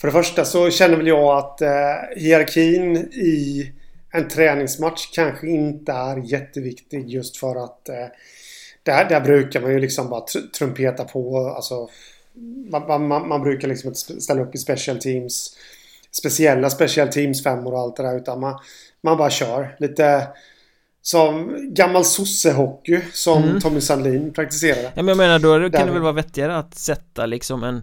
För 0.00 0.08
det 0.08 0.12
första 0.12 0.44
så 0.44 0.70
känner 0.70 0.96
väl 0.96 1.06
jag 1.06 1.38
att 1.38 1.62
eh, 1.62 1.70
hierarkin 2.16 2.96
i 2.96 3.72
en 4.12 4.28
träningsmatch 4.28 5.10
kanske 5.12 5.46
inte 5.46 5.92
är 5.92 6.16
jätteviktig 6.16 7.08
just 7.08 7.36
för 7.36 7.64
att 7.64 7.88
eh, 7.88 8.06
där, 8.82 9.08
där 9.08 9.20
brukar 9.20 9.60
man 9.60 9.72
ju 9.72 9.78
liksom 9.78 10.08
bara 10.08 10.24
trumpeta 10.58 11.04
på. 11.04 11.48
Alltså 11.56 11.88
man, 12.70 13.08
man, 13.08 13.28
man, 13.28 13.42
brukar 13.42 13.68
liksom 13.68 13.88
inte 13.88 14.20
ställa 14.20 14.42
upp 14.42 14.54
i 14.54 14.58
special 14.58 14.98
teams. 14.98 15.56
Speciella 16.10 16.70
special 16.70 17.08
teams 17.08 17.42
femmor 17.42 17.72
och 17.72 17.78
allt 17.78 17.96
det 17.96 18.02
där. 18.02 18.16
Utan 18.16 18.40
man, 18.40 18.58
man 19.02 19.16
bara 19.16 19.30
kör. 19.30 19.76
Lite 19.78 20.28
som 21.02 21.56
gammal 21.74 22.04
sossehockey 22.04 23.00
som 23.12 23.42
mm. 23.42 23.60
Tommy 23.60 23.80
Sandlin 23.80 24.32
praktiserade. 24.32 24.82
Ja, 24.82 24.90
men 24.94 25.08
jag 25.08 25.16
menar 25.16 25.38
då 25.38 25.70
kan 25.70 25.86
det 25.86 25.92
väl 25.92 26.02
vara 26.02 26.12
vettigare 26.12 26.58
att 26.58 26.74
sätta 26.74 27.26
liksom 27.26 27.64
en 27.64 27.82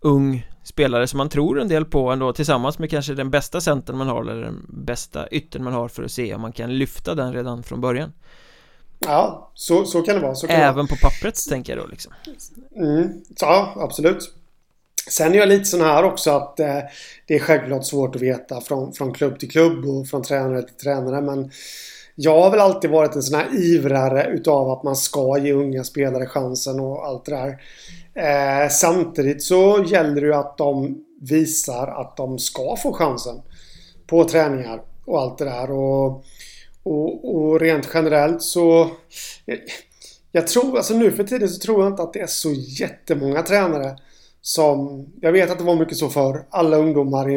ung 0.00 0.46
spelare 0.62 1.06
som 1.06 1.18
man 1.18 1.28
tror 1.28 1.60
en 1.60 1.68
del 1.68 1.84
på 1.84 2.10
ändå 2.10 2.32
tillsammans 2.32 2.78
med 2.78 2.90
kanske 2.90 3.14
den 3.14 3.30
bästa 3.30 3.60
centern 3.60 3.96
man 3.96 4.08
har 4.08 4.20
eller 4.20 4.42
den 4.42 4.66
bästa 4.68 5.28
yttern 5.28 5.64
man 5.64 5.72
har 5.72 5.88
för 5.88 6.02
att 6.02 6.12
se 6.12 6.34
om 6.34 6.40
man 6.40 6.52
kan 6.52 6.78
lyfta 6.78 7.14
den 7.14 7.32
redan 7.32 7.62
från 7.62 7.80
början. 7.80 8.12
Ja, 8.98 9.50
så, 9.54 9.84
så 9.84 10.02
kan 10.02 10.14
det 10.14 10.20
vara. 10.20 10.34
Så 10.34 10.46
Även 10.46 10.74
vara. 10.74 10.86
på 10.86 10.96
pappret 11.02 11.48
tänker 11.48 11.76
jag 11.76 11.84
då 11.84 11.90
liksom. 11.90 12.12
Mm, 12.76 13.22
ja, 13.40 13.74
absolut. 13.76 14.34
Sen 15.10 15.34
är 15.34 15.38
jag 15.38 15.48
lite 15.48 15.64
sån 15.64 15.80
här 15.80 16.04
också 16.04 16.30
att 16.30 16.60
eh, 16.60 16.78
det 17.26 17.34
är 17.34 17.38
självklart 17.38 17.84
svårt 17.84 18.16
att 18.16 18.22
veta 18.22 18.60
från, 18.60 18.92
från 18.92 19.12
klubb 19.12 19.38
till 19.38 19.50
klubb 19.50 19.84
och 19.84 20.08
från 20.08 20.22
tränare 20.22 20.62
till 20.62 20.76
tränare. 20.76 21.20
Men 21.20 21.50
jag 22.14 22.42
har 22.42 22.50
väl 22.50 22.60
alltid 22.60 22.90
varit 22.90 23.14
en 23.14 23.22
sån 23.22 23.38
här 23.38 23.48
ivrare 23.54 24.26
utav 24.26 24.70
att 24.70 24.82
man 24.82 24.96
ska 24.96 25.38
ge 25.38 25.52
unga 25.52 25.84
spelare 25.84 26.26
chansen 26.26 26.80
och 26.80 27.06
allt 27.06 27.24
det 27.24 27.32
där. 27.32 27.60
Eh, 28.14 28.68
samtidigt 28.68 29.42
så 29.42 29.84
gäller 29.88 30.20
det 30.20 30.26
ju 30.26 30.34
att 30.34 30.58
de 30.58 31.04
visar 31.20 31.86
att 31.86 32.16
de 32.16 32.38
ska 32.38 32.76
få 32.76 32.92
chansen 32.92 33.42
på 34.06 34.24
träningar 34.24 34.82
och 35.04 35.20
allt 35.20 35.38
det 35.38 35.44
där. 35.44 35.70
Och 35.70 36.24
och, 36.86 37.34
och 37.34 37.60
rent 37.60 37.88
generellt 37.94 38.42
så... 38.42 38.90
Jag, 39.44 39.58
jag 40.32 40.46
tror, 40.46 40.76
alltså 40.76 40.94
nu 40.94 41.12
för 41.12 41.24
tiden 41.24 41.48
så 41.48 41.60
tror 41.60 41.82
jag 41.82 41.92
inte 41.92 42.02
att 42.02 42.12
det 42.12 42.20
är 42.20 42.26
så 42.26 42.52
jättemånga 42.52 43.42
tränare 43.42 43.96
som... 44.46 45.06
Jag 45.20 45.32
vet 45.32 45.50
att 45.50 45.58
det 45.58 45.64
var 45.64 45.76
mycket 45.76 45.96
så 45.96 46.08
för 46.08 46.44
alla 46.50 46.76
ungdomar 46.76 47.30
i, 47.30 47.34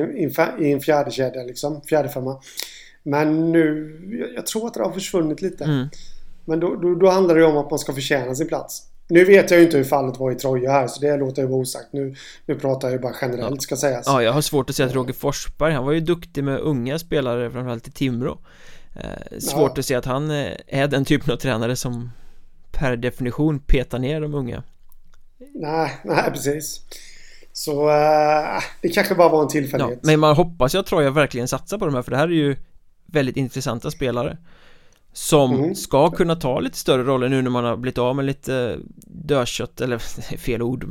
i 0.59 0.71
en 0.71 0.79
fjärde 0.79 1.11
kedja 1.11 1.43
liksom, 1.43 1.81
fjärde 1.81 2.09
femma. 2.09 2.41
Men 3.03 3.51
nu, 3.51 3.97
jag, 4.19 4.33
jag, 4.35 4.45
tror 4.45 4.67
att 4.67 4.73
det 4.73 4.83
har 4.83 4.91
försvunnit 4.91 5.41
lite. 5.41 5.63
Mm. 5.63 5.89
Men 6.45 6.59
då, 6.59 6.75
då, 6.75 6.95
då, 6.95 7.09
handlar 7.09 7.35
det 7.35 7.45
om 7.45 7.57
att 7.57 7.69
man 7.69 7.79
ska 7.79 7.93
förtjäna 7.93 8.35
sin 8.35 8.47
plats. 8.47 8.83
Nu 9.07 9.25
vet 9.25 9.51
jag 9.51 9.59
ju 9.59 9.65
inte 9.65 9.77
hur 9.77 9.83
fallet 9.83 10.19
var 10.19 10.31
i 10.31 10.35
Troja 10.35 10.71
här 10.71 10.87
så 10.87 11.01
det 11.01 11.17
låter 11.17 11.41
ju 11.41 11.47
vara 11.47 11.61
osagt. 11.61 11.93
Nu, 11.93 12.15
nu 12.45 12.55
pratar 12.55 12.87
jag 12.87 12.95
ju 12.95 13.01
bara 13.01 13.15
generellt 13.21 13.55
ja. 13.55 13.61
ska 13.61 13.75
sägas. 13.75 14.07
Ja, 14.07 14.23
jag 14.23 14.33
har 14.33 14.41
svårt 14.41 14.69
att 14.69 14.75
säga 14.75 14.87
att 14.87 14.95
Roger 14.95 15.13
Forsberg, 15.13 15.73
han 15.73 15.85
var 15.85 15.91
ju 15.91 15.99
duktig 15.99 16.43
med 16.43 16.59
unga 16.59 16.99
spelare 16.99 17.51
framförallt 17.51 17.87
i 17.87 17.91
Timrå. 17.91 18.37
Eh, 18.95 19.39
svårt 19.39 19.71
ja. 19.75 19.79
att 19.79 19.85
se 19.85 19.95
att 19.95 20.05
han 20.05 20.31
eh, 20.31 20.51
är 20.67 20.87
den 20.87 21.05
typen 21.05 21.33
av 21.33 21.37
tränare 21.37 21.75
som 21.75 22.11
per 22.71 22.95
definition 22.95 23.59
petar 23.59 23.99
ner 23.99 24.21
de 24.21 24.33
unga. 24.33 24.63
Nej, 25.55 25.97
nej 26.03 26.31
precis. 26.31 26.81
Så 27.53 27.89
äh, 27.89 28.63
det 28.81 28.89
kanske 28.89 29.15
bara 29.15 29.29
var 29.29 29.41
en 29.41 29.47
tillfällighet. 29.47 29.99
Ja, 30.01 30.07
men 30.07 30.19
man 30.19 30.35
hoppas 30.35 30.75
ju 30.75 30.79
att 30.79 30.85
Troja 30.85 31.11
verkligen 31.11 31.47
satsar 31.47 31.77
på 31.77 31.85
de 31.85 31.95
här 31.95 32.01
för 32.01 32.11
det 32.11 32.17
här 32.17 32.27
är 32.27 32.31
ju 32.33 32.55
väldigt 33.05 33.37
intressanta 33.37 33.91
spelare. 33.91 34.37
Som 35.13 35.53
mm. 35.53 35.75
ska 35.75 36.11
kunna 36.11 36.35
ta 36.35 36.59
lite 36.59 36.77
större 36.77 37.03
roller 37.03 37.29
nu 37.29 37.41
när 37.41 37.49
man 37.49 37.63
har 37.63 37.77
blivit 37.77 37.97
av 37.97 38.15
med 38.15 38.25
lite 38.25 38.79
dödkött 39.07 39.81
eller 39.81 39.97
fel 40.37 40.61
ord 40.61 40.85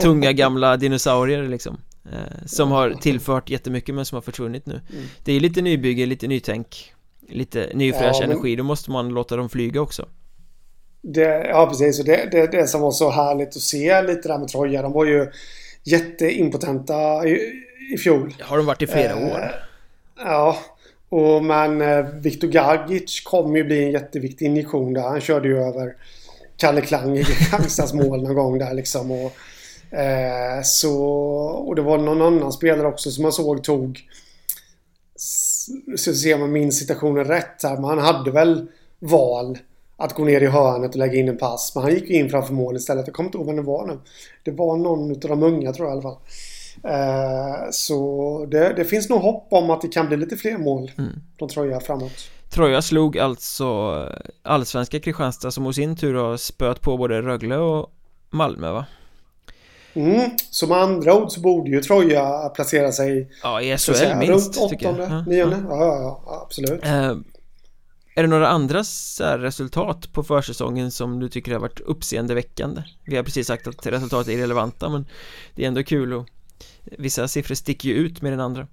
Tunga 0.00 0.32
gamla 0.32 0.76
dinosaurier 0.76 1.48
liksom 1.48 1.76
eh, 2.12 2.46
Som 2.46 2.70
har 2.70 2.90
tillfört 2.90 3.50
jättemycket 3.50 3.94
men 3.94 4.04
som 4.04 4.16
har 4.16 4.22
försvunnit 4.22 4.66
nu 4.66 4.80
mm. 4.92 5.04
Det 5.24 5.32
är 5.32 5.40
lite 5.40 5.62
nybygge, 5.62 6.06
lite 6.06 6.26
nytänk 6.26 6.94
lite 7.28 7.70
ny 7.74 7.92
fräsch 7.92 8.16
ja, 8.20 8.24
energi, 8.24 8.56
då 8.56 8.64
måste 8.64 8.90
man 8.90 9.08
låta 9.08 9.36
dem 9.36 9.48
flyga 9.48 9.80
också. 9.80 10.06
Det, 11.02 11.46
ja, 11.48 11.66
precis. 11.66 11.98
Och 11.98 12.04
det, 12.04 12.28
det, 12.30 12.46
det 12.46 12.66
som 12.66 12.80
var 12.80 12.90
så 12.90 13.10
härligt 13.10 13.48
att 13.48 13.62
se 13.62 14.02
lite 14.02 14.28
där 14.28 14.38
med 14.38 14.48
Troja, 14.48 14.82
de 14.82 14.92
var 14.92 15.04
ju 15.04 15.30
jätteimpotenta 15.84 17.26
i, 17.26 17.62
i 17.94 17.98
fjol. 17.98 18.34
Har 18.40 18.56
de 18.56 18.66
varit 18.66 18.82
i 18.82 18.86
flera 18.86 19.12
eh, 19.12 19.26
år? 19.26 19.54
Ja. 20.16 20.56
Och 21.08 21.44
men 21.44 21.80
eh, 21.80 22.06
Viktor 22.06 22.48
Gagic 22.48 23.20
kommer 23.20 23.56
ju 23.56 23.64
bli 23.64 23.84
en 23.84 23.90
jätteviktig 23.90 24.46
injektion 24.46 24.92
där. 24.92 25.02
Han 25.02 25.20
körde 25.20 25.48
ju 25.48 25.58
över 25.58 25.94
Kalle 26.56 26.80
Klang 26.80 27.16
i 27.16 27.24
Kristianstads 27.24 27.92
mål 27.92 28.22
någon 28.22 28.34
gång 28.34 28.58
där 28.58 28.74
liksom. 28.74 29.10
Och, 29.10 29.32
eh, 29.98 30.62
så, 30.62 30.96
och 31.66 31.76
det 31.76 31.82
var 31.82 31.98
någon 31.98 32.22
annan 32.22 32.52
spelare 32.52 32.86
också 32.86 33.10
som 33.10 33.22
man 33.22 33.32
såg 33.32 33.64
tog 33.64 34.00
så 35.96 36.14
ser 36.14 36.38
man 36.38 36.52
min 36.52 36.72
situationen 36.72 37.24
rätt 37.24 37.62
här. 37.62 37.76
Men 37.76 37.84
han 37.84 37.98
hade 37.98 38.30
väl 38.30 38.66
val 38.98 39.58
att 39.96 40.14
gå 40.14 40.24
ner 40.24 40.40
i 40.40 40.46
hörnet 40.46 40.90
och 40.90 40.96
lägga 40.96 41.18
in 41.18 41.28
en 41.28 41.38
pass. 41.38 41.72
Men 41.74 41.84
han 41.84 41.94
gick 41.94 42.10
ju 42.10 42.16
in 42.16 42.30
framför 42.30 42.54
mål 42.54 42.76
istället. 42.76 43.06
Jag 43.06 43.14
kommer 43.14 43.28
inte 43.28 43.38
ihåg 43.38 43.46
vem 43.46 43.56
det 43.56 43.62
var 43.62 43.86
nu. 43.86 43.98
Det 44.42 44.50
var 44.50 44.76
någon 44.76 45.10
av 45.10 45.18
de 45.18 45.42
unga 45.42 45.72
tror 45.72 45.88
jag 45.88 45.96
i 45.96 45.98
alla 45.98 46.02
fall. 46.02 46.18
Eh, 46.84 47.70
så 47.70 48.46
det, 48.50 48.72
det, 48.76 48.84
finns 48.84 49.08
nog 49.08 49.20
hopp 49.20 49.46
om 49.50 49.70
att 49.70 49.80
det 49.80 49.88
kan 49.88 50.08
bli 50.08 50.16
lite 50.16 50.36
fler 50.36 50.58
mål 50.58 50.90
mm. 50.98 51.10
från 51.38 51.48
Troja 51.48 51.80
framåt. 51.80 52.30
Troja 52.50 52.82
slog 52.82 53.18
alltså 53.18 53.66
allsvenska 54.42 55.00
Kristianstad 55.00 55.50
som 55.50 55.66
å 55.66 55.72
sin 55.72 55.96
tur 55.96 56.14
har 56.14 56.36
spöat 56.36 56.80
på 56.80 56.96
både 56.96 57.22
Rögle 57.22 57.56
och 57.56 57.90
Malmö 58.30 58.72
va? 58.72 58.84
Mm. 59.94 60.30
Så 60.50 60.66
med 60.66 60.78
andra 60.78 61.14
ord 61.14 61.30
så 61.30 61.40
borde 61.40 61.70
ju 61.70 61.80
Troja 61.80 62.48
placera 62.48 62.92
sig 62.92 63.30
Ja, 63.42 63.60
i 63.60 63.78
SHL 63.78 64.16
minst 64.18 64.60
runt 64.60 64.72
åttonde, 64.72 65.24
nionde. 65.26 65.62
Ja. 65.68 65.76
Ja, 65.76 66.20
ja, 66.26 66.42
absolut. 66.44 66.84
Eh, 66.84 67.16
är 68.16 68.22
det 68.22 68.28
några 68.28 68.48
andra 68.48 68.82
resultat 69.38 70.12
på 70.12 70.22
försäsongen 70.22 70.90
som 70.90 71.20
du 71.20 71.28
tycker 71.28 71.52
har 71.52 71.60
varit 71.60 71.80
uppseendeväckande? 71.80 72.82
Vi 73.06 73.16
har 73.16 73.22
precis 73.22 73.46
sagt 73.46 73.66
att 73.66 73.86
resultatet 73.86 74.28
är 74.28 74.38
irrelevanta 74.38 74.88
men 74.88 75.06
det 75.54 75.64
är 75.64 75.68
ändå 75.68 75.82
kul 75.82 76.12
och 76.12 76.28
vissa 76.84 77.28
siffror 77.28 77.54
sticker 77.54 77.88
ju 77.88 77.94
ut 77.94 78.22
med 78.22 78.32
den 78.32 78.40
andra. 78.40 78.66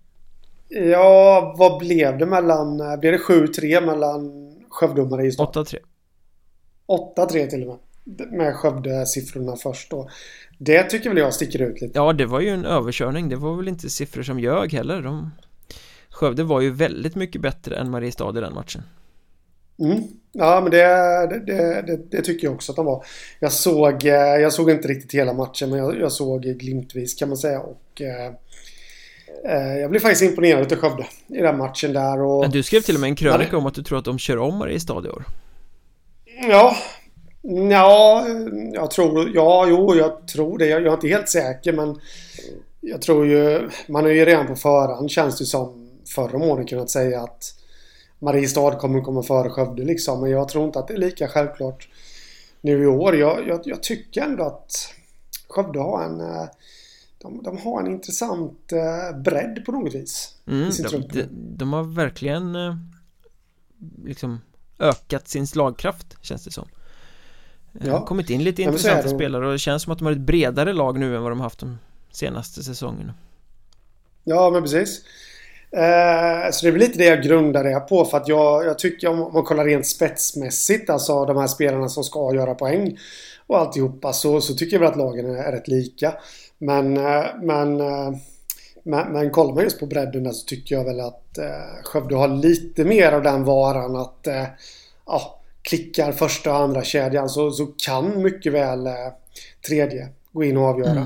Ja, 0.70 1.56
vad 1.58 1.80
blev 1.80 2.18
det 2.18 2.26
mellan, 2.26 2.78
blev 3.00 3.12
det 3.12 3.18
7-3 3.18 3.86
mellan 3.86 4.32
Skövde 4.70 5.02
och 5.02 5.10
Mariestad? 5.10 5.44
8-3 5.46 5.78
8-3 6.88 7.50
till 7.50 7.62
och 7.62 7.68
med 7.68 7.78
med 8.32 8.56
Skövde-siffrorna 8.56 9.56
först 9.56 9.92
då. 9.92 10.10
Det 10.58 10.84
tycker 10.84 11.10
väl 11.10 11.18
jag 11.18 11.34
sticker 11.34 11.62
ut 11.62 11.82
lite. 11.82 12.00
Ja, 12.00 12.14
det 12.14 12.26
var 12.26 12.40
ju 12.40 12.50
en 12.50 12.66
överkörning. 12.66 13.30
Det 13.30 13.36
var 13.36 13.56
väl 13.56 13.68
inte 13.68 13.90
siffror 13.90 14.24
som 14.24 14.40
ljög 14.40 14.74
heller. 14.74 15.02
De... 15.02 15.32
Skövde 16.10 16.44
var 16.44 16.62
ju 16.62 16.72
väldigt 16.72 17.16
mycket 17.16 17.42
bättre 17.42 17.76
än 17.76 17.92
Mariestad 17.92 18.38
i 18.38 18.42
den 18.42 18.54
matchen. 18.54 18.84
Mm. 19.80 20.04
Ja, 20.32 20.62
men 20.62 20.72
det, 20.72 20.86
det, 21.46 21.82
det, 21.88 22.00
det, 22.12 22.22
tycker 22.22 22.48
jag 22.48 22.54
också 22.56 22.72
att 22.72 22.76
de 22.76 22.86
var. 22.86 23.06
Jag 23.40 23.52
såg, 23.52 24.06
eh, 24.06 24.14
jag 24.14 24.54
såg 24.54 24.70
inte 24.70 24.88
riktigt 24.88 25.14
hela 25.14 25.34
matchen, 25.34 25.70
men 25.70 25.80
jag, 25.80 26.00
jag 26.00 26.12
såg 26.12 26.42
glimtvis 26.42 27.14
kan 27.14 27.30
man 27.30 27.38
säga. 27.38 27.60
Och, 27.60 28.02
eh, 28.02 28.34
Eh, 29.46 29.78
jag 29.78 29.90
blev 29.90 30.00
faktiskt 30.00 30.22
imponerad 30.22 30.74
av 30.74 30.78
Skövde 30.78 31.06
i 31.28 31.42
den 31.42 31.58
matchen 31.58 31.94
där 31.94 32.22
och... 32.22 32.50
Du 32.50 32.64
skrev 32.64 32.82
till 32.82 32.96
och 32.96 33.02
med 33.02 33.08
en 33.08 33.16
krönika 33.16 33.58
om 33.58 33.66
att 33.66 33.74
du 33.74 33.84
tror 33.84 34.00
att 34.00 34.06
de 34.06 34.20
kör 34.20 34.38
om 34.38 34.58
Mariestad 34.58 35.06
i 35.06 35.10
år. 35.10 35.26
Ja, 36.50 36.76
Ja, 37.72 38.26
jag 38.74 38.92
tror... 38.92 39.32
Ja, 39.34 39.66
jo, 39.70 39.96
jag 39.96 40.28
tror 40.28 40.58
det. 40.58 40.68
Jag, 40.68 40.82
jag 40.82 40.88
är 40.88 40.94
inte 40.94 41.08
helt 41.08 41.30
säker 41.30 41.74
men... 41.74 42.00
Jag 42.82 43.02
tror 43.02 43.28
ju... 43.28 43.70
Man 43.88 44.04
har 44.04 44.12
ju 44.12 44.26
redan 44.26 44.48
på 44.48 44.56
förhand 44.56 45.12
känns 45.12 45.38
det 45.38 45.46
som 45.46 45.90
förra 46.16 46.38
åren 46.38 46.66
kunnat 46.66 46.90
säga 46.90 47.22
att 47.22 47.56
Mariestad 48.24 48.76
kommer 48.76 49.02
komma 49.02 49.24
före 49.24 49.50
Skövde 49.50 49.84
liksom. 49.84 50.22
Men 50.22 50.32
jag 50.32 50.50
tror 50.50 50.66
inte 50.66 50.80
att 50.80 50.88
det 50.88 50.94
är 50.94 50.98
lika 50.98 51.28
självklart 51.28 51.88
nu 52.62 52.84
i 52.84 52.88
år. 52.88 53.16
Jag, 53.16 53.48
jag, 53.48 53.62
jag 53.64 53.84
tycker 53.84 54.22
ändå 54.22 54.44
att 54.44 54.94
Skövde 55.48 55.80
har 55.80 56.04
en... 56.04 56.22
Eh, 56.22 56.46
de, 57.22 57.44
de 57.44 57.58
har 57.58 57.82
en 57.82 57.88
intressant 57.88 58.72
eh, 58.72 59.18
bredd 59.20 59.66
på 59.66 59.72
något 59.72 59.96
vis. 59.96 60.36
Mm, 60.48 60.70
de, 60.92 61.08
de, 61.08 61.28
de, 61.32 61.74
har 61.74 61.84
verkligen 61.84 62.56
eh, 62.56 62.76
liksom 64.06 64.42
ökat 64.80 65.28
sin 65.28 65.48
slagkraft 65.48 66.18
känns 66.22 66.44
det 66.44 66.52
som. 66.52 66.68
Ja. 67.72 68.06
Kommit 68.06 68.30
in 68.30 68.44
lite 68.44 68.62
intressanta 68.62 69.10
spelare 69.10 69.46
och 69.46 69.52
det 69.52 69.60
känns 69.60 69.84
som 69.84 69.94
att 69.94 70.00
de 70.00 70.06
har 70.06 70.12
ett 70.12 70.20
bredare 70.20 70.74
lag 70.74 71.00
nu 71.00 71.16
än 71.16 71.22
vad 71.22 71.32
de 71.32 71.40
haft 71.40 71.60
de 71.60 71.78
senaste 72.12 72.64
säsongerna. 72.64 73.14
Ja, 74.24 74.50
men 74.50 74.62
precis. 74.62 75.02
Eh, 75.76 76.52
så 76.52 76.66
det 76.66 76.70
är 76.70 76.72
väl 76.72 76.82
lite 76.82 76.98
det 76.98 77.06
jag 77.06 77.24
grundar 77.24 77.64
det 77.64 77.80
på 77.80 78.06
för 78.06 78.18
att 78.18 78.28
jag, 78.28 78.66
jag 78.66 78.80
tycker 78.80 79.08
om 79.08 79.34
man 79.34 79.44
kollar 79.44 79.66
rent 79.66 79.88
spetsmässigt, 79.88 80.90
alltså 80.90 81.26
de 81.26 81.38
här 81.38 81.48
spelarna 81.48 81.90
som 81.90 82.04
ska 82.04 82.36
göra 82.36 82.56
poäng 82.56 82.98
och 83.48 83.60
alltihopa 83.60 84.14
så, 84.14 84.42
så 84.42 84.54
tycker 84.54 84.76
jag 84.76 84.80
väl 84.80 84.90
att 84.90 84.98
lagen 84.98 85.26
är, 85.26 85.44
är 85.44 85.52
rätt 85.52 85.68
lika. 85.68 86.14
Men, 86.58 86.98
eh, 86.98 87.26
men, 87.42 87.82
eh, 87.82 88.12
men, 88.84 89.14
men 89.14 89.32
kollar 89.32 89.54
man 89.54 89.64
just 89.64 89.80
på 89.80 89.86
bredden 89.86 90.24
där 90.24 90.32
så 90.32 90.46
tycker 90.46 90.76
jag 90.76 90.84
väl 90.84 91.00
att 91.00 91.38
eh, 91.38 91.84
Skövde 91.84 92.16
har 92.16 92.28
lite 92.28 92.84
mer 92.86 93.12
av 93.12 93.24
den 93.24 93.44
varan 93.44 93.96
att 93.96 94.28
eh, 94.28 94.46
ja, 95.06 95.40
klickar 95.62 96.12
första 96.12 96.52
och 96.52 96.60
andra 96.60 96.84
kedjan 96.84 97.30
så, 97.30 97.52
så 97.52 97.66
kan 97.66 98.22
mycket 98.22 98.54
väl 98.54 98.88
eh, 98.88 98.94
tredje 99.68 100.08
gå 100.32 100.44
in 100.44 100.58
och 100.58 100.64
avgöra. 100.64 100.92
Mm. 100.92 101.06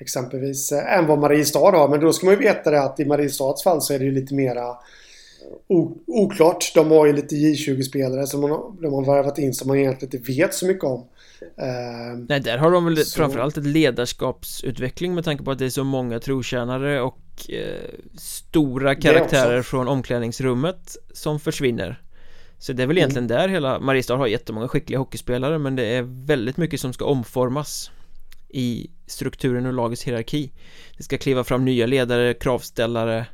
Exempelvis 0.00 0.72
eh, 0.72 0.98
än 0.98 1.06
vad 1.06 1.18
Mariestad 1.18 1.70
har. 1.70 1.88
Men 1.88 2.00
då 2.00 2.12
ska 2.12 2.26
man 2.26 2.34
ju 2.34 2.40
veta 2.40 2.70
det 2.70 2.82
att 2.82 3.00
i 3.00 3.04
Mariestads 3.04 3.62
fall 3.62 3.82
så 3.82 3.94
är 3.94 3.98
det 3.98 4.04
ju 4.04 4.12
lite 4.12 4.34
mera 4.34 4.76
oklart. 6.06 6.72
De 6.74 6.90
har 6.90 7.06
ju 7.06 7.12
lite 7.12 7.34
J20-spelare 7.34 8.26
som 8.26 8.40
de 8.82 8.92
har 8.92 9.16
värvat 9.16 9.38
in 9.38 9.54
som 9.54 9.68
man 9.68 9.78
egentligen 9.78 10.16
inte 10.16 10.32
vet 10.32 10.54
så 10.54 10.66
mycket 10.66 10.84
om. 10.84 11.00
Uh, 11.42 12.24
Nej, 12.28 12.40
där 12.40 12.58
har 12.58 12.70
de 12.70 12.84
väl 12.84 12.96
så... 12.96 13.16
framförallt 13.16 13.56
ett 13.56 13.66
ledarskapsutveckling 13.66 15.14
med 15.14 15.24
tanke 15.24 15.44
på 15.44 15.50
att 15.50 15.58
det 15.58 15.64
är 15.64 15.70
så 15.70 15.84
många 15.84 16.20
trotjänare 16.20 17.00
och 17.00 17.20
eh, 17.48 17.90
stora 18.18 18.94
karaktärer 18.94 19.62
från 19.62 19.88
omklädningsrummet 19.88 20.96
som 21.12 21.40
försvinner. 21.40 22.02
Så 22.58 22.72
det 22.72 22.82
är 22.82 22.86
väl 22.86 22.96
mm. 22.96 22.98
egentligen 22.98 23.28
där 23.28 23.48
hela 23.48 23.80
Mariestad 23.80 24.16
har 24.16 24.26
jättemånga 24.26 24.68
skickliga 24.68 24.98
hockeyspelare 24.98 25.58
men 25.58 25.76
det 25.76 25.84
är 25.84 26.02
väldigt 26.26 26.56
mycket 26.56 26.80
som 26.80 26.92
ska 26.92 27.04
omformas 27.04 27.90
i 28.48 28.90
strukturen 29.10 29.66
och 29.66 29.72
lagets 29.72 30.02
hierarki 30.02 30.52
Det 30.96 31.02
ska 31.02 31.18
kliva 31.18 31.44
fram 31.44 31.64
nya 31.64 31.86
ledare, 31.86 32.34
kravställare 32.34 33.26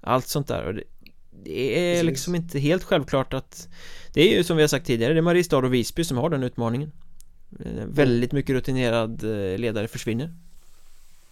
Allt 0.00 0.26
sånt 0.26 0.48
där 0.48 0.64
och 0.66 0.74
det, 0.74 0.82
det 1.44 1.78
är 1.78 1.92
Precis. 1.92 2.06
liksom 2.06 2.34
inte 2.34 2.58
helt 2.58 2.84
självklart 2.84 3.34
att 3.34 3.68
Det 4.12 4.20
är 4.20 4.36
ju 4.36 4.44
som 4.44 4.56
vi 4.56 4.62
har 4.62 4.68
sagt 4.68 4.86
tidigare, 4.86 5.12
det 5.12 5.20
är 5.20 5.22
Mariestad 5.22 5.58
och 5.58 5.74
Visby 5.74 6.04
som 6.04 6.16
har 6.16 6.30
den 6.30 6.42
utmaningen 6.42 6.92
eh, 7.60 7.84
Väldigt 7.86 8.32
mycket 8.32 8.54
rutinerad 8.54 9.24
eh, 9.24 9.58
ledare 9.58 9.88
försvinner 9.88 10.34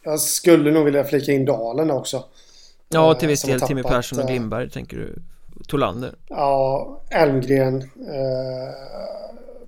Jag 0.03 0.21
skulle 0.21 0.71
nog 0.71 0.85
vilja 0.85 1.05
flika 1.05 1.33
in 1.33 1.45
Dalen 1.45 1.91
också 1.91 2.25
Ja, 2.89 3.15
till 3.15 3.29
viss 3.29 3.43
del 3.43 3.61
Timmy 3.61 3.83
Persson 3.83 4.21
och 4.21 4.29
Glimberg 4.29 4.71
tänker 4.71 4.97
du 4.97 5.23
Tolander? 5.69 6.15
Ja, 6.29 7.01
Elmgren. 7.11 7.77
Eh, 7.83 8.75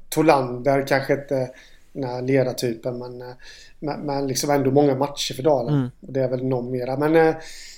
Tolander 0.09 0.87
kanske 0.87 1.13
inte 1.13 1.51
den 1.95 2.05
här 2.05 2.23
ledartypen 2.23 2.99
men, 2.99 3.21
eh, 3.21 3.35
men, 3.79 4.01
men 4.01 4.27
liksom 4.27 4.51
ändå 4.51 4.71
många 4.71 4.95
matcher 4.95 5.35
för 5.35 5.43
Dalen. 5.43 5.75
Mm. 5.75 5.91
Och 6.01 6.13
det 6.13 6.21
är 6.21 6.29
väl 6.29 6.45
någon 6.45 6.71
mera. 6.71 6.97
Men 6.97 7.17
eh, 7.17 7.35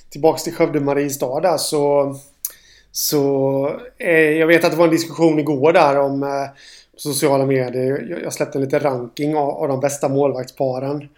tillbaks 0.09 0.43
till 0.43 0.53
Skövde 0.53 0.79
Mariestad 0.79 1.39
där 1.39 1.57
så 1.57 2.15
så 2.91 3.71
eh, 3.97 4.11
jag 4.11 4.47
vet 4.47 4.63
att 4.63 4.71
det 4.71 4.77
var 4.77 4.85
en 4.85 4.91
diskussion 4.91 5.39
igår 5.39 5.73
där 5.73 5.99
om 5.99 6.23
eh, 6.23 6.29
sociala 6.97 7.45
medier. 7.45 8.07
Jag, 8.09 8.23
jag 8.23 8.33
släppte 8.33 8.57
en 8.57 8.63
liten 8.63 8.79
ranking 8.79 9.35
av, 9.35 9.49
av 9.49 9.67
de 9.67 9.79
bästa 9.79 10.09
målvaktsparen. 10.09 11.09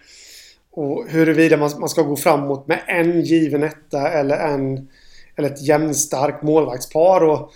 Och 0.72 1.04
huruvida 1.08 1.56
man, 1.56 1.70
man 1.78 1.88
ska 1.88 2.02
gå 2.02 2.16
framåt 2.16 2.68
med 2.68 2.80
en 2.86 3.20
given 3.20 3.62
etta 3.62 4.08
eller 4.08 4.36
en 4.36 4.88
eller 5.36 5.50
ett 5.50 5.62
jämnstarkt 5.62 6.42
målvaktspar. 6.42 7.24
Och 7.24 7.52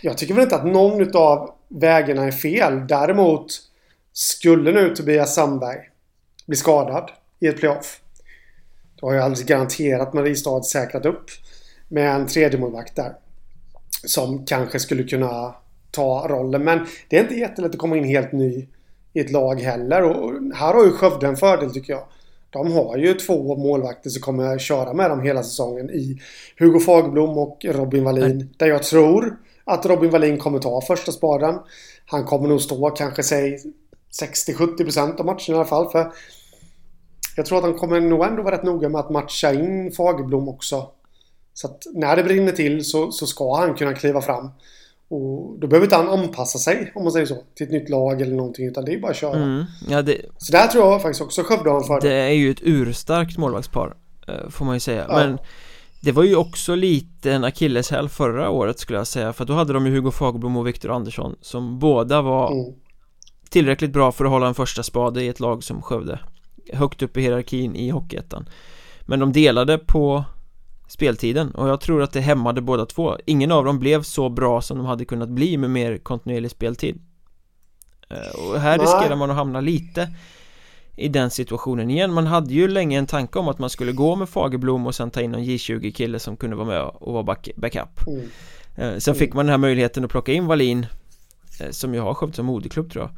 jag 0.00 0.18
tycker 0.18 0.34
väl 0.34 0.42
inte 0.42 0.56
att 0.56 0.66
någon 0.66 1.16
av 1.16 1.50
vägarna 1.68 2.24
är 2.24 2.30
fel. 2.30 2.86
Däremot 2.86 3.46
skulle 4.16 4.72
nu 4.72 4.94
Tobias 4.94 5.34
Sandberg 5.34 5.78
bli 6.46 6.56
skadad 6.56 7.10
i 7.40 7.46
ett 7.46 7.56
playoff. 7.56 8.00
Då 9.00 9.06
har 9.06 9.14
ju 9.14 9.20
alldeles 9.20 9.46
garanterat 9.46 10.12
Mariestad 10.12 10.62
säkrat 10.62 11.06
upp 11.06 11.30
med 11.88 12.14
en 12.14 12.26
tredje 12.26 12.60
målvakt 12.60 12.96
där. 12.96 13.12
Som 14.04 14.46
kanske 14.46 14.78
skulle 14.78 15.02
kunna 15.02 15.54
ta 15.90 16.28
rollen. 16.28 16.64
Men 16.64 16.86
det 17.08 17.16
är 17.16 17.22
inte 17.22 17.34
jättelätt 17.34 17.70
att 17.70 17.78
komma 17.78 17.96
in 17.96 18.04
helt 18.04 18.32
ny 18.32 18.68
i 19.12 19.20
ett 19.20 19.30
lag 19.30 19.60
heller. 19.60 20.02
Och 20.02 20.32
här 20.54 20.74
har 20.74 20.84
ju 20.84 20.90
Skövde 20.90 21.26
en 21.26 21.36
fördel 21.36 21.72
tycker 21.72 21.92
jag. 21.92 22.04
De 22.50 22.72
har 22.72 22.96
ju 22.96 23.14
två 23.14 23.56
målvakter 23.56 24.10
som 24.10 24.22
kommer 24.22 24.58
köra 24.58 24.92
med 24.92 25.10
dem 25.10 25.20
hela 25.20 25.42
säsongen 25.42 25.90
i 25.90 26.20
Hugo 26.58 26.80
Fagerblom 26.80 27.38
och 27.38 27.64
Robin 27.64 28.04
Wallin. 28.04 28.54
Där 28.56 28.66
jag 28.66 28.82
tror 28.82 29.36
att 29.64 29.86
Robin 29.86 30.10
Wallin 30.10 30.38
kommer 30.38 30.58
ta 30.58 30.80
första 30.80 31.12
spaden. 31.12 31.58
Han 32.06 32.24
kommer 32.24 32.48
nog 32.48 32.60
stå 32.60 32.90
kanske 32.90 33.22
säg 33.22 33.58
60-70% 34.22 35.20
av 35.20 35.26
matchen 35.26 35.54
i 35.54 35.58
alla 35.58 35.66
fall. 35.66 35.90
För 35.90 36.12
jag 37.36 37.46
tror 37.46 37.58
att 37.58 37.64
han 37.64 37.74
kommer 37.74 38.00
nog 38.00 38.24
ändå 38.24 38.42
vara 38.42 38.54
rätt 38.54 38.62
noga 38.62 38.88
med 38.88 39.00
att 39.00 39.10
matcha 39.10 39.52
in 39.52 39.92
Fagerblom 39.92 40.48
också. 40.48 40.88
Så 41.54 41.66
att 41.66 41.82
när 41.94 42.16
det 42.16 42.24
brinner 42.24 42.52
till 42.52 42.84
så, 42.84 43.12
så 43.12 43.26
ska 43.26 43.56
han 43.56 43.74
kunna 43.74 43.94
kliva 43.94 44.22
fram. 44.22 44.50
Och 45.08 45.58
då 45.58 45.66
behöver 45.66 45.86
inte 45.86 45.96
han 45.96 46.08
anpassa 46.08 46.58
sig, 46.58 46.92
om 46.94 47.02
man 47.02 47.12
säger 47.12 47.26
så, 47.26 47.36
till 47.54 47.66
ett 47.66 47.72
nytt 47.72 47.88
lag 47.88 48.22
eller 48.22 48.36
någonting. 48.36 48.66
Utan 48.66 48.84
det 48.84 48.94
är 48.94 49.00
bara 49.00 49.10
att 49.10 49.16
köra. 49.16 49.36
Mm, 49.36 49.64
ja, 49.88 50.02
det, 50.02 50.20
så 50.38 50.52
där 50.52 50.66
tror 50.66 50.84
jag 50.84 51.02
faktiskt 51.02 51.22
också 51.22 51.42
Skövde 51.42 51.70
har 51.70 51.76
en 51.76 51.84
fördel. 51.84 52.10
Det 52.10 52.16
är 52.16 52.30
ju 52.30 52.50
ett 52.50 52.62
urstarkt 52.62 53.38
målvaktspar, 53.38 53.96
eh, 54.28 54.48
får 54.50 54.64
man 54.64 54.74
ju 54.76 54.80
säga. 54.80 55.06
Ja. 55.08 55.14
Men 55.14 55.38
det 56.00 56.12
var 56.12 56.22
ju 56.22 56.36
också 56.36 56.74
lite 56.74 57.32
en 57.32 57.44
akilleshäl 57.44 58.08
förra 58.08 58.50
året 58.50 58.78
skulle 58.78 58.98
jag 58.98 59.06
säga. 59.06 59.32
För 59.32 59.44
då 59.44 59.52
hade 59.52 59.72
de 59.72 59.86
ju 59.86 59.92
Hugo 59.92 60.10
Fagerblom 60.10 60.56
och 60.56 60.66
Viktor 60.66 60.90
Andersson 60.90 61.36
som 61.40 61.78
båda 61.78 62.22
var 62.22 62.52
mm. 62.52 62.74
Tillräckligt 63.56 63.92
bra 63.92 64.12
för 64.12 64.24
att 64.24 64.30
hålla 64.30 64.46
en 64.46 64.54
första 64.54 64.82
spade 64.82 65.22
i 65.22 65.28
ett 65.28 65.40
lag 65.40 65.64
som 65.64 65.82
Skövde. 65.82 66.18
Högt 66.72 67.02
upp 67.02 67.16
i 67.16 67.20
hierarkin 67.20 67.76
i 67.76 67.90
Hockeyettan. 67.90 68.48
Men 69.02 69.20
de 69.20 69.32
delade 69.32 69.78
på 69.78 70.24
speltiden 70.88 71.50
och 71.50 71.68
jag 71.68 71.80
tror 71.80 72.02
att 72.02 72.12
det 72.12 72.20
hämmade 72.20 72.60
båda 72.60 72.86
två 72.86 73.16
Ingen 73.26 73.52
av 73.52 73.64
dem 73.64 73.78
blev 73.78 74.02
så 74.02 74.28
bra 74.28 74.60
som 74.60 74.78
de 74.78 74.86
hade 74.86 75.04
kunnat 75.04 75.28
bli 75.28 75.56
med 75.56 75.70
mer 75.70 75.98
kontinuerlig 75.98 76.50
speltid 76.50 77.00
eh, 78.10 78.50
Och 78.50 78.60
här 78.60 78.78
riskerar 78.78 79.16
man 79.16 79.30
att 79.30 79.36
hamna 79.36 79.60
lite 79.60 80.10
i 80.96 81.08
den 81.08 81.30
situationen 81.30 81.90
igen 81.90 82.12
Man 82.12 82.26
hade 82.26 82.54
ju 82.54 82.68
länge 82.68 82.98
en 82.98 83.06
tanke 83.06 83.38
om 83.38 83.48
att 83.48 83.58
man 83.58 83.70
skulle 83.70 83.92
gå 83.92 84.16
med 84.16 84.28
Fagerblom 84.28 84.86
och 84.86 84.94
sen 84.94 85.10
ta 85.10 85.20
in 85.20 85.34
en 85.34 85.44
J20 85.44 85.92
kille 85.92 86.18
som 86.18 86.36
kunde 86.36 86.56
vara 86.56 86.66
med 86.66 86.82
och 86.82 87.12
vara 87.12 87.24
back 87.24 87.48
backup 87.56 88.06
mm. 88.06 88.28
Eh, 88.78 88.96
sen 88.98 89.14
fick 89.14 89.34
man 89.34 89.46
den 89.46 89.50
här 89.50 89.58
möjligheten 89.58 90.04
att 90.04 90.10
plocka 90.10 90.32
in 90.32 90.46
Wallin 90.46 90.86
eh, 91.60 91.70
Som 91.70 91.94
ju 91.94 92.00
har 92.00 92.14
Skövde 92.14 92.36
som 92.36 92.46
moderklubb 92.46 92.92
tror 92.92 93.04
jag 93.04 93.10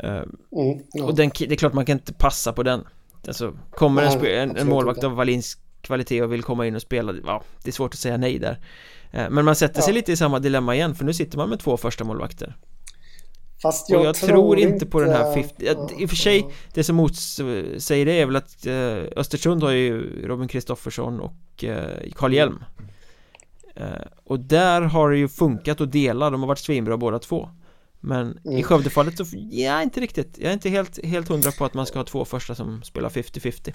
mm, 0.00 0.80
ja. 0.92 1.04
Och 1.04 1.14
den, 1.14 1.30
det 1.38 1.52
är 1.52 1.56
klart 1.56 1.72
man 1.72 1.86
kan 1.86 1.98
inte 1.98 2.12
passa 2.12 2.52
på 2.52 2.62
den. 2.62 2.84
Alltså 3.28 3.58
kommer 3.70 4.02
en, 4.02 4.50
en, 4.50 4.56
en 4.56 4.68
målvakt 4.68 5.04
av 5.04 5.12
Wallins 5.12 5.58
kvalitet 5.80 6.22
och 6.22 6.32
vill 6.32 6.42
komma 6.42 6.66
in 6.66 6.74
och 6.74 6.82
spela 6.82 7.14
Ja, 7.26 7.42
det 7.62 7.70
är 7.70 7.72
svårt 7.72 7.94
att 7.94 8.00
säga 8.00 8.16
nej 8.16 8.38
där. 8.38 8.58
Eh, 9.12 9.30
Men 9.30 9.44
man 9.44 9.56
sätter 9.56 9.82
sig 9.82 9.94
lite 9.94 10.12
i 10.12 10.16
samma 10.16 10.38
dilemma 10.38 10.74
igen 10.74 10.94
för 10.94 11.04
nu 11.04 11.14
sitter 11.14 11.38
man 11.38 11.48
med 11.48 11.60
två 11.60 11.76
första 11.76 12.04
målvakter. 12.04 12.56
Fast 13.62 13.90
jag, 13.90 14.00
och 14.00 14.06
jag 14.06 14.14
tror, 14.14 14.28
tror 14.28 14.58
inte 14.58 14.86
på 14.86 15.00
den 15.00 15.10
här 15.10 15.34
50 15.34 15.64
I 15.98 16.04
och 16.04 16.08
för 16.08 16.16
sig, 16.16 16.46
det 16.74 16.84
som 16.84 16.96
motsäger 16.96 18.06
det 18.06 18.20
är 18.20 18.26
väl 18.26 18.36
att 18.36 18.66
eh, 18.66 19.18
Östersund 19.20 19.62
har 19.62 19.70
ju 19.70 20.22
Robin 20.26 20.48
Kristoffersson 20.48 21.20
och 21.20 21.64
eh, 21.64 22.10
Carl 22.14 22.32
Hjelm. 22.34 22.64
Och 24.24 24.40
där 24.40 24.82
har 24.82 25.10
det 25.10 25.18
ju 25.18 25.28
funkat 25.28 25.80
att 25.80 25.92
dela, 25.92 26.30
de 26.30 26.40
har 26.40 26.48
varit 26.48 26.58
svinbra 26.58 26.96
båda 26.96 27.18
två 27.18 27.48
Men 28.06 28.38
mm. 28.44 28.58
i 28.58 28.62
Skövdefallet 28.62 29.16
så, 29.18 29.24
ja 29.50 29.82
inte 29.82 30.00
riktigt 30.00 30.38
Jag 30.38 30.48
är 30.48 30.52
inte 30.52 30.68
helt, 30.68 31.04
helt 31.04 31.28
hundra 31.28 31.50
på 31.50 31.64
att 31.64 31.74
man 31.74 31.86
ska 31.86 31.98
ha 31.98 32.04
två 32.04 32.24
första 32.24 32.54
som 32.54 32.82
spelar 32.82 33.08
50-50 33.08 33.74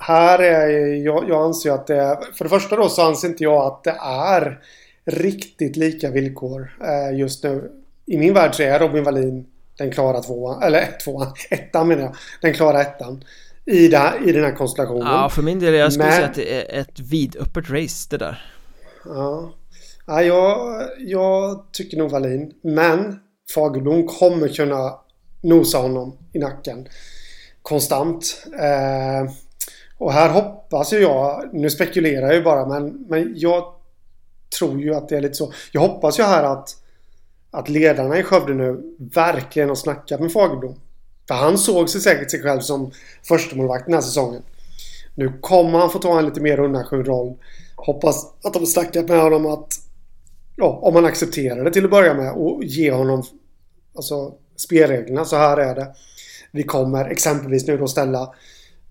här 0.00 0.38
är 0.38 0.94
jag, 1.04 1.28
jag 1.28 1.44
anser 1.44 1.70
att 1.70 1.86
det 1.86 1.96
är, 1.96 2.34
För 2.34 2.44
det 2.44 2.48
första 2.48 2.76
då 2.76 2.88
så 2.88 3.02
anser 3.02 3.28
inte 3.28 3.44
jag 3.44 3.66
att 3.66 3.84
det 3.84 3.96
är 4.02 4.60
riktigt 5.04 5.76
lika 5.76 6.10
villkor 6.10 6.76
eh, 6.84 7.18
just 7.18 7.44
nu. 7.44 7.70
I 8.06 8.18
min 8.18 8.34
värld 8.34 8.54
så 8.54 8.62
är 8.62 8.78
Robin 8.78 9.04
Wallin 9.04 9.46
den 9.78 9.92
klara 9.92 10.20
tvåan, 10.20 10.62
eller 10.62 10.98
tvåan, 11.04 11.32
ettan 11.50 11.88
menar 11.88 12.02
jag. 12.02 12.14
Den 12.40 12.54
klara 12.54 12.80
ettan. 12.80 13.24
i, 13.64 13.88
det, 13.88 14.12
i 14.26 14.32
den 14.32 14.44
här 14.44 14.54
konstellationen. 14.54 15.06
Ja, 15.06 15.28
för 15.28 15.42
min 15.42 15.58
del, 15.58 15.74
jag 15.74 15.92
skulle 15.92 16.06
Men... 16.06 16.14
säga 16.16 16.26
att 16.26 16.34
det 16.34 16.76
är 16.76 16.80
ett 16.80 17.00
vidöppet 17.00 17.70
race 17.70 18.06
det 18.10 18.18
där. 18.18 18.52
Ja, 19.04 19.52
ja 20.06 20.22
jag, 20.22 20.88
jag 20.98 21.64
tycker 21.72 21.96
nog 21.96 22.10
Wallin. 22.10 22.52
Men 22.62 23.20
Fagerblom 23.54 24.06
kommer 24.06 24.48
kunna 24.48 24.94
nosa 25.42 25.78
honom 25.78 26.16
i 26.32 26.38
nacken 26.38 26.88
konstant. 27.62 28.46
Eh, 28.60 29.32
och 29.98 30.12
här 30.12 30.28
hoppas 30.28 30.92
ju 30.92 30.98
jag, 30.98 31.50
nu 31.52 31.70
spekulerar 31.70 32.26
jag 32.26 32.34
ju 32.34 32.42
bara, 32.42 32.66
men, 32.66 33.06
men 33.08 33.32
jag 33.36 33.64
tror 34.58 34.80
ju 34.80 34.94
att 34.94 35.08
det 35.08 35.16
är 35.16 35.20
lite 35.20 35.34
så. 35.34 35.52
Jag 35.72 35.80
hoppas 35.80 36.18
ju 36.18 36.22
här 36.22 36.44
att, 36.44 36.76
att 37.50 37.68
ledarna 37.68 38.18
i 38.18 38.22
Skövde 38.22 38.54
nu 38.54 38.96
verkligen 38.98 39.68
har 39.68 39.76
snackat 39.76 40.20
med 40.20 40.32
Fagerblom. 40.32 40.74
För 41.28 41.34
han 41.34 41.58
såg 41.58 41.88
sig 41.88 42.00
säkert 42.00 42.30
sig 42.30 42.42
själv 42.42 42.60
som 42.60 42.90
förstemålvakt 43.22 43.84
den 43.84 43.94
här 43.94 44.00
säsongen. 44.00 44.42
Nu 45.14 45.32
kommer 45.40 45.78
han 45.78 45.90
få 45.90 45.98
ta 45.98 46.18
en 46.18 46.24
lite 46.24 46.40
mer 46.40 46.60
undanskymd 46.60 47.06
roll. 47.06 47.36
Hoppas 47.76 48.24
att 48.42 48.52
de 48.52 48.58
har 48.58 48.66
snackat 48.66 49.08
med 49.08 49.22
honom 49.22 49.46
att 49.46 49.79
ja, 50.60 50.78
om 50.82 50.94
man 50.94 51.04
accepterar 51.04 51.64
det 51.64 51.70
till 51.70 51.84
att 51.84 51.90
börja 51.90 52.14
med 52.14 52.32
och 52.32 52.64
ge 52.64 52.92
honom 52.92 53.22
alltså, 53.94 54.34
spelreglerna. 54.56 55.24
Så 55.24 55.36
här 55.36 55.56
är 55.56 55.74
det. 55.74 55.88
Vi 56.50 56.62
kommer 56.62 57.04
exempelvis 57.04 57.66
nu 57.66 57.76
då 57.76 57.88
ställa 57.88 58.34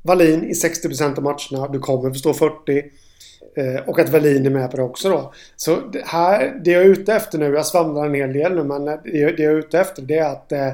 Wallin 0.01 0.43
i 0.43 0.53
60% 0.53 1.17
av 1.17 1.23
matcherna. 1.23 1.67
Du 1.67 1.79
kommer 1.79 2.11
förstå 2.11 2.33
40 2.33 2.83
% 2.83 3.87
och 3.87 3.99
att 3.99 4.09
Wallin 4.09 4.45
är 4.45 4.49
med 4.49 4.71
på 4.71 4.77
det 4.77 4.83
också 4.83 5.09
då. 5.09 5.33
Så 5.55 5.75
det 5.75 6.05
här, 6.05 6.61
det 6.63 6.71
jag 6.71 6.81
är 6.81 6.85
ute 6.85 7.13
efter 7.13 7.37
nu, 7.37 7.53
jag 7.53 7.65
svamlar 7.65 8.05
en 8.05 8.13
hel 8.13 8.33
del 8.33 8.55
nu, 8.55 8.63
men 8.63 8.87
eh, 8.87 8.95
det, 9.03 9.11
det 9.11 9.43
jag 9.43 9.53
är 9.53 9.57
ute 9.57 9.79
efter 9.79 10.01
det 10.01 10.17
är 10.17 10.29
att 10.29 10.51
eh, 10.51 10.71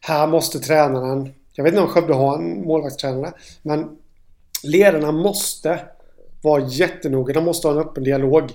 här 0.00 0.26
måste 0.26 0.58
tränaren, 0.58 1.34
jag 1.52 1.64
vet 1.64 1.72
inte 1.72 1.82
om 1.82 1.88
Skövde 1.88 2.14
har 2.14 2.36
en 2.36 2.66
målvaktstränare, 2.66 3.32
men 3.62 3.96
ledarna 4.62 5.12
måste 5.12 5.80
vara 6.42 6.62
jättenoga. 6.62 7.34
De 7.34 7.44
måste 7.44 7.68
ha 7.68 7.74
en 7.74 7.80
öppen 7.80 8.04
dialog 8.04 8.52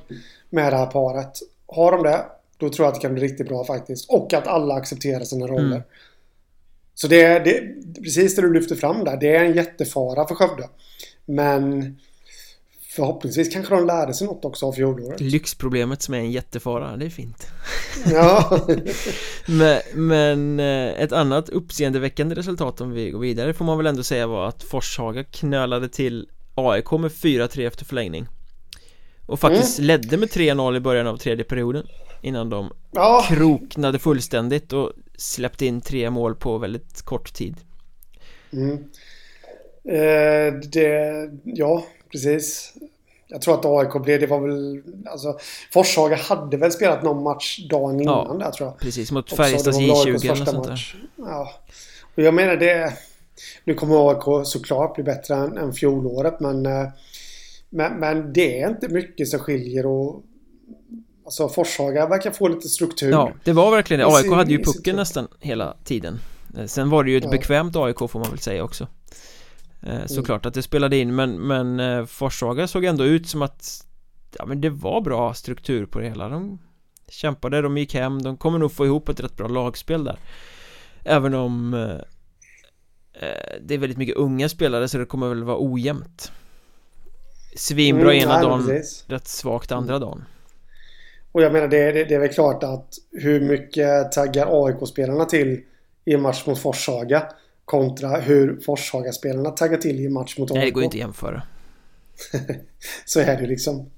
med 0.50 0.74
det 0.74 0.78
här 0.78 0.86
paret. 0.86 1.40
Har 1.68 1.92
de 1.92 2.04
det, 2.04 2.26
då 2.58 2.70
tror 2.70 2.86
jag 2.86 2.94
att 2.94 3.02
det 3.02 3.08
kan 3.08 3.14
bli 3.14 3.24
riktigt 3.24 3.48
bra 3.48 3.66
faktiskt. 3.66 4.10
Och 4.10 4.34
att 4.34 4.48
alla 4.48 4.74
accepterar 4.74 5.24
sina 5.24 5.48
roller. 5.48 5.76
Mm. 5.76 5.82
Så 6.96 7.08
det 7.08 7.22
är 7.22 7.44
det, 7.44 7.62
precis 8.04 8.36
det 8.36 8.42
du 8.42 8.54
lyfter 8.54 8.76
fram 8.76 9.04
där. 9.04 9.18
Det 9.18 9.36
är 9.36 9.46
en 9.46 9.54
jättefara 9.54 10.28
för 10.28 10.36
Skövde. 10.36 10.70
Men 11.26 11.98
förhoppningsvis 12.98 13.54
kanske 13.54 13.76
de 13.76 13.86
lärde 13.86 14.14
sig 14.14 14.28
något 14.28 14.46
också 14.46 14.66
av 14.66 14.74
fjolåret. 14.74 15.20
Lyxproblemet 15.20 16.02
som 16.02 16.14
är 16.14 16.18
en 16.18 16.32
jättefara, 16.32 16.98
det 16.98 17.06
är 17.06 17.10
fint. 17.10 17.48
Ja. 18.12 18.60
men, 19.48 19.80
men 19.94 20.60
eh, 20.60 21.02
ett 21.02 21.12
annat 21.12 21.50
uppseendeväckande 21.50 22.36
resultat 22.36 22.82
om 22.82 22.92
vi 22.92 23.12
går 23.12 23.20
vidare 23.20 23.54
får 23.54 23.66
man 23.66 23.78
väl 23.78 23.88
ändå 23.88 24.04
säga 24.04 24.28
var 24.28 24.48
att 24.48 24.64
Forshaga 24.64 25.24
knölade 25.24 25.90
till 25.90 26.30
AIK 26.56 26.92
med 26.92 27.12
4-3 27.12 27.68
efter 27.68 27.86
förlängning. 27.86 28.28
Och 29.28 29.40
faktiskt 29.40 29.80
mm. 29.80 29.88
ledde 29.88 30.18
med 30.18 30.30
3-0 30.30 30.78
i 30.78 30.80
början 30.80 31.08
av 31.08 31.18
tredje 31.18 31.46
perioden 31.46 31.88
Innan 32.22 32.50
de 32.50 32.74
ja. 32.92 33.26
kroknade 33.30 34.00
fullständigt 34.00 34.74
och 34.74 34.92
släppte 35.18 35.66
in 35.66 35.82
tre 35.82 36.10
mål 36.10 36.36
på 36.36 36.58
väldigt 36.58 37.02
kort 37.02 37.34
tid. 37.34 37.56
Mm. 38.54 38.74
eh, 39.84 40.60
det, 40.72 41.30
Ja, 41.44 41.86
precis. 42.12 42.74
Jag 43.28 43.42
tror 43.42 43.54
att 43.54 43.66
AIK 43.66 44.04
blev, 44.04 44.20
det. 44.20 44.28
Var 44.28 44.40
väl 44.40 44.84
Alltså 45.06 45.38
Forshaga 45.74 46.16
hade 46.16 46.58
väl 46.58 46.72
spelat 46.72 47.04
någon 47.04 47.24
match 47.24 47.60
dagen 47.70 48.02
innan 48.02 48.28
ja, 48.40 48.46
där 48.46 48.52
tror 48.52 48.70
jag. 48.70 48.80
Precis, 48.80 49.12
mot 49.12 49.34
Färjestads 49.34 49.78
J20 49.78 50.32
eller 50.32 50.46
sånt 50.46 50.68
där. 50.68 50.96
Ja. 51.16 51.52
Och 52.16 52.24
jag 52.24 52.34
menar 52.34 52.56
det 52.56 52.94
Nu 53.64 53.74
kommer 53.74 54.10
AIK 54.10 54.48
såklart 54.48 54.96
bli 54.96 55.04
bättre 55.04 55.36
än, 55.36 55.58
än 55.58 55.74
fjolåret 55.74 56.40
men 56.40 56.66
eh, 56.66 56.88
men, 57.70 58.00
men 58.00 58.34
det 58.34 58.62
är 58.62 58.70
inte 58.70 58.90
mycket 58.90 59.28
som 59.28 59.40
skiljer 59.40 59.86
och 59.86 60.24
Alltså 61.28 61.50
Forshaga 61.50 62.08
verkar 62.08 62.32
få 62.32 62.48
lite 62.48 62.70
struktur. 62.70 63.12
Ja, 63.12 63.32
det 63.44 63.54
var 63.54 63.72
verkligen 63.72 64.00
det. 64.00 64.16
AIK 64.16 64.32
hade 64.32 64.52
ju 64.52 64.64
pucken 64.64 64.96
nästan 64.96 65.28
hela 65.40 65.78
tiden. 65.84 66.20
Eh, 66.58 66.66
Sen 66.66 66.90
var 66.90 67.04
det 67.04 67.12
ju 67.12 67.18
ett 67.18 67.24
ja. 67.24 67.30
bekvämt 67.30 67.76
AIK 67.76 67.98
får 67.98 68.20
man 68.20 68.30
väl 68.30 68.40
säga 68.40 68.64
också. 68.64 68.88
Eh, 69.82 69.96
mm. 69.96 70.08
Såklart 70.08 70.46
att 70.46 70.54
det 70.54 70.62
spelade 70.62 70.98
in 70.98 71.16
men, 71.16 71.48
men 71.48 71.80
eh, 71.80 72.06
Forshaga 72.06 72.68
såg 72.68 72.86
ändå 72.86 73.04
ut 73.04 73.28
som 73.28 73.42
att 73.42 73.86
Ja 74.38 74.46
men 74.46 74.62
det 74.62 74.70
var 74.70 75.02
bra 75.02 75.34
struktur 75.34 75.86
på 75.86 76.00
det 76.00 76.10
hela. 76.10 76.30
De 76.30 76.60
kämpade, 77.10 77.62
de 77.62 77.78
gick 77.78 77.94
hem, 77.94 78.22
de 78.22 78.38
kommer 78.38 78.60
nog 78.60 78.72
få 78.72 78.86
ihop 78.86 79.10
ett 79.10 79.20
rätt 79.20 79.38
bra 79.38 79.48
lagspel 79.48 80.04
där. 80.04 80.20
Även 81.04 81.34
om 81.34 81.72
Det 83.62 83.74
är 83.74 83.78
väldigt 83.78 83.98
mycket 83.98 84.16
unga 84.16 84.50
spelare 84.50 84.88
så 84.88 84.98
det 84.98 85.06
kommer 85.06 85.30
väl 85.30 85.44
vara 85.44 85.58
ojämnt 85.60 86.32
Svinbra 87.58 88.14
mm, 88.14 88.24
ena 88.24 88.34
nej, 88.34 88.44
dagen, 88.44 88.68
precis. 88.68 89.06
rätt 89.08 89.28
svagt 89.28 89.72
andra 89.72 89.96
mm. 89.96 90.08
dagen 90.08 90.26
Och 91.32 91.42
jag 91.42 91.54
menar 91.54 91.68
det, 91.68 91.92
det, 91.92 92.04
det, 92.04 92.16
är 92.16 92.20
väl 92.20 92.30
klart 92.30 92.64
att 92.64 92.94
hur 93.12 93.42
mycket 93.42 94.12
taggar 94.12 94.66
AIK-spelarna 94.66 95.26
till 95.26 95.62
i 96.06 96.14
en 96.14 96.22
match 96.22 96.46
mot 96.46 96.60
Forshaga 96.60 97.24
kontra 97.66 98.20
hur 98.20 98.60
Forshaga-spelarna 98.66 99.52
taggar 99.52 99.78
till 99.78 100.00
i 100.00 100.06
en 100.06 100.14
match 100.14 100.38
mot 100.38 100.52
AIK. 100.52 100.56
Nej, 100.56 100.66
det 100.66 100.72
går 100.72 100.84
inte 100.84 100.96
att 100.96 101.00
jämföra. 101.00 101.42
så 103.06 103.20
är 103.20 103.42
det 103.42 103.48
liksom. 103.48 103.90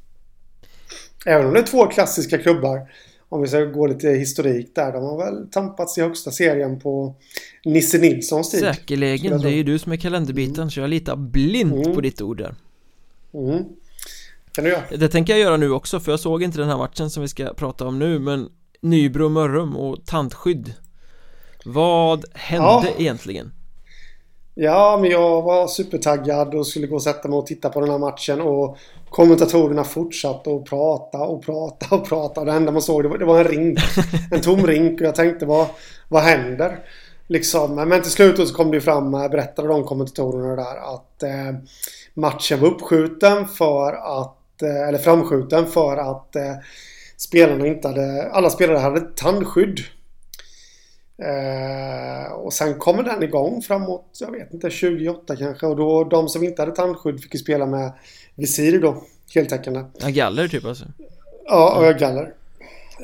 Även 1.25 1.45
om 1.45 1.53
det 1.53 1.59
är 1.59 1.63
två 1.63 1.87
klassiska 1.87 2.37
klubbar. 2.37 2.91
Om 3.29 3.41
vi 3.41 3.47
ska 3.47 3.59
gå 3.59 3.87
lite 3.87 4.09
historik 4.09 4.75
där. 4.75 4.91
De 4.91 5.03
har 5.03 5.17
väl 5.17 5.49
tampats 5.51 5.97
i 5.97 6.01
högsta 6.01 6.31
serien 6.31 6.79
på 6.79 7.15
Nisse 7.65 7.97
Nilssons 7.97 8.51
tid. 8.51 8.59
Säkerligen. 8.59 9.41
Det 9.41 9.49
är 9.49 9.53
ju 9.53 9.63
du 9.63 9.79
som 9.79 9.91
är 9.91 9.97
kalenderbiten. 9.97 10.55
Mm. 10.55 10.69
Så 10.69 10.79
jag 10.79 10.89
litar 10.89 11.15
blint 11.15 11.85
mm. 11.85 11.95
på 11.95 12.01
ditt 12.01 12.21
ord 12.21 12.37
där. 12.37 12.55
Mm. 13.33 13.63
Kan 14.51 14.63
du 14.63 14.69
göra? 14.69 14.83
Det 14.89 15.07
tänker 15.07 15.33
jag 15.33 15.39
göra 15.39 15.57
nu 15.57 15.71
också 15.71 15.99
för 15.99 16.11
jag 16.11 16.19
såg 16.19 16.43
inte 16.43 16.57
den 16.57 16.69
här 16.69 16.77
matchen 16.77 17.09
som 17.09 17.21
vi 17.21 17.27
ska 17.27 17.53
prata 17.53 17.87
om 17.87 17.99
nu 17.99 18.19
men 18.19 18.49
Nybro 18.81 19.29
Mörrum 19.29 19.75
och 19.77 20.05
tandskydd 20.05 20.73
Vad 21.65 22.25
hände 22.33 22.65
ja. 22.65 22.85
egentligen? 22.97 23.51
Ja, 24.61 24.97
men 25.01 25.11
jag 25.11 25.41
var 25.41 25.67
supertaggad 25.67 26.55
och 26.55 26.67
skulle 26.67 26.87
gå 26.87 26.95
och 26.95 27.03
sätta 27.03 27.27
mig 27.27 27.37
och 27.37 27.45
titta 27.45 27.69
på 27.69 27.79
den 27.81 27.89
här 27.89 27.97
matchen 27.97 28.41
och 28.41 28.77
kommentatorerna 29.09 29.83
fortsatte 29.83 30.55
att 30.55 30.65
prata 30.65 31.17
och 31.17 31.45
prata 31.45 31.95
och 31.95 32.07
prata. 32.07 32.45
Det 32.45 32.51
enda 32.51 32.71
man 32.71 32.81
såg 32.81 33.03
det 33.03 33.09
var, 33.09 33.17
det 33.17 33.25
var 33.25 33.39
en 33.39 33.47
rink. 33.47 33.79
En 34.31 34.41
tom 34.41 34.67
rink 34.67 35.01
och 35.01 35.07
jag 35.07 35.15
tänkte 35.15 35.45
vad, 35.45 35.67
vad 36.07 36.23
händer? 36.23 36.79
Liksom. 37.27 37.75
Men 37.75 38.01
till 38.01 38.11
slut 38.11 38.47
så 38.47 38.53
kom 38.53 38.71
det 38.71 38.81
fram, 38.81 39.11
berättade 39.11 39.67
de 39.67 39.83
kommentatorerna 39.83 40.55
där 40.55 40.95
att 40.95 41.23
eh, 41.23 41.59
matchen 42.13 42.59
var 42.59 42.67
uppskjuten 42.67 43.47
för 43.47 43.93
att, 44.21 44.61
eh, 44.61 44.87
eller 44.87 44.97
framskjuten 44.97 45.67
för 45.67 45.97
att 45.97 46.35
eh, 46.35 46.53
spelarna 47.17 47.67
inte 47.67 47.87
hade, 47.87 48.29
alla 48.31 48.49
spelare 48.49 48.77
hade 48.77 48.99
tandskydd. 49.15 49.79
Eh, 51.21 52.31
och 52.31 52.53
sen 52.53 52.79
kommer 52.79 53.03
den 53.03 53.23
igång 53.23 53.61
framåt, 53.61 54.17
jag 54.19 54.31
vet 54.31 54.53
inte, 54.53 54.69
28 54.69 55.35
kanske. 55.35 55.65
Och 55.65 55.75
då 55.75 56.03
de 56.03 56.29
som 56.29 56.43
inte 56.43 56.61
hade 56.61 56.75
tandskydd 56.75 57.21
fick 57.23 57.33
ju 57.33 57.39
spela 57.39 57.65
med 57.65 57.91
visir 58.35 58.81
då, 58.81 59.03
heltäckande. 59.35 59.83
Ja, 59.97 60.09
galler 60.09 60.47
typ 60.47 60.65
alltså? 60.65 60.85
Ja, 61.45 61.77
och 61.77 61.85
jag 61.85 61.99
galler. 61.99 62.33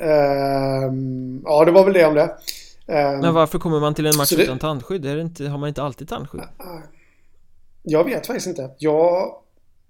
Eh, 0.00 0.92
ja, 1.44 1.64
det 1.64 1.70
var 1.70 1.84
väl 1.84 1.92
det 1.92 2.06
om 2.06 2.14
det. 2.14 2.36
Eh, 2.86 3.20
Men 3.20 3.34
varför 3.34 3.58
kommer 3.58 3.80
man 3.80 3.94
till 3.94 4.06
en 4.06 4.16
match 4.16 4.32
utan 4.32 4.58
tandskydd? 4.58 5.06
Är 5.06 5.16
det 5.16 5.22
inte, 5.22 5.48
har 5.48 5.58
man 5.58 5.68
inte 5.68 5.82
alltid 5.82 6.08
tandskydd? 6.08 6.42
Jag 7.88 8.04
vet 8.04 8.26
faktiskt 8.26 8.46
inte. 8.46 8.70
Jag, 8.78 9.34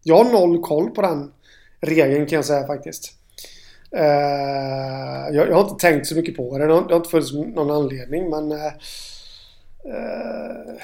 jag 0.03 0.25
har 0.25 0.33
noll 0.33 0.63
koll 0.63 0.91
på 0.91 1.03
den 1.03 1.33
regeln 1.81 2.27
kan 2.27 2.37
jag 2.37 2.45
säga 2.45 2.67
faktiskt. 2.67 3.13
Uh, 3.95 5.35
jag, 5.37 5.49
jag, 5.49 5.55
har 5.55 5.63
inte 5.63 5.87
tänkt 5.87 6.07
så 6.07 6.17
mycket 6.17 6.37
på 6.37 6.59
det. 6.59 6.67
Det 6.67 6.73
har, 6.73 6.83
det 6.89 6.95
har 6.95 6.97
inte 6.97 7.11
funnits 7.11 7.33
någon 7.33 7.71
anledning 7.71 8.31
men 8.31 8.53
uh, 8.53 8.59
uh, 9.87 10.75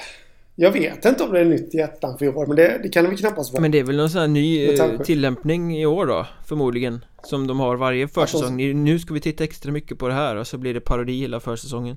Jag 0.54 0.72
vet 0.72 1.04
inte 1.04 1.24
om 1.24 1.32
det 1.32 1.40
är 1.40 1.44
nytt 1.44 1.74
i 1.74 1.78
ettan 1.78 2.18
för 2.18 2.24
i 2.24 2.28
år 2.28 2.46
men 2.46 2.56
det, 2.56 2.80
det 2.82 2.88
kan 2.88 3.04
det 3.04 3.10
väl 3.10 3.18
knappast 3.18 3.52
vara. 3.52 3.60
Men 3.60 3.70
det 3.70 3.78
är 3.78 3.84
väl 3.84 3.96
någon 3.96 4.10
sån 4.10 4.20
här 4.20 4.28
ny 4.28 4.76
tillämpning 5.04 5.78
i 5.78 5.86
år 5.86 6.06
då 6.06 6.26
förmodligen 6.46 7.04
Som 7.24 7.46
de 7.46 7.60
har 7.60 7.76
varje 7.76 8.08
försäsong. 8.08 8.84
Nu 8.84 8.98
ska 8.98 9.14
vi 9.14 9.20
titta 9.20 9.44
extra 9.44 9.72
mycket 9.72 9.98
på 9.98 10.08
det 10.08 10.14
här 10.14 10.36
och 10.36 10.46
så 10.46 10.58
blir 10.58 10.74
det 10.74 10.80
parodi 10.80 11.20
hela 11.20 11.40
försäsongen. 11.40 11.96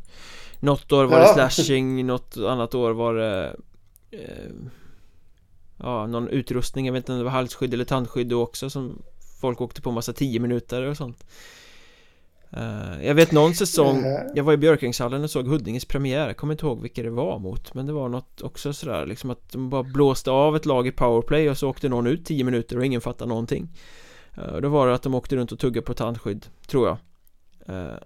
Något 0.59 0.91
år 0.91 1.05
var 1.05 1.19
det 1.19 1.25
ja. 1.37 1.49
slashing, 1.49 2.05
något 2.05 2.37
annat 2.37 2.75
år 2.75 2.91
var 2.91 3.13
det 3.13 3.55
ja, 5.77 6.07
någon 6.07 6.27
utrustning, 6.27 6.85
jag 6.85 6.93
vet 6.93 7.01
inte 7.01 7.11
om 7.11 7.17
det 7.17 7.23
var 7.23 7.31
halsskydd 7.31 7.73
eller 7.73 7.85
tandskydd 7.85 8.27
då 8.27 8.41
också 8.41 8.69
som 8.69 9.01
folk 9.41 9.61
åkte 9.61 9.81
på 9.81 9.91
massa 9.91 10.13
10 10.13 10.39
minuter 10.39 10.81
och 10.81 10.97
sånt. 10.97 11.25
Uh, 12.57 13.05
Jag 13.05 13.15
vet 13.15 13.31
någon 13.31 13.53
säsong, 13.55 14.03
jag 14.35 14.43
var 14.43 14.53
i 14.53 14.57
Björkängshallen 14.57 15.23
och 15.23 15.29
såg 15.31 15.47
Huddinges 15.47 15.85
premiär, 15.85 16.27
jag 16.27 16.37
kommer 16.37 16.53
inte 16.53 16.65
ihåg 16.65 16.81
vilka 16.81 17.03
det 17.03 17.09
var 17.09 17.39
mot 17.39 17.73
Men 17.73 17.85
det 17.85 17.93
var 17.93 18.09
något 18.09 18.41
också 18.41 18.73
sådär 18.73 19.05
liksom 19.05 19.29
att 19.29 19.51
de 19.51 19.69
bara 19.69 19.83
blåste 19.83 20.31
av 20.31 20.55
ett 20.55 20.65
lag 20.65 20.87
i 20.87 20.91
powerplay 20.91 21.49
och 21.49 21.57
så 21.57 21.69
åkte 21.69 21.89
någon 21.89 22.07
ut 22.07 22.25
10 22.25 22.43
minuter 22.43 22.77
och 22.77 22.85
ingen 22.85 23.01
fattade 23.01 23.29
någonting. 23.29 23.69
Uh, 24.37 24.57
Då 24.61 24.69
var 24.69 24.87
det 24.87 24.93
att 24.93 25.03
de 25.03 25.15
åkte 25.15 25.35
runt 25.35 25.51
och 25.51 25.59
tuggade 25.59 25.85
på 25.85 25.93
tandskydd, 25.93 26.45
tror 26.67 26.87
jag. 26.87 26.97
Uh, 27.75 27.97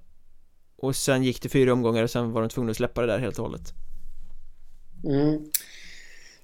Och 0.78 0.96
sen 0.96 1.24
gick 1.24 1.42
det 1.42 1.50
fyra 1.50 1.74
omgångar 1.74 2.04
och 2.04 2.10
sen 2.10 2.32
var 2.32 2.42
de 2.42 2.50
tvungna 2.50 2.72
att 2.72 2.78
släppa 2.78 3.02
det 3.02 3.08
där 3.08 3.20
helt 3.20 3.40
och 3.40 3.46
hållet. 3.46 3.74
Mm. 5.04 5.46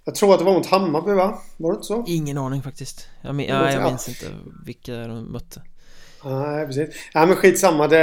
Jag 0.05 0.15
tror 0.15 0.33
att 0.33 0.39
det 0.39 0.45
var 0.45 0.53
mot 0.53 0.65
Hammarby 0.65 1.11
va? 1.11 1.41
Var 1.57 1.71
det 1.71 1.75
inte 1.75 1.87
så? 1.87 2.03
Ingen 2.07 2.37
aning 2.37 2.61
faktiskt 2.61 3.09
Jag, 3.21 3.35
min, 3.35 3.49
ja, 3.49 3.71
jag 3.71 3.83
minns 3.83 4.07
inte 4.09 4.25
vilka 4.65 5.07
de 5.07 5.31
mötte 5.31 5.61
Nej, 6.25 6.65
precis. 6.65 6.89
Nej, 7.15 7.27
men 7.27 7.35
skitsamma. 7.35 7.87
Det, 7.87 7.97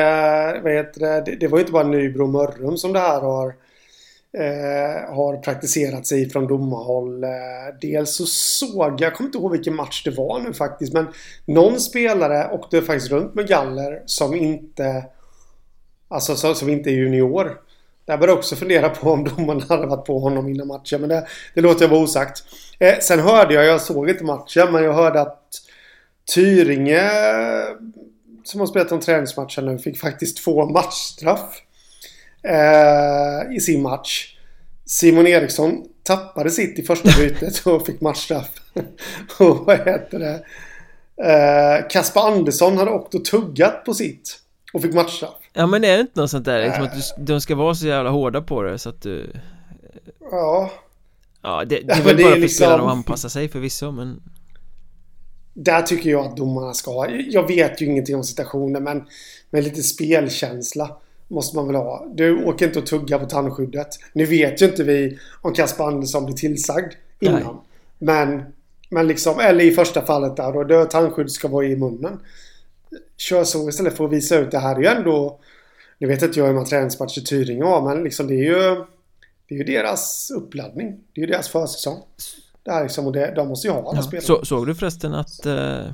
heter 0.64 1.00
det, 1.00 1.36
det, 1.36 1.48
var 1.48 1.58
ju 1.58 1.62
inte 1.62 1.72
bara 1.72 1.86
Nybro 1.86 2.26
Mörrum 2.26 2.76
som 2.76 2.92
det 2.92 2.98
här 2.98 3.20
har 3.20 3.46
eh, 4.38 5.14
har 5.14 5.42
praktiserats 5.42 6.12
i 6.12 6.30
från 6.30 6.46
domarhåll. 6.46 7.24
Eh, 7.24 7.30
dels 7.80 8.16
så 8.16 8.26
såg 8.26 9.00
jag, 9.00 9.14
kommer 9.14 9.28
inte 9.28 9.38
ihåg 9.38 9.52
vilken 9.52 9.74
match 9.74 10.04
det 10.04 10.10
var 10.10 10.40
nu 10.40 10.52
faktiskt, 10.52 10.92
men 10.92 11.06
någon 11.44 11.80
spelare 11.80 12.50
åkte 12.52 12.82
faktiskt 12.82 13.10
runt 13.12 13.34
med 13.34 13.48
galler 13.48 14.02
som 14.06 14.34
inte 14.34 15.04
Alltså 16.12 16.36
som, 16.36 16.54
som 16.54 16.68
inte 16.68 16.90
är 16.90 16.94
junior. 16.94 17.60
Jag 18.12 18.20
började 18.20 18.38
också 18.38 18.56
fundera 18.56 18.88
på 18.88 19.10
om 19.10 19.24
domarna 19.24 19.64
hade 19.68 19.86
varit 19.86 20.06
på 20.06 20.18
honom 20.18 20.48
innan 20.48 20.66
matchen. 20.66 21.00
Men 21.00 21.08
det, 21.08 21.26
det 21.54 21.60
låter 21.60 21.84
jag 21.84 21.88
vara 21.88 22.00
osagt. 22.00 22.44
Eh, 22.78 22.98
sen 23.00 23.20
hörde 23.20 23.54
jag, 23.54 23.64
jag 23.64 23.80
såg 23.80 24.10
inte 24.10 24.24
matchen, 24.24 24.72
men 24.72 24.84
jag 24.84 24.92
hörde 24.92 25.20
att 25.20 25.48
Tyringe 26.34 27.10
som 28.44 28.60
har 28.60 28.66
spelat 28.66 28.88
de 28.88 29.00
träningsmatchen 29.00 29.66
nu 29.66 29.78
fick 29.78 29.98
faktiskt 29.98 30.44
två 30.44 30.66
matchstraff. 30.66 31.62
Eh, 32.42 33.56
I 33.56 33.60
sin 33.60 33.82
match. 33.82 34.36
Simon 34.86 35.26
Eriksson 35.26 35.84
tappade 36.02 36.50
sitt 36.50 36.78
i 36.78 36.82
första 36.82 37.08
bytet 37.18 37.66
och 37.66 37.86
fick 37.86 38.00
matchstraff. 38.00 38.50
och 39.38 39.56
vad 39.56 39.78
heter 39.78 40.18
det? 40.18 40.44
Eh, 41.30 41.88
Kasper 41.88 42.20
Andersson 42.20 42.78
hade 42.78 42.90
åkt 42.90 43.14
och 43.14 43.24
tuggat 43.24 43.84
på 43.84 43.94
sitt. 43.94 44.38
Och 44.72 44.82
fick 44.82 44.94
matchstraff. 44.94 45.41
Ja 45.52 45.66
men 45.66 45.84
är 45.84 45.94
det 45.94 46.00
inte 46.00 46.20
något 46.20 46.30
sånt 46.30 46.44
där 46.44 46.64
liksom 46.64 46.84
att 46.84 46.92
du, 46.94 47.24
de 47.24 47.40
ska 47.40 47.54
vara 47.54 47.74
så 47.74 47.86
jävla 47.86 48.10
hårda 48.10 48.42
på 48.42 48.62
det 48.62 48.78
så 48.78 48.88
att 48.88 49.02
du 49.02 49.32
Ja. 50.20 50.70
Ja 51.42 51.64
det, 51.64 51.80
det 51.80 51.92
är 51.92 52.02
väl 52.02 52.16
bara 52.16 52.32
för 52.32 52.38
liksom... 52.38 52.64
spelarna 52.64 52.82
att 52.82 52.90
anpassa 52.90 53.28
sig 53.28 53.48
förvisso 53.48 53.90
men 53.90 54.22
Där 55.54 55.82
tycker 55.82 56.10
jag 56.10 56.26
att 56.26 56.36
domarna 56.36 56.74
ska 56.74 56.90
ha 56.90 57.08
Jag 57.10 57.48
vet 57.48 57.82
ju 57.82 57.86
ingenting 57.86 58.16
om 58.16 58.24
situationen 58.24 58.84
men 58.84 59.04
Med 59.50 59.64
lite 59.64 59.82
spelkänsla 59.82 60.96
Måste 61.28 61.56
man 61.56 61.66
väl 61.66 61.76
ha. 61.76 62.06
Du 62.14 62.44
åker 62.44 62.66
inte 62.66 62.78
och 62.78 62.86
tugga 62.86 63.18
på 63.18 63.26
tandskyddet. 63.26 63.88
Nu 64.12 64.24
vet 64.24 64.62
ju 64.62 64.66
inte 64.66 64.84
vi 64.84 65.18
Om 65.40 65.54
Kasper 65.54 65.84
Andersson 65.84 66.24
blir 66.24 66.36
tillsagd 66.36 66.92
Innan. 67.20 67.42
Nej. 67.42 67.52
Men 67.98 68.42
Men 68.90 69.08
liksom 69.08 69.40
Eller 69.40 69.64
i 69.64 69.70
första 69.70 70.06
fallet 70.06 70.36
där 70.36 70.52
då, 70.52 70.64
då 70.64 70.84
tandskydd 70.84 71.30
ska 71.30 71.48
vara 71.48 71.66
i 71.66 71.76
munnen 71.76 72.20
kör 73.22 73.44
så 73.44 73.68
istället 73.68 73.96
för 73.96 74.04
att 74.04 74.12
visa 74.12 74.38
ut 74.38 74.50
det 74.50 74.58
här 74.58 74.76
är 74.76 74.80
ju 74.80 74.86
ändå 74.86 75.40
Nu 75.98 76.08
vet 76.08 76.22
inte 76.22 76.38
jag 76.38 76.46
hur 76.46 76.54
man 76.54 76.64
träningsmatch 76.64 77.18
i 77.18 77.24
Tyringe 77.24 77.64
har 77.64 77.82
men 77.82 78.04
liksom 78.04 78.26
det 78.26 78.34
är 78.34 78.44
ju 78.44 78.84
Det 79.48 79.54
är 79.54 79.58
ju 79.58 79.64
deras 79.64 80.30
uppladdning. 80.30 81.00
Det 81.14 81.20
är 81.20 81.26
ju 81.26 81.32
deras 81.32 81.48
försäsong. 81.48 82.02
Det 82.64 82.72
här 82.72 82.82
liksom 82.82 83.06
och 83.06 83.12
det, 83.12 83.32
de 83.36 83.48
måste 83.48 83.68
ju 83.68 83.72
ha 83.72 83.88
alla 83.88 83.98
ja, 83.98 84.02
spelare. 84.02 84.26
Så, 84.26 84.44
såg 84.44 84.66
du 84.66 84.74
förresten 84.74 85.14
att 85.14 85.46
eh, 85.46 85.84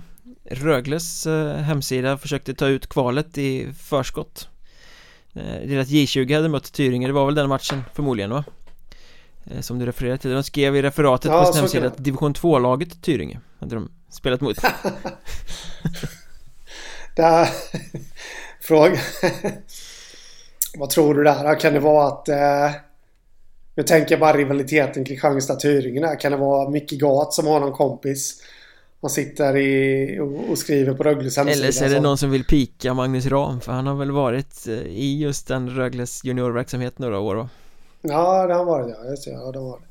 Rögles 0.44 1.26
eh, 1.26 1.54
hemsida 1.54 2.18
försökte 2.18 2.54
ta 2.54 2.66
ut 2.66 2.86
kvalet 2.86 3.38
i 3.38 3.72
förskott? 3.72 4.48
Eh, 5.34 5.68
deras 5.68 5.88
J20 5.88 6.34
hade 6.34 6.48
mött 6.48 6.72
Tyringe, 6.72 7.06
det 7.06 7.12
var 7.12 7.26
väl 7.26 7.34
den 7.34 7.48
matchen 7.48 7.84
förmodligen 7.94 8.30
va? 8.30 8.44
Eh, 9.44 9.60
som 9.60 9.78
du 9.78 9.86
refererade 9.86 10.18
till, 10.18 10.30
de 10.30 10.42
skrev 10.42 10.76
i 10.76 10.82
referatet 10.82 11.30
ja, 11.30 11.44
på 11.44 11.52
sin 11.52 11.60
hemsida 11.60 11.86
att 11.86 12.04
division 12.04 12.34
2-laget 12.34 13.02
Tyringe 13.02 13.40
hade 13.58 13.74
de 13.74 13.90
spelat 14.10 14.40
mot 14.40 14.56
Där... 17.18 17.48
Fråga... 18.60 18.98
Vad 20.78 20.90
tror 20.90 21.14
du 21.14 21.24
där? 21.24 21.60
Kan 21.60 21.74
det 21.74 21.80
vara 21.80 22.08
att... 22.08 22.28
Eh... 22.28 22.70
Nu 23.74 23.82
tänker 23.82 24.12
jag 24.12 24.20
bara 24.20 24.36
rivaliteten 24.36 25.04
Kristianstad-Tyringen 25.04 26.02
där. 26.02 26.20
Kan 26.20 26.32
det 26.32 26.38
vara 26.38 26.70
Micke 26.70 26.92
Gat 26.92 27.34
som 27.34 27.46
har 27.46 27.60
någon 27.60 27.72
kompis? 27.72 28.42
Han 29.00 29.10
sitter 29.10 29.56
i, 29.56 30.18
och, 30.20 30.50
och 30.50 30.58
skriver 30.58 30.94
på 30.94 31.02
Rögles 31.02 31.36
hemsida. 31.36 31.58
Eller 31.58 31.72
så 31.72 31.84
är 31.84 31.88
det 31.88 32.00
någon 32.00 32.18
som 32.18 32.30
vill 32.30 32.44
pika 32.44 32.94
Magnus 32.94 33.26
Ram 33.26 33.60
för 33.60 33.72
han 33.72 33.86
har 33.86 33.94
väl 33.94 34.10
varit 34.10 34.66
eh, 34.66 34.74
i 34.74 35.18
just 35.18 35.46
den 35.46 35.70
Rögles 35.70 36.24
juniorverksamhet 36.24 36.98
några 36.98 37.18
år 37.18 37.36
va? 37.36 37.48
Ja, 38.02 38.46
det 38.46 38.52
har 38.52 38.58
han 38.58 38.66
varit 38.66 38.96
ja. 38.98 39.10
Just 39.10 39.24
det, 39.24 39.30
ja, 39.30 39.52
det 39.52 39.58
har 39.58 39.66
varit. 39.66 39.87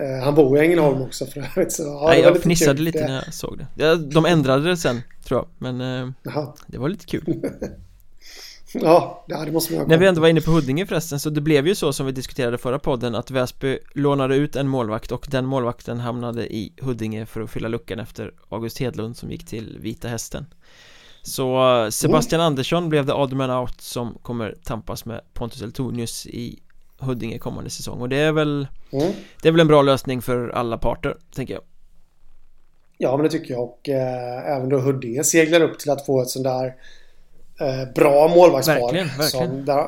Eh, 0.00 0.24
han 0.24 0.34
bor 0.34 0.58
i 0.58 0.60
Ängelholm 0.60 1.02
också 1.02 1.26
för 1.26 1.40
övrigt 1.40 1.72
så 1.72 1.82
ja, 1.82 2.06
Nej, 2.08 2.20
jag 2.20 2.42
fnissade 2.42 2.82
lite 2.82 2.98
det. 2.98 3.08
när 3.08 3.14
jag 3.14 3.34
såg 3.34 3.58
det. 3.74 3.96
De 3.96 4.26
ändrade 4.26 4.68
det 4.68 4.76
sen 4.76 5.02
tror 5.24 5.40
jag 5.40 5.46
Men 5.58 6.04
eh, 6.04 6.10
det 6.66 6.78
var 6.78 6.88
lite 6.88 7.06
kul. 7.06 7.24
Ja, 8.80 9.24
det 9.26 9.52
måste 9.52 9.72
man 9.72 9.80
ha 9.80 9.88
När 9.88 9.98
vi 9.98 10.06
ändå 10.06 10.20
var 10.20 10.28
inne 10.28 10.40
på 10.40 10.50
Huddinge 10.50 10.86
förresten 10.86 11.20
Så 11.20 11.30
det 11.30 11.40
blev 11.40 11.66
ju 11.66 11.74
så 11.74 11.92
som 11.92 12.06
vi 12.06 12.12
diskuterade 12.12 12.58
förra 12.58 12.78
podden 12.78 13.14
Att 13.14 13.30
Väsby 13.30 13.78
lånade 13.92 14.36
ut 14.36 14.56
en 14.56 14.68
målvakt 14.68 15.12
Och 15.12 15.26
den 15.30 15.46
målvakten 15.46 16.00
hamnade 16.00 16.54
i 16.54 16.72
Huddinge 16.80 17.26
För 17.26 17.40
att 17.40 17.50
fylla 17.50 17.68
luckan 17.68 17.98
efter 17.98 18.32
August 18.48 18.78
Hedlund 18.78 19.16
Som 19.16 19.30
gick 19.30 19.46
till 19.46 19.78
Vita 19.80 20.08
Hästen. 20.08 20.46
Så 21.22 21.76
eh, 21.84 21.90
Sebastian 21.90 22.40
mm. 22.40 22.46
Andersson 22.46 22.88
blev 22.88 23.06
det 23.06 23.14
odd 23.14 23.32
man 23.32 23.50
out 23.50 23.80
Som 23.80 24.18
kommer 24.22 24.54
tampas 24.64 25.04
med 25.04 25.20
Pontus 25.32 25.62
Eltonius 25.62 26.26
i 26.26 26.58
Huddinge 26.98 27.38
kommande 27.38 27.70
säsong. 27.70 28.00
Och 28.00 28.08
det 28.08 28.16
är 28.16 28.32
väl 28.32 28.66
mm. 28.90 29.12
Det 29.42 29.48
är 29.48 29.52
väl 29.52 29.60
en 29.60 29.68
bra 29.68 29.82
lösning 29.82 30.22
för 30.22 30.48
alla 30.48 30.78
parter, 30.78 31.16
tänker 31.34 31.54
jag. 31.54 31.62
Ja, 32.98 33.16
men 33.16 33.24
det 33.24 33.30
tycker 33.30 33.54
jag. 33.54 33.62
Och 33.62 33.88
eh, 33.88 34.56
även 34.56 34.68
då 34.68 34.78
Huddinge 34.78 35.24
seglar 35.24 35.60
upp 35.60 35.78
till 35.78 35.90
att 35.90 36.06
få 36.06 36.22
ett 36.22 36.28
sånt 36.28 36.44
där 36.44 36.74
eh, 37.60 37.92
bra 37.94 38.28
målvaktspar 38.28 38.74
verkligen, 38.74 39.06
verkligen. 39.06 39.48
Som, 39.48 39.64
där, 39.64 39.86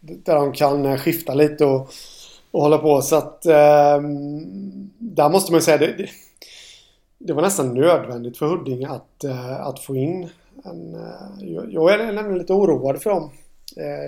där 0.00 0.34
de 0.34 0.52
kan 0.52 0.86
eh, 0.86 0.96
skifta 0.96 1.34
lite 1.34 1.64
och, 1.64 1.90
och 2.50 2.62
hålla 2.62 2.78
på. 2.78 3.02
Så 3.02 3.16
att 3.16 3.46
eh, 3.46 4.00
där 4.98 5.28
måste 5.28 5.52
man 5.52 5.58
ju 5.58 5.64
säga 5.64 5.78
det, 5.78 5.96
det, 5.96 6.08
det, 7.18 7.32
var 7.32 7.42
nästan 7.42 7.74
nödvändigt 7.74 8.38
för 8.38 8.46
Huddinge 8.46 8.88
att, 8.88 9.24
eh, 9.24 9.60
att 9.60 9.80
få 9.80 9.96
in 9.96 10.28
en, 10.64 10.94
eh, 10.94 11.48
jag, 11.54 11.72
jag 11.72 11.92
är 11.92 12.12
nämligen 12.12 12.38
lite 12.38 12.52
oroad 12.52 13.02
för 13.02 13.10
dem. 13.10 13.30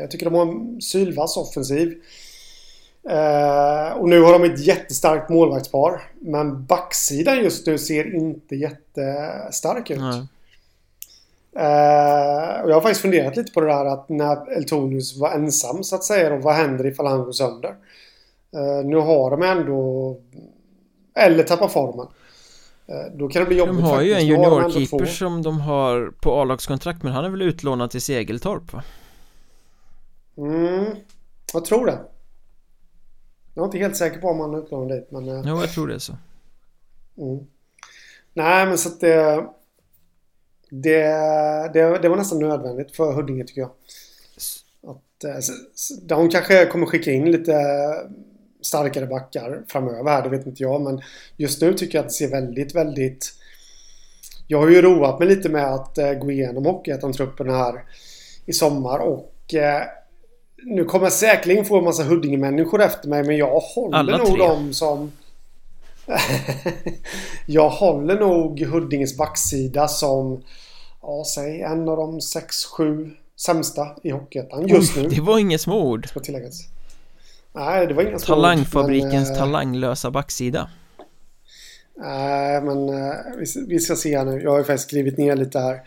Jag 0.01 0.11
tycker 0.11 0.25
de 0.27 0.35
har 0.35 0.43
en 0.43 0.81
sylvass 0.81 1.37
offensiv 1.37 1.95
Eh, 3.09 3.93
och 3.93 4.09
nu 4.09 4.21
har 4.21 4.33
de 4.33 4.45
ett 4.45 4.67
jättestarkt 4.67 5.29
målvaktspar. 5.29 6.03
Men 6.21 6.65
backsidan 6.65 7.39
just 7.39 7.67
nu 7.67 7.79
ser 7.79 8.15
inte 8.15 8.57
jättestark 8.57 9.91
ut. 9.91 9.99
Mm. 9.99 10.27
Eh, 11.57 12.63
och 12.63 12.71
jag 12.71 12.75
har 12.75 12.81
faktiskt 12.81 13.01
funderat 13.01 13.37
lite 13.37 13.53
på 13.53 13.61
det 13.61 13.67
där 13.67 13.85
att 13.85 14.09
när 14.09 14.57
Eltonius 14.57 15.17
var 15.17 15.31
ensam 15.31 15.85
så 15.85 15.97
att 15.97 16.05
säga. 16.05 16.31
Då, 16.31 16.37
vad 16.37 16.55
händer 16.55 16.87
ifall 16.87 17.07
han 17.07 17.25
går 17.25 17.33
sönder? 17.33 17.75
Eh, 18.53 18.85
nu 18.85 18.97
har 18.97 19.31
de 19.31 19.43
ändå... 19.43 20.17
Eller 21.15 21.43
tappar 21.43 21.69
formen. 21.69 22.07
Eh, 22.87 23.13
då 23.15 23.29
kan 23.29 23.43
det 23.43 23.47
bli 23.47 23.59
jobbigt 23.59 23.77
De 23.77 23.83
har 23.83 24.03
ju 24.03 24.13
en 24.13 24.27
juniorkeeper 24.27 25.07
som 25.07 25.43
de 25.43 25.61
har 25.61 26.13
på 26.21 26.41
A-lagskontrakt 26.41 27.03
men 27.03 27.13
han 27.13 27.25
är 27.25 27.29
väl 27.29 27.43
utlånad 27.43 27.91
till 27.91 28.03
Segeltorp 28.03 28.73
va? 28.73 28.83
Mm, 30.37 30.87
jag 31.53 31.65
tror 31.65 31.87
det. 31.87 31.99
Jag 33.57 33.63
är 33.63 33.67
inte 33.67 33.79
helt 33.79 33.97
säker 33.97 34.19
på 34.19 34.29
om 34.29 34.41
han 34.41 34.55
är 34.55 34.59
utlånad 34.59 34.99
dit 34.99 35.11
men... 35.11 35.29
Eh, 35.29 35.43
jo, 35.47 35.61
jag 35.61 35.73
tror 35.73 35.89
det 35.89 35.95
är 35.95 35.99
så. 35.99 36.17
Mm. 37.19 37.47
Nej, 38.35 38.67
men 38.67 38.79
så 38.79 38.89
att 38.89 39.01
det, 39.01 39.47
det, 40.71 41.03
det... 41.73 41.99
Det 42.03 42.09
var 42.09 42.17
nästan 42.17 42.39
nödvändigt 42.39 42.97
för 42.97 43.13
Huddinge 43.13 43.45
tycker 43.45 43.61
jag. 43.61 43.71
Att, 44.83 45.25
eh, 45.25 45.55
de 46.03 46.29
kanske 46.29 46.67
kommer 46.67 46.87
skicka 46.87 47.13
in 47.13 47.31
lite 47.31 47.55
starkare 48.63 49.07
backar 49.07 49.63
framöver 49.69 50.11
här, 50.11 50.23
det 50.23 50.29
vet 50.29 50.47
inte 50.47 50.63
jag. 50.63 50.83
Men 50.83 51.01
just 51.37 51.63
nu 51.63 51.75
tycker 51.75 51.99
jag 51.99 52.03
att 52.03 52.09
det 52.09 52.15
ser 52.15 52.31
väldigt, 52.31 52.75
väldigt... 52.75 53.33
Jag 54.47 54.59
har 54.59 54.69
ju 54.69 54.83
roat 54.83 55.19
mig 55.19 55.29
lite 55.29 55.49
med 55.49 55.75
att 55.75 55.99
eh, 55.99 56.13
gå 56.13 56.31
igenom 56.31 56.67
Hockeyettan-truppen 56.67 57.51
här 57.51 57.85
i 58.47 58.53
sommar 58.53 58.99
och 58.99 59.55
nu 60.63 60.85
kommer 60.85 61.07
jag 61.07 61.13
säkerligen 61.13 61.65
få 61.65 61.79
en 61.79 61.85
massa 61.85 62.05
Huddinge-människor 62.05 62.83
efter 62.83 63.09
mig 63.09 63.25
men 63.25 63.37
jag 63.37 63.61
håller 63.61 63.99
Alla 63.99 64.17
nog 64.17 64.27
tre. 64.27 64.47
dem 64.47 64.73
som... 64.73 65.13
jag 67.47 67.69
håller 67.69 68.21
nog 68.21 68.61
Huddinges 68.61 69.17
backsida 69.17 69.89
som... 69.89 70.43
Ja, 71.03 71.25
säg 71.35 71.63
en 71.63 71.89
av 71.89 71.97
de 71.97 72.19
6-7 72.19 73.11
sämsta 73.41 73.87
i 74.03 74.11
Hockeyettan 74.11 74.69
just 74.69 74.97
nu. 74.97 75.09
Det 75.09 75.21
var 75.21 75.39
inga 75.39 75.59
små 75.59 75.91
ord. 75.91 76.09
Ska 76.09 76.21
tilläggas. 76.21 76.69
Nej, 77.53 77.87
det 77.87 77.95
var 77.95 78.03
inga 78.03 78.19
små 78.19 78.35
Talangfabrikens 78.35 79.29
men, 79.29 79.39
talanglösa 79.39 80.11
backsida. 80.11 80.71
Nej, 81.97 82.61
men 82.63 82.89
uh, 82.89 83.15
vi, 83.39 83.67
vi, 83.69 83.81
ska 83.81 83.97
se 83.97 84.19
här 84.19 84.25
nu. 84.25 84.41
Jag 84.43 84.51
har 84.51 84.59
ju 84.59 84.65
faktiskt 84.65 84.89
skrivit 84.89 85.19
ner 85.19 85.37
lite 85.37 85.59
här. 85.59 85.81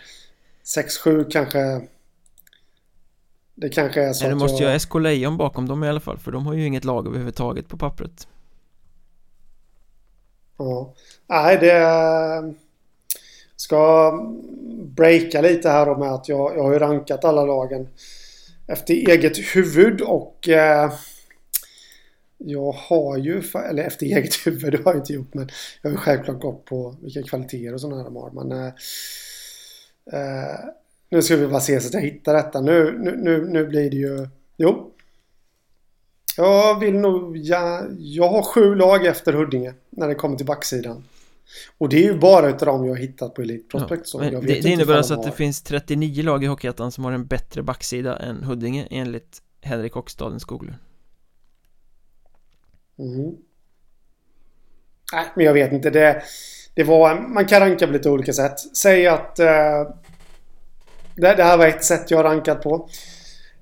6-7 0.65 1.32
kanske 1.32 1.82
det 3.62 3.70
kanske 3.70 4.01
är 4.01 4.14
så 4.14 4.28
du 4.28 4.36
måste 4.36 4.64
jag... 4.64 4.72
ha 4.72 4.80
SK 4.80 4.95
Lejon 4.95 5.38
bakom 5.38 5.68
dem 5.68 5.84
i 5.84 5.89
alla 5.89 5.99
fall 5.99 6.18
För 6.18 6.32
de 6.32 6.45
har 6.45 6.53
ju 6.53 6.66
inget 6.66 6.86
lag 6.86 7.07
överhuvudtaget 7.07 7.68
på 7.68 7.78
pappret 7.78 8.28
Ja 10.57 10.93
Nej 11.28 11.57
det 11.57 12.53
Ska 13.55 14.12
breaka 14.84 15.41
lite 15.41 15.70
här 15.70 15.86
då 15.86 15.97
med 15.97 16.12
att 16.12 16.30
jag, 16.30 16.57
jag 16.57 16.64
har 16.64 16.74
ju 16.74 16.80
rankat 16.80 17.26
alla 17.26 17.45
lagen 17.45 17.88
Efter 18.68 18.93
eget 18.93 19.38
huvud 19.38 20.01
och 20.01 20.49
eh, 20.49 20.91
jag 22.38 22.72
har 22.72 23.18
ju, 23.18 23.43
eller 23.70 23.84
efter 23.84 24.05
eget 24.05 24.36
huvud, 24.45 24.72
det 24.72 24.84
har 24.86 24.91
jag 24.91 25.01
inte 25.01 25.14
gjort, 25.14 25.34
men 25.34 25.49
jag 25.82 25.89
har 25.89 25.95
ju 25.95 26.01
självklart 26.01 26.41
gått 26.41 26.66
på 26.66 26.95
vilka 27.01 27.24
kvaliteter 27.24 27.74
och 27.74 27.82
sådana 27.82 27.97
här 27.97 28.03
de 28.03 28.16
har. 28.16 28.32
Men 28.32 28.51
äh, 28.51 28.74
äh, 30.14 30.60
nu 31.10 31.22
ska 31.22 31.36
vi 31.36 31.47
bara 31.47 31.60
se 31.60 31.82
så 31.82 31.88
att 31.88 31.93
jag 31.93 32.01
hittar 32.01 32.34
detta. 32.34 32.62
Nu, 32.62 32.99
nu, 32.99 33.18
nu, 33.18 33.45
nu 33.45 33.66
blir 33.66 33.89
det 33.89 33.97
ju, 33.97 34.28
jo. 34.57 34.91
Jag 36.38 36.80
vill 36.80 36.99
nog, 36.99 37.38
ja, 37.38 37.84
jag 37.97 38.30
har 38.30 38.43
sju 38.43 38.76
lag 38.76 39.05
efter 39.05 39.34
Huddinge 39.34 39.74
när 39.89 40.07
det 40.07 40.16
kommer 40.16 40.38
till 40.38 40.45
backsidan. 40.45 41.03
Och 41.78 41.89
det 41.89 41.97
är 41.97 42.03
ju 42.03 42.20
bara 42.20 42.49
utav 42.49 42.66
dem 42.66 42.86
jag 42.86 42.93
har 42.93 42.99
hittat 42.99 43.34
på 43.34 43.41
Elite 43.41 43.68
Prospect. 43.70 44.14
Ja, 44.14 44.20
det, 44.20 44.39
det 44.39 44.70
innebär 44.70 44.97
alltså 44.97 45.14
att 45.14 45.24
det 45.24 45.32
finns 45.32 45.62
39 45.62 46.24
lag 46.24 46.43
i 46.43 46.47
Hockeyettan 46.47 46.91
som 46.91 47.03
har 47.03 47.12
en 47.12 47.26
bättre 47.26 47.64
backsida 47.64 48.18
än 48.18 48.43
Huddinge 48.43 48.88
enligt 48.91 49.41
Henrik 49.62 49.95
Oxstaden 49.95 50.39
Skoglund. 50.39 50.78
Mm. 52.99 53.36
Nej, 55.14 55.26
men 55.36 55.45
jag 55.45 55.53
vet 55.53 55.72
inte. 55.72 55.89
Det, 55.89 56.24
det 56.74 56.84
var, 56.84 57.20
man 57.20 57.45
kan 57.45 57.60
ranka 57.60 57.88
på 57.88 57.93
lite 57.93 58.10
olika 58.10 58.34
sätt. 58.34 58.60
Säg 58.78 59.07
att 59.07 59.39
eh, 59.39 59.82
det, 61.20 61.36
det, 61.36 61.43
här 61.43 61.57
var 61.57 61.67
ett 61.67 61.84
sätt 61.84 62.11
jag 62.11 62.26
rankat 62.26 62.61
på. 62.61 62.89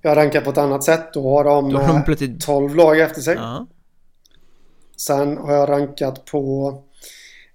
Jag 0.02 0.12
har 0.12 0.16
rankat 0.16 0.44
på 0.44 0.50
ett 0.50 0.58
annat 0.58 0.84
sätt. 0.84 1.14
Då 1.14 1.30
har 1.30 1.44
de, 1.44 1.74
Då 1.74 1.78
har 1.78 1.94
de 1.94 2.04
plötsligt... 2.04 2.42
12 2.42 2.76
lag 2.76 3.00
efter 3.00 3.22
sig. 3.22 3.36
Ja. 3.36 3.68
Sen 4.98 5.38
har 5.38 5.54
jag 5.54 5.70
rankat 5.70 6.26
på 6.26 6.74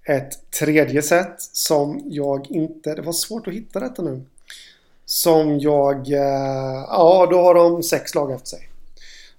ett 0.07 0.51
tredje 0.59 1.01
sätt 1.01 1.35
som 1.37 2.01
jag 2.05 2.51
inte... 2.51 2.95
Det 2.95 3.01
var 3.01 3.13
svårt 3.13 3.47
att 3.47 3.53
hitta 3.53 3.79
detta 3.79 4.01
nu. 4.01 4.25
Som 5.05 5.59
jag... 5.59 6.11
Eh, 6.11 6.85
ja, 6.89 7.27
då 7.31 7.41
har 7.41 7.55
de 7.55 7.83
sex 7.83 8.15
lag 8.15 8.31
efter 8.31 8.47
sig. 8.47 8.69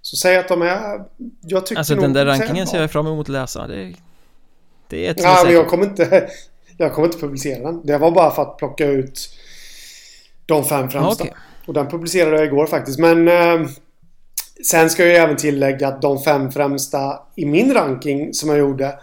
Så 0.03 0.17
säg 0.17 0.37
att 0.37 0.49
de 0.49 0.63
är... 0.63 1.05
Jag 1.41 1.67
tycker 1.67 1.79
Alltså 1.79 1.95
nog, 1.95 2.05
den 2.05 2.13
där 2.13 2.27
rankingen 2.27 2.67
ser 2.67 2.81
jag 2.81 2.91
fram 2.91 3.07
emot 3.07 3.27
att 3.27 3.33
läsa. 3.33 3.67
Det, 3.67 3.95
det 4.89 5.07
är 5.07 5.11
ett 5.11 5.21
Ja, 5.21 5.43
men 5.45 5.55
jag 5.55 5.69
kommer 5.69 5.85
inte... 5.85 6.31
Jag 6.77 6.93
kommer 6.93 7.09
inte 7.09 7.19
publicera 7.19 7.63
den. 7.63 7.87
Det 7.87 7.99
var 7.99 8.11
bara 8.11 8.31
för 8.31 8.43
att 8.43 8.57
plocka 8.57 8.87
ut 8.87 9.31
de 10.47 10.65
fem 10.65 10.91
främsta. 10.91 11.25
Okay. 11.25 11.37
Och 11.67 11.75
den 11.75 11.89
publicerade 11.89 12.37
jag 12.37 12.47
igår 12.47 12.67
faktiskt. 12.67 12.99
Men 12.99 13.29
eh, 13.29 13.69
sen 14.69 14.91
ska 14.91 15.07
jag 15.07 15.23
även 15.25 15.37
tillägga 15.37 15.89
att 15.89 16.03
de 16.03 16.23
fem 16.23 16.53
främsta 16.53 17.19
i 17.35 17.47
min 17.47 17.75
ranking 17.75 18.35
som 18.35 18.49
jag 18.49 18.59
gjorde 18.59 18.99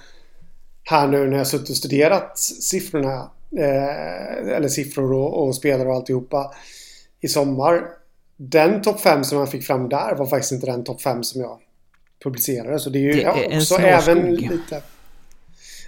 här 0.84 1.08
nu 1.08 1.30
när 1.30 1.38
jag 1.38 1.48
suttit 1.48 1.70
och 1.70 1.78
studerat 1.78 2.38
siffrorna. 2.40 3.32
Eh, 3.58 4.56
eller 4.56 4.68
siffror 4.68 5.14
och, 5.14 5.48
och 5.48 5.56
spelare 5.56 5.90
och 5.90 5.96
alltihopa 5.96 6.52
i 7.22 7.28
sommar 7.28 7.82
den 8.50 8.82
topp 8.82 9.02
5 9.02 9.24
som 9.24 9.38
jag 9.38 9.52
fick 9.52 9.64
fram 9.64 9.90
där 9.90 10.16
var 10.16 10.26
faktiskt 10.26 10.52
inte 10.52 10.66
den 10.66 10.84
topp 10.84 11.02
5 11.02 11.24
som 11.24 11.42
jag 11.42 11.60
publicerade. 12.24 12.80
Så 12.80 12.90
det 12.90 13.00
är 13.00 13.02
ju 13.02 13.14
det 13.14 13.24
är 13.24 13.58
också 13.58 13.76
även 13.76 14.36
lite... 14.36 14.82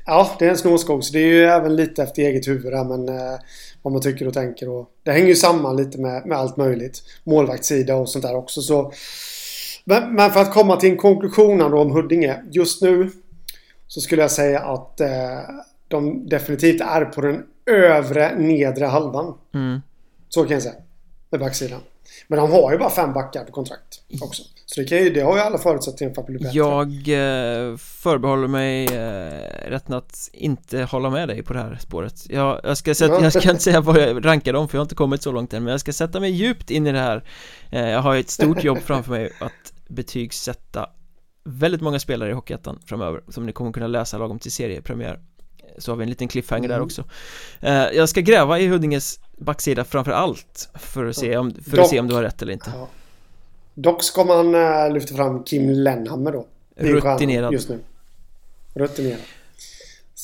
Ja, 0.06 0.36
det 0.40 0.46
är 0.46 0.50
en 0.50 0.58
snårskog. 0.58 1.04
Så 1.04 1.14
det 1.14 1.20
är 1.20 1.28
ju 1.28 1.46
även 1.46 1.76
lite 1.76 2.04
efter 2.04 2.22
eget 2.22 2.48
huvud 2.48 2.72
där, 2.72 2.84
men 2.84 3.10
eh, 3.10 3.40
vad 3.84 3.94
man 3.94 4.02
tycker 4.02 4.28
och 4.28 4.34
tänker. 4.34 4.70
Och 4.70 4.90
det 5.04 5.12
hänger 5.12 5.28
ju 5.28 5.36
samman 5.36 5.78
lite 5.78 5.98
med, 5.98 6.26
med 6.26 6.38
allt 6.38 6.58
möjligt. 6.58 7.04
Målvaktssida 7.24 7.96
och 7.96 8.10
sånt 8.10 8.26
där 8.26 8.36
också. 8.36 8.62
Så, 8.62 8.94
men, 9.86 10.16
men, 10.16 10.32
för 10.32 10.40
att 10.40 10.54
komma 10.54 10.76
till 10.76 10.92
en 10.92 10.98
konklusion 10.98 11.62
om 11.62 11.92
Huddinge. 11.92 12.44
Just 12.52 12.82
nu 12.82 13.12
så 13.88 14.02
skulle 14.02 14.22
jag 14.22 14.32
säga 14.32 14.60
att 14.60 15.00
eh, 15.00 15.40
de 15.88 16.30
definitivt 16.30 16.82
är 16.82 17.06
på 17.06 17.22
den 17.22 17.44
övre 17.66 18.40
nedre 18.40 18.86
halvan. 18.86 19.38
Mm. 19.54 19.82
Så 20.30 20.44
kan 20.44 20.54
jag 20.54 20.64
säga. 20.64 20.76
Med 21.30 21.40
backsidan. 21.40 21.80
Men 22.28 22.40
de 22.40 22.52
har 22.52 22.72
ju 22.72 22.78
bara 22.78 22.90
fem 22.90 23.14
backar 23.14 23.44
på 23.44 23.52
kontrakt 23.52 24.02
också. 24.22 24.44
Så 24.66 24.82
det, 24.82 24.88
kan 24.88 24.98
ju, 24.98 25.10
det 25.10 25.22
har 25.22 25.36
ju 25.36 25.42
alla 25.42 25.58
förutsättningar 25.58 26.14
för 26.14 26.22
att 26.22 26.28
bli 26.28 26.38
bättre. 26.38 26.58
Jag 26.58 26.90
eh, 26.90 27.78
förbehåller 27.78 28.48
mig 28.48 28.86
eh, 28.86 29.70
rätten 29.70 29.96
att 29.96 30.30
inte 30.34 30.84
hålla 30.84 31.10
med 31.10 31.28
dig 31.28 31.44
på 31.44 31.54
det 31.54 31.60
här 31.60 31.78
spåret. 31.82 32.30
Jag, 32.30 32.60
jag, 32.64 32.78
ska, 32.78 32.96
sätta, 32.96 33.24
jag 33.24 33.34
ska 33.34 33.50
inte 33.50 33.64
säga 33.64 33.82
vad 33.82 33.98
jag 33.98 34.26
rankar 34.26 34.54
dem 34.54 34.68
för 34.68 34.78
jag 34.78 34.80
har 34.80 34.86
inte 34.86 34.96
kommit 34.96 35.24
så 35.24 35.32
långt 35.32 35.54
än. 35.54 35.64
Men 35.64 35.72
jag 35.72 35.80
ska 35.80 35.94
sätta 35.94 36.20
mig 36.20 36.32
djupt 36.32 36.72
in 36.72 36.88
i 36.88 36.92
det 36.92 37.00
här. 37.00 37.24
Eh, 37.72 37.90
jag 37.90 38.00
har 38.00 38.16
ett 38.16 38.30
stort 38.30 38.64
jobb 38.64 38.78
framför 38.86 39.12
mig 39.12 39.32
att 39.40 39.74
betygsätta 39.88 40.90
väldigt 41.44 41.82
många 41.82 42.00
spelare 42.00 42.30
i 42.30 42.34
Hockeyettan 42.34 42.80
framöver 42.86 43.22
som 43.30 43.46
ni 43.46 43.52
kommer 43.52 43.72
kunna 43.72 43.88
läsa 43.88 44.18
lagom 44.18 44.40
till 44.40 44.52
seriepremiär 44.52 45.20
så 45.78 45.92
har 45.92 45.96
vi 45.96 46.04
en 46.04 46.10
liten 46.10 46.28
cliffhanger 46.28 46.66
mm. 46.66 46.78
där 46.78 46.82
också 46.82 47.04
eh, 47.60 47.74
Jag 47.74 48.10
ska 48.10 48.22
gräva 48.22 48.60
i 48.60 48.68
Huddinges 48.68 49.20
backsida 49.38 49.84
framför 49.84 50.12
allt 50.12 50.70
För 50.74 51.06
att 51.06 51.16
se 51.16 51.38
om, 51.38 51.54
för 51.70 51.78
att 51.78 51.90
se 51.90 52.00
om 52.00 52.08
du 52.08 52.16
har 52.16 52.24
rätt 52.24 52.42
eller 52.42 52.54
inte 52.54 52.72
ja. 52.76 52.88
Dock 53.74 54.04
ska 54.04 54.24
man 54.24 54.56
äh, 54.56 54.94
lyfta 54.94 55.16
fram 55.16 55.44
Kim 55.44 55.70
Lenhammer 55.70 56.32
då. 56.32 56.46
Rutinerad. 56.76 57.54
just 57.54 57.70
nu. 57.70 57.80
Rutinerad. 58.74 59.20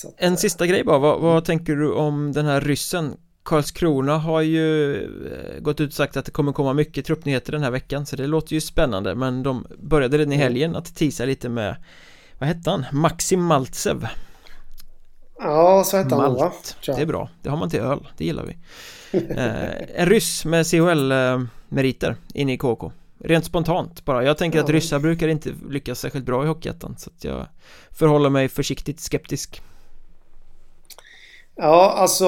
Att, 0.05 0.13
En 0.17 0.33
äh, 0.33 0.37
sista 0.37 0.67
grej 0.67 0.83
bara, 0.83 0.99
vad, 0.99 1.21
vad 1.21 1.45
tänker 1.45 1.75
du 1.75 1.91
om 1.91 2.31
den 2.31 2.45
här 2.45 2.61
ryssen? 2.61 3.17
Karlskrona 3.43 4.17
har 4.17 4.41
ju 4.41 4.95
eh, 4.95 5.59
gått 5.59 5.79
ut 5.79 5.89
och 5.89 5.93
sagt 5.93 6.17
att 6.17 6.25
det 6.25 6.31
kommer 6.31 6.51
komma 6.51 6.73
mycket 6.73 7.05
truppnyheter 7.05 7.51
den 7.51 7.63
här 7.63 7.71
veckan 7.71 8.05
så 8.05 8.15
det 8.15 8.27
låter 8.27 8.53
ju 8.53 8.61
spännande. 8.61 9.15
Men 9.15 9.43
de 9.43 9.67
började 9.77 10.17
redan 10.17 10.31
i 10.31 10.35
mm. 10.35 10.43
helgen 10.43 10.75
att 10.75 10.95
tisa 10.95 11.25
lite 11.25 11.49
med 11.49 11.75
vad 12.39 12.47
hette 12.47 12.69
han? 12.69 12.85
Maxim 12.91 13.43
Maltsev. 13.43 14.07
Ja, 15.39 15.83
så 15.83 15.97
hette 15.97 16.15
han 16.15 16.35
va? 16.35 16.53
det 16.85 17.01
är 17.01 17.05
bra, 17.05 17.29
det 17.41 17.49
har 17.49 17.57
man 17.57 17.69
till 17.69 17.79
öl, 17.79 18.07
det 18.17 18.25
gillar 18.25 18.45
vi. 18.45 18.57
Eh, 19.11 19.69
En 19.95 20.09
ryss 20.09 20.45
med 20.45 20.65
CHL-meriter 20.65 22.15
inne 22.33 22.53
i 22.53 22.57
KK 22.57 22.91
Rent 23.19 23.45
spontant 23.45 24.05
bara, 24.05 24.23
jag 24.23 24.37
tänker 24.37 24.57
ja. 24.59 24.63
att 24.63 24.69
ryssar 24.69 24.99
brukar 24.99 25.27
inte 25.27 25.53
lyckas 25.69 25.99
särskilt 25.99 26.25
bra 26.25 26.43
i 26.43 26.47
Hockeyettan 26.47 26.95
Så 26.97 27.09
att 27.09 27.23
jag 27.23 27.47
förhåller 27.91 28.29
mig 28.29 28.49
försiktigt 28.49 28.99
skeptisk 28.99 29.61
Ja, 31.55 31.93
alltså 31.97 32.25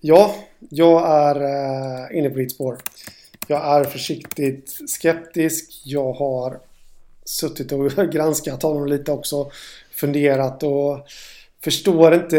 Ja, 0.00 0.34
jag 0.58 1.10
är 1.10 1.42
uh, 1.42 2.18
inne 2.18 2.30
på 2.30 2.38
ditt 2.38 2.52
spår 2.52 2.78
Jag 3.46 3.76
är 3.76 3.84
försiktigt 3.84 4.90
skeptisk 4.90 5.82
Jag 5.84 6.12
har 6.12 6.60
suttit 7.24 7.72
och 7.72 7.92
granskat 8.12 8.62
honom 8.62 8.86
lite 8.86 9.12
också 9.12 9.50
funderat 9.90 10.62
och 10.62 11.06
förstår 11.64 12.14
inte. 12.14 12.36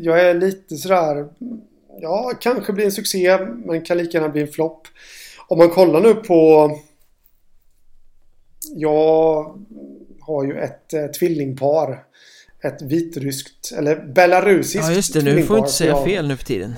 Jag 0.00 0.20
är 0.20 0.34
lite 0.34 0.76
sådär... 0.76 1.28
Ja, 2.00 2.32
kanske 2.40 2.72
blir 2.72 2.84
en 2.84 2.92
succé 2.92 3.38
men 3.38 3.82
kan 3.82 3.98
lika 3.98 4.18
gärna 4.18 4.28
bli 4.28 4.42
en 4.42 4.48
flopp. 4.48 4.88
Om 5.50 5.58
man 5.58 5.70
kollar 5.70 6.00
nu 6.00 6.14
på... 6.14 6.70
Jag 8.74 9.58
har 10.20 10.44
ju 10.44 10.58
ett 10.60 10.92
eh, 10.92 11.06
tvillingpar. 11.06 12.04
Ett 12.62 12.82
vitryskt, 12.82 13.72
eller 13.76 13.96
belarusiskt 13.96 14.88
Ja 14.88 14.92
just 14.92 15.14
det, 15.14 15.22
nu 15.22 15.42
får 15.42 15.54
du 15.54 15.58
inte 15.58 15.72
säga 15.72 15.90
jag... 15.90 16.04
fel 16.04 16.28
nu 16.28 16.36
för 16.36 16.44
tiden. 16.44 16.74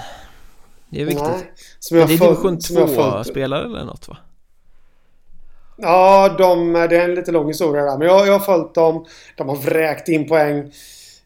Det 0.90 1.00
är 1.00 1.04
viktigt. 1.04 1.24
Nej, 1.24 1.52
som 1.78 1.98
jag 1.98 2.08
det 2.08 2.14
är 2.14 2.18
division 2.18 2.58
2-spelare 2.58 3.64
eller 3.64 3.84
något 3.84 4.08
va? 4.08 4.16
Ja, 5.76 6.34
de, 6.38 6.72
det 6.72 6.96
är 6.96 7.04
en 7.04 7.14
lite 7.14 7.32
lång 7.32 7.48
historia 7.48 7.82
där. 7.82 7.98
Men 7.98 8.06
jag, 8.06 8.26
jag 8.26 8.32
har 8.32 8.40
följt 8.40 8.74
dem. 8.74 9.06
De 9.36 9.48
har 9.48 9.56
vräkt 9.56 10.08
in 10.08 10.28
poäng 10.28 10.72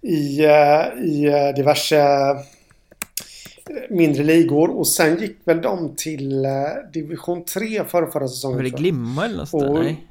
i, 0.00 0.44
eh, 0.44 1.04
i 1.04 1.26
eh, 1.26 1.54
diverse 1.56 2.04
mindre 3.90 4.22
ligor. 4.22 4.70
Och 4.70 4.88
sen 4.88 5.18
gick 5.20 5.36
väl 5.44 5.62
de 5.62 5.94
till 5.96 6.46
division 6.92 7.44
3 7.44 7.84
förra, 7.84 8.10
förra 8.10 8.28
säsongen. 8.28 8.56
Var 8.56 8.64
det 8.64 8.70
Glimma 8.70 9.24
eller 9.24 9.36
något 9.36 9.54
och, 9.54 9.74
Nej. 9.74 10.06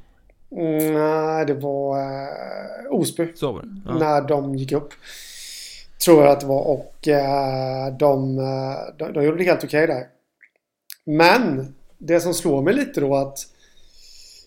Nej, 0.93 1.45
det 1.45 1.53
var 1.53 1.97
uh, 1.97 2.99
Osby. 2.99 3.27
Så. 3.35 3.61
Ja. 3.85 3.97
När 3.97 4.21
de 4.21 4.55
gick 4.55 4.71
upp. 4.71 4.93
Tror 6.05 6.23
jag 6.23 6.31
att 6.31 6.39
det 6.39 6.45
var. 6.45 6.61
Och 6.61 7.07
uh, 7.07 7.97
de, 7.97 8.35
de, 8.97 9.13
de 9.13 9.23
gjorde 9.25 9.37
det 9.37 9.43
helt 9.43 9.63
okej 9.63 9.83
okay 9.83 9.95
där. 9.95 10.07
Men 11.05 11.73
det 11.97 12.19
som 12.19 12.33
slår 12.33 12.61
mig 12.61 12.73
lite 12.73 13.01
då 13.01 13.15
att 13.15 13.47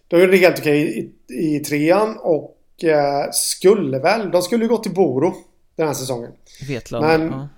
de 0.08 0.20
gjorde 0.20 0.32
det 0.32 0.38
helt 0.38 0.58
okej 0.58 0.98
i, 1.28 1.34
i 1.56 1.60
trean 1.60 2.16
och 2.18 2.84
eh, 2.84 3.30
skulle 3.32 3.98
väl... 3.98 4.30
De 4.30 4.42
skulle 4.42 4.64
ju 4.64 4.68
gå 4.68 4.76
till 4.76 4.94
Boro 4.94 5.34
den 5.76 5.86
här 5.86 5.94
säsongen. 5.94 6.32
Vetlanda. 6.68 7.18
Men, 7.18 7.30
ja. 7.32 7.48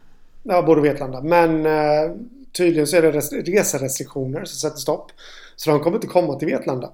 Ja, 0.43 0.63
Boro 0.63 0.81
Vetlanda. 0.81 1.21
Men 1.21 1.67
eh, 1.67 2.17
tydligen 2.53 2.87
så 2.87 2.97
är 2.97 3.03
det 3.03 3.11
reserestriktioner 3.51 4.45
som 4.45 4.71
sätter 4.71 4.81
stopp. 4.81 5.13
Så 5.57 5.71
de 5.71 5.81
kommer 5.81 5.97
inte 5.97 6.07
komma 6.07 6.35
till 6.35 6.49
Vetlanda. 6.49 6.91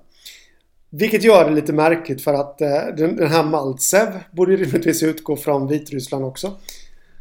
Vilket 0.90 1.24
gör 1.24 1.44
det 1.44 1.54
lite 1.54 1.72
märkligt 1.72 2.22
för 2.22 2.34
att 2.34 2.60
eh, 2.60 2.68
den, 2.96 3.16
den 3.16 3.28
här 3.28 3.42
Maltsev 3.42 4.08
borde 4.30 4.56
rimligtvis 4.56 5.02
utgå 5.02 5.36
från 5.36 5.68
Vitryssland 5.68 6.24
också. 6.24 6.56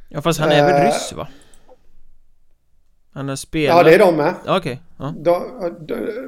Ja 0.09 0.21
fast 0.21 0.39
han 0.39 0.51
är 0.51 0.65
väl 0.65 0.81
eh, 0.81 0.85
ryss 0.85 1.13
va? 1.13 1.27
Han 3.11 3.29
har 3.29 3.35
spelat... 3.35 3.77
Ja 3.77 3.83
det 3.83 3.95
är 3.95 3.99
de 3.99 4.15
med. 4.15 4.33
Okej. 4.47 4.57
Okay. 4.57 4.77
Ja. 4.97 5.71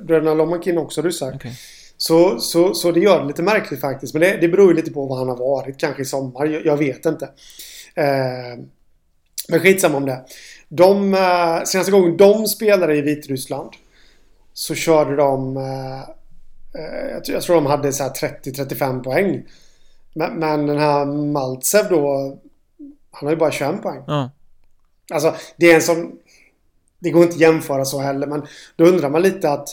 Bröderna 0.01 0.33
Lomakin 0.33 0.77
också 0.77 1.01
ryssar. 1.01 1.35
Okay. 1.35 1.51
Så, 1.97 2.39
så, 2.39 2.73
så 2.73 2.91
det 2.91 2.99
gör 2.99 3.21
det 3.21 3.27
lite 3.27 3.41
märkligt 3.41 3.81
faktiskt. 3.81 4.13
Men 4.13 4.21
det, 4.21 4.37
det 4.41 4.47
beror 4.47 4.69
ju 4.69 4.75
lite 4.75 4.91
på 4.91 5.05
vad 5.05 5.17
han 5.17 5.29
har 5.29 5.37
varit. 5.37 5.77
Kanske 5.77 6.01
i 6.01 6.05
sommar. 6.05 6.45
Jag, 6.45 6.65
jag 6.65 6.77
vet 6.77 7.05
inte. 7.05 7.25
Eh, 7.95 8.63
men 9.49 9.59
skitsamma 9.59 9.97
om 9.97 10.05
det. 10.05 10.25
De, 10.69 11.13
eh, 11.13 11.63
senaste 11.63 11.91
gången 11.91 12.17
de 12.17 12.47
spelade 12.47 12.95
i 12.95 13.01
Vitryssland 13.01 13.69
så 14.53 14.75
körde 14.75 15.15
de... 15.15 15.57
Eh, 15.57 16.17
Eh, 16.77 17.21
jag, 17.27 17.41
tror 17.41 17.55
de 17.55 17.65
hade 17.65 17.93
så 17.93 18.03
här 18.03 18.09
30-35 18.09 19.03
poäng. 19.03 19.43
Men, 20.13 20.67
den 20.67 20.79
här 20.79 21.05
Maltsev 21.05 21.89
då. 21.89 22.37
Han 23.11 23.27
har 23.27 23.29
ju 23.29 23.37
bara 23.37 23.51
21 23.51 23.81
poäng. 23.81 24.03
Ja. 24.07 24.31
Alltså 25.13 25.35
det 25.57 25.71
är 25.71 25.75
en 25.75 25.81
sån... 25.81 26.11
Det 26.99 27.09
går 27.09 27.23
inte 27.23 27.35
att 27.35 27.41
jämföra 27.41 27.85
så 27.85 27.99
heller 27.99 28.27
men 28.27 28.47
då 28.75 28.85
undrar 28.85 29.09
man 29.09 29.21
lite 29.21 29.51
att... 29.51 29.69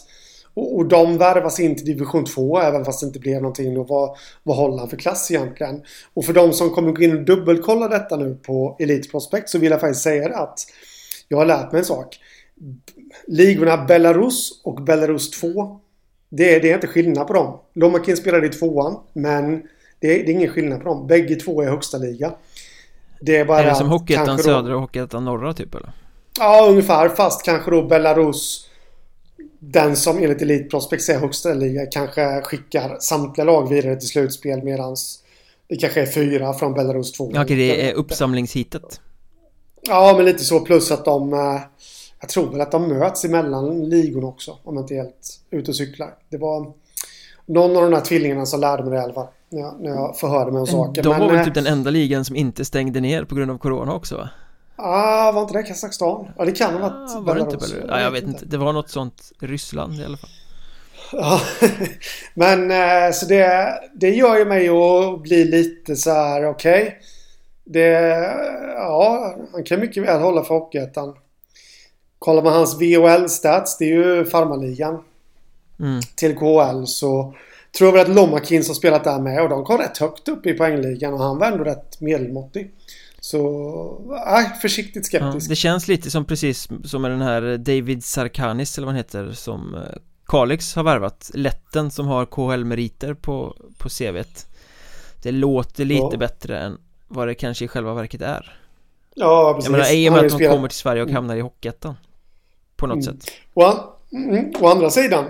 Och, 0.54 0.76
och 0.76 0.86
de 0.86 1.18
värvas 1.18 1.60
in 1.60 1.76
till 1.76 1.86
division 1.86 2.24
2 2.24 2.60
även 2.60 2.84
fast 2.84 3.00
det 3.00 3.06
inte 3.06 3.18
blev 3.18 3.42
någonting. 3.42 3.78
Och 3.78 3.88
vad, 3.88 4.16
vad 4.42 4.56
håller 4.56 4.78
han 4.78 4.88
för 4.88 4.96
klass 4.96 5.30
egentligen? 5.30 5.82
Och 6.14 6.24
för 6.24 6.32
de 6.32 6.52
som 6.52 6.70
kommer 6.70 6.92
gå 6.92 7.02
in 7.02 7.16
och 7.16 7.24
dubbelkolla 7.24 7.88
detta 7.88 8.16
nu 8.16 8.34
på 8.34 8.76
Elite 8.78 9.08
Prospect 9.08 9.48
så 9.48 9.58
vill 9.58 9.70
jag 9.70 9.80
faktiskt 9.80 10.02
säga 10.02 10.36
att 10.36 10.60
jag 11.28 11.38
har 11.38 11.46
lärt 11.46 11.72
mig 11.72 11.78
en 11.78 11.84
sak. 11.84 12.18
Ligorna 13.26 13.84
Belarus 13.84 14.60
och 14.64 14.82
Belarus 14.82 15.30
2 15.30 15.80
det 16.36 16.54
är, 16.54 16.60
det 16.60 16.70
är 16.70 16.74
inte 16.74 16.86
skillnad 16.86 17.26
på 17.26 17.32
dem. 17.32 17.58
Lomakin 17.74 18.16
spelar 18.16 18.44
i 18.44 18.48
tvåan 18.48 18.96
men 19.12 19.62
det 20.00 20.20
är, 20.20 20.24
det 20.24 20.30
är 20.30 20.34
ingen 20.34 20.50
skillnad 20.50 20.82
på 20.82 20.88
dem. 20.88 21.06
Bägge 21.06 21.34
två 21.34 21.62
är 21.62 21.70
högsta 21.70 21.98
liga. 21.98 22.32
Det 23.20 23.36
är 23.36 23.44
bara... 23.44 23.58
Är 23.58 23.66
det 23.66 23.74
som 23.74 23.88
Hockeyettan 23.88 24.38
södra 24.38 24.74
och 24.74 24.80
Hockeyettan 24.80 25.24
norra 25.24 25.54
typ 25.54 25.74
eller? 25.74 25.92
Ja, 26.38 26.66
ungefär. 26.70 27.08
Fast 27.08 27.44
kanske 27.44 27.70
då 27.70 27.82
Belarus 27.82 28.68
den 29.70 29.96
som 29.96 30.18
enligt 30.18 30.42
Elite 30.42 30.64
Prospects 30.64 31.08
är 31.08 31.18
högsta 31.18 31.54
liga 31.54 31.86
kanske 31.86 32.40
skickar 32.42 32.96
samtliga 33.00 33.44
lag 33.44 33.68
vidare 33.68 33.96
till 33.96 34.08
slutspel 34.08 34.62
medans 34.62 35.24
det 35.68 35.76
kanske 35.76 36.02
är 36.02 36.06
fyra 36.06 36.52
från 36.52 36.74
Belarus 36.74 37.12
2. 37.12 37.30
Ja, 37.34 37.42
okej, 37.42 37.56
det 37.56 37.90
är 37.90 37.94
uppsamlingshitet. 37.94 39.00
Ja, 39.82 40.14
men 40.16 40.24
lite 40.24 40.44
så 40.44 40.60
plus 40.60 40.90
att 40.90 41.04
de... 41.04 41.32
Eh, 41.32 41.60
jag 42.20 42.28
tror 42.28 42.50
väl 42.50 42.60
att 42.60 42.72
de 42.72 42.88
möts 42.88 43.24
emellan 43.24 43.88
ligorna 43.88 44.26
också. 44.26 44.58
Om 44.64 44.74
jag 44.74 44.82
inte 44.82 44.94
är 44.94 44.98
helt 44.98 45.40
ute 45.50 45.70
och 45.70 45.76
cyklar. 45.76 46.14
Det 46.28 46.36
var 46.36 46.72
någon 47.46 47.76
av 47.76 47.82
de 47.82 47.90
där 47.90 48.00
tvillingarna 48.00 48.46
som 48.46 48.60
lärde 48.60 48.82
mig 48.82 48.92
det 48.92 48.96
i 48.96 49.00
alla 49.00 49.14
fall. 49.14 49.26
När 49.50 49.90
jag, 49.90 50.16
förhörde 50.16 50.52
mig 50.52 50.60
om 50.60 50.66
saker. 50.66 51.02
De 51.02 51.20
var 51.20 51.28
väl 51.28 51.38
eh, 51.38 51.44
typ 51.44 51.54
den 51.54 51.66
enda 51.66 51.90
ligan 51.90 52.24
som 52.24 52.36
inte 52.36 52.64
stängde 52.64 53.00
ner 53.00 53.24
på 53.24 53.34
grund 53.34 53.50
av 53.50 53.58
Corona 53.58 53.94
också 53.94 54.16
va? 54.16 54.30
Ah, 54.76 55.32
var 55.32 55.42
inte 55.42 55.54
det 55.54 55.62
Kazakstan? 55.62 56.28
Ja, 56.38 56.44
det 56.44 56.52
kan 56.52 56.74
ha 56.74 56.80
varit 56.80 57.16
ah, 57.16 57.20
var 57.20 57.34
det 57.34 57.40
inte 57.40 57.56
Belarus? 57.56 57.84
Ja, 57.88 58.00
jag 58.00 58.10
vet 58.10 58.24
inte. 58.24 58.44
Det 58.46 58.56
var 58.56 58.72
något 58.72 58.90
sånt 58.90 59.32
Ryssland 59.38 60.00
i 60.00 60.04
alla 60.04 60.16
fall. 60.16 60.30
Ja, 61.12 61.40
men 62.34 62.70
eh, 62.70 63.12
så 63.12 63.26
det, 63.26 63.74
det 63.94 64.10
gör 64.10 64.38
ju 64.38 64.44
mig 64.44 64.68
att 64.68 65.22
bli 65.22 65.44
lite 65.44 65.96
så 65.96 66.10
här 66.10 66.46
okej. 66.46 66.82
Okay. 66.82 66.92
Det, 67.64 67.90
ja, 68.76 69.36
han 69.52 69.64
kan 69.64 69.80
mycket 69.80 70.02
väl 70.02 70.20
hålla 70.20 70.44
för 70.44 70.54
Hockeyettan. 70.54 71.16
Kollar 72.18 72.42
man 72.42 72.52
hans 72.52 72.80
VHL-stats, 72.80 73.76
det 73.78 73.84
är 73.84 73.88
ju 73.88 74.24
farmarligan. 74.24 75.02
Mm. 75.80 76.00
Till 76.16 76.36
KHL 76.36 76.84
så 76.86 77.34
tror 77.78 77.88
jag 77.88 77.92
väl 77.92 78.10
att 78.10 78.16
Lomakin 78.16 78.64
som 78.64 78.74
spelat 78.74 79.04
där 79.04 79.18
med 79.18 79.42
och 79.42 79.48
de 79.48 79.64
kom 79.64 79.78
rätt 79.78 79.98
högt 79.98 80.28
upp 80.28 80.46
i 80.46 80.52
poängligan 80.52 81.14
och 81.14 81.20
han 81.20 81.38
var 81.38 81.46
ändå 81.46 81.64
rätt 81.64 82.00
medelmåttig. 82.00 82.70
Så, 83.24 84.20
nej, 84.26 84.50
försiktigt 84.62 85.06
skeptisk. 85.06 85.46
Ja, 85.46 85.48
det 85.48 85.56
känns 85.56 85.88
lite 85.88 86.10
som 86.10 86.24
precis 86.24 86.68
som 86.84 87.02
med 87.02 87.10
den 87.10 87.20
här 87.20 87.56
David 87.56 88.04
Sarkanis 88.04 88.78
eller 88.78 88.86
vad 88.86 88.94
han 88.94 88.96
heter 88.96 89.32
som 89.32 89.74
eh, 89.74 89.80
Kalix 90.26 90.74
har 90.74 90.84
värvat 90.84 91.30
Letten 91.34 91.90
som 91.90 92.06
har 92.06 92.26
KHL-meriter 92.26 93.14
på, 93.14 93.56
på 93.78 93.88
CVt 93.88 94.46
Det 95.22 95.32
låter 95.32 95.84
lite 95.84 96.08
ja. 96.10 96.16
bättre 96.18 96.58
än 96.58 96.78
vad 97.08 97.28
det 97.28 97.34
kanske 97.34 97.64
i 97.64 97.68
själva 97.68 97.94
verket 97.94 98.20
är 98.20 98.58
Ja, 99.14 99.52
precis 99.54 99.70
Jag 99.70 99.72
menar, 99.72 99.94
i 99.94 100.08
och 100.08 100.12
med 100.12 100.24
att 100.24 100.38
de 100.38 100.48
kommer 100.48 100.68
till 100.68 100.78
Sverige 100.78 101.02
och 101.02 101.10
hamnar 101.10 101.36
i 101.36 101.40
Hockeyettan 101.40 101.94
På 102.76 102.86
något 102.86 103.06
mm. 103.06 103.20
sätt 103.20 103.30
å, 103.54 103.72
mm, 104.12 104.52
å 104.60 104.68
andra 104.68 104.90
sidan 104.90 105.24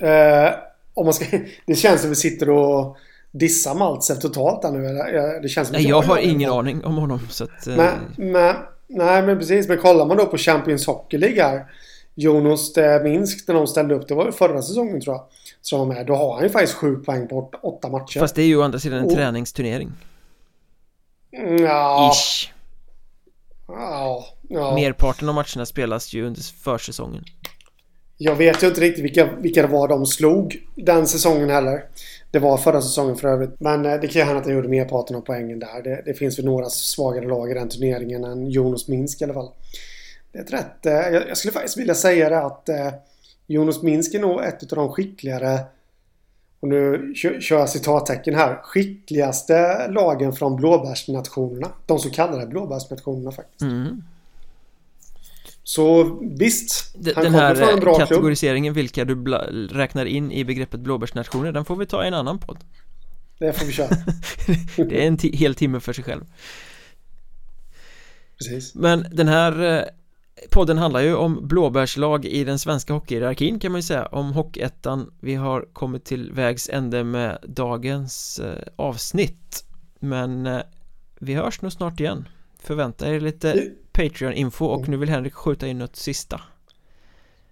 eh, 0.00 0.50
Om 0.94 1.04
man 1.04 1.14
ska 1.14 1.24
Det 1.66 1.74
känns 1.74 2.00
som 2.00 2.10
vi 2.10 2.16
sitter 2.16 2.50
och 2.50 2.96
dissar 3.30 3.74
Maltsev 3.74 4.14
totalt 4.14 4.62
där 4.62 4.70
nu? 4.70 5.40
Det 5.42 5.48
känns 5.48 5.68
som 5.68 5.76
Nej, 5.76 5.88
jag, 5.88 6.04
jag 6.04 6.08
har 6.08 6.18
ingen 6.18 6.50
aning 6.50 6.84
om 6.84 6.96
honom 6.96 7.20
så 7.30 7.44
att 7.44 7.66
eh... 7.66 7.76
men, 7.76 7.98
men, 8.16 8.56
Nej, 8.92 9.22
men 9.22 9.38
precis 9.38 9.68
Men 9.68 9.78
kollar 9.78 10.06
man 10.06 10.16
då 10.16 10.26
på 10.26 10.38
Champions 10.38 10.86
Hockey 10.86 11.18
League 11.18 11.42
här 11.42 11.66
Jonas 12.14 12.76
Minsk 13.02 13.48
när 13.48 13.54
de 13.54 13.66
ställde 13.66 13.94
upp, 13.94 14.08
det 14.08 14.14
var 14.14 14.30
förra 14.30 14.62
säsongen 14.62 15.00
tror 15.00 15.16
jag. 15.16 15.26
Så 15.60 15.78
var 15.78 15.86
med. 15.86 16.06
Då 16.06 16.14
har 16.14 16.34
han 16.34 16.42
ju 16.42 16.50
faktiskt 16.50 16.74
sju 16.74 16.96
poäng 16.96 17.28
på 17.28 17.50
åtta 17.62 17.88
matcher. 17.88 18.20
Fast 18.20 18.34
det 18.34 18.42
är 18.42 18.46
ju 18.46 18.56
å 18.56 18.62
andra 18.62 18.78
sidan 18.78 18.98
en 18.98 19.04
och... 19.04 19.14
träningsturnering. 19.14 19.92
Ja. 21.60 22.12
Ish. 22.14 22.52
Ja, 23.68 24.24
ja. 24.48 24.74
Merparten 24.74 25.28
av 25.28 25.34
matcherna 25.34 25.66
spelas 25.66 26.14
ju 26.14 26.26
under 26.26 26.40
försäsongen. 26.62 27.24
Jag 28.16 28.36
vet 28.36 28.62
ju 28.62 28.66
inte 28.66 28.80
riktigt 28.80 29.04
vilka, 29.04 29.28
vilka 29.38 29.62
det 29.62 29.68
var 29.68 29.88
de 29.88 30.06
slog 30.06 30.56
den 30.76 31.06
säsongen 31.06 31.50
heller. 31.50 31.84
Det 32.30 32.38
var 32.38 32.56
förra 32.56 32.82
säsongen 32.82 33.16
för 33.16 33.28
övrigt. 33.28 33.60
Men 33.60 33.86
eh, 33.86 34.00
det 34.00 34.08
kan 34.08 34.20
ju 34.20 34.26
hända 34.26 34.40
att 34.40 34.46
han 34.46 34.54
gjorde 34.54 34.68
merparten 34.68 35.16
av 35.16 35.20
poängen 35.20 35.58
där. 35.58 35.82
Det, 35.82 36.02
det 36.04 36.14
finns 36.14 36.38
väl 36.38 36.44
några 36.44 36.70
svagare 36.70 37.28
lag 37.28 37.50
i 37.50 37.54
den 37.54 37.68
turneringen 37.68 38.24
än 38.24 38.50
Jonas 38.50 38.88
Minsk 38.88 39.20
i 39.20 39.24
alla 39.24 39.34
fall. 39.34 39.50
Det 40.32 40.38
är 40.38 40.42
ett 40.42 40.52
rätt... 40.52 40.86
Eh, 40.86 40.92
jag, 40.92 41.28
jag 41.28 41.36
skulle 41.36 41.52
faktiskt 41.52 41.76
vilja 41.76 41.94
säga 41.94 42.28
det 42.28 42.38
att 42.38 42.68
eh, 42.68 42.92
Jonas 43.46 43.82
Minsk 43.82 44.14
är 44.14 44.20
nog 44.20 44.44
ett 44.44 44.72
av 44.72 44.76
de 44.78 44.92
skickligare 44.92 45.60
och 46.60 46.68
nu 46.68 47.12
kör 47.14 47.58
jag 47.58 47.70
citattecken 47.70 48.34
här. 48.34 48.54
Skickligaste 48.62 49.88
lagen 49.88 50.32
från 50.32 50.56
blåbärsnationerna. 50.56 51.68
De 51.86 51.98
så 51.98 52.10
kallade 52.10 52.46
blåbärsnationerna 52.46 53.32
faktiskt. 53.32 53.62
Mm. 53.62 54.02
Så 55.70 56.18
visst. 56.38 56.94
D 56.94 57.12
den 57.16 57.34
här 57.34 57.98
kategoriseringen 57.98 58.74
klubb. 58.74 58.82
vilka 58.82 59.04
du 59.04 59.14
räknar 59.66 60.06
in 60.06 60.32
i 60.32 60.44
begreppet 60.44 60.80
blåbärsnationer. 60.80 61.52
Den 61.52 61.64
får 61.64 61.76
vi 61.76 61.86
ta 61.86 62.04
i 62.04 62.08
en 62.08 62.14
annan 62.14 62.38
podd. 62.38 62.58
Det 63.38 63.52
får 63.52 63.66
vi 63.66 63.72
köra. 63.72 63.88
det 64.76 65.02
är 65.02 65.06
en 65.06 65.18
hel 65.32 65.54
timme 65.54 65.80
för 65.80 65.92
sig 65.92 66.04
själv. 66.04 66.24
Precis. 68.38 68.74
Men 68.74 69.06
den 69.12 69.28
här 69.28 69.78
eh, 69.78 69.84
Podden 70.50 70.78
handlar 70.78 71.00
ju 71.00 71.14
om 71.14 71.48
blåbärslag 71.48 72.24
i 72.24 72.44
den 72.44 72.58
svenska 72.58 72.92
hockeyhierarkin 72.92 73.58
kan 73.58 73.72
man 73.72 73.78
ju 73.78 73.82
säga 73.82 74.06
Om 74.06 74.32
Hockeyettan 74.32 75.12
Vi 75.20 75.34
har 75.34 75.68
kommit 75.72 76.04
till 76.04 76.32
vägs 76.32 76.68
ände 76.68 77.04
med 77.04 77.38
dagens 77.48 78.38
eh, 78.38 78.62
avsnitt 78.76 79.64
Men 79.98 80.46
eh, 80.46 80.60
vi 81.20 81.34
hörs 81.34 81.62
nog 81.62 81.72
snart 81.72 82.00
igen 82.00 82.28
Förvänta 82.58 83.14
er 83.14 83.20
lite 83.20 83.72
Patreon-info 83.92 84.66
och 84.66 84.88
nu 84.88 84.96
vill 84.96 85.08
Henrik 85.08 85.34
skjuta 85.34 85.66
in 85.66 85.78
något 85.78 85.96
sista. 85.96 86.40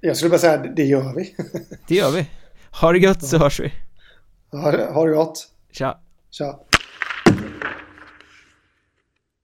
Jag 0.01 0.17
skulle 0.17 0.31
bara 0.31 0.39
säga 0.39 0.57
det 0.57 0.85
gör 0.85 1.15
vi. 1.15 1.37
Det 1.89 1.95
gör 1.95 2.11
vi. 2.11 2.27
Ha 2.81 2.93
det 2.93 2.99
gött 2.99 3.25
så 3.25 3.39
hörs 3.39 3.61
vi. 3.61 3.73
Ha 4.51 4.93
ha 4.93 5.05
det 5.05 5.15
gott. 5.15 5.49
Tja. 5.73 5.99
Tja 6.31 6.59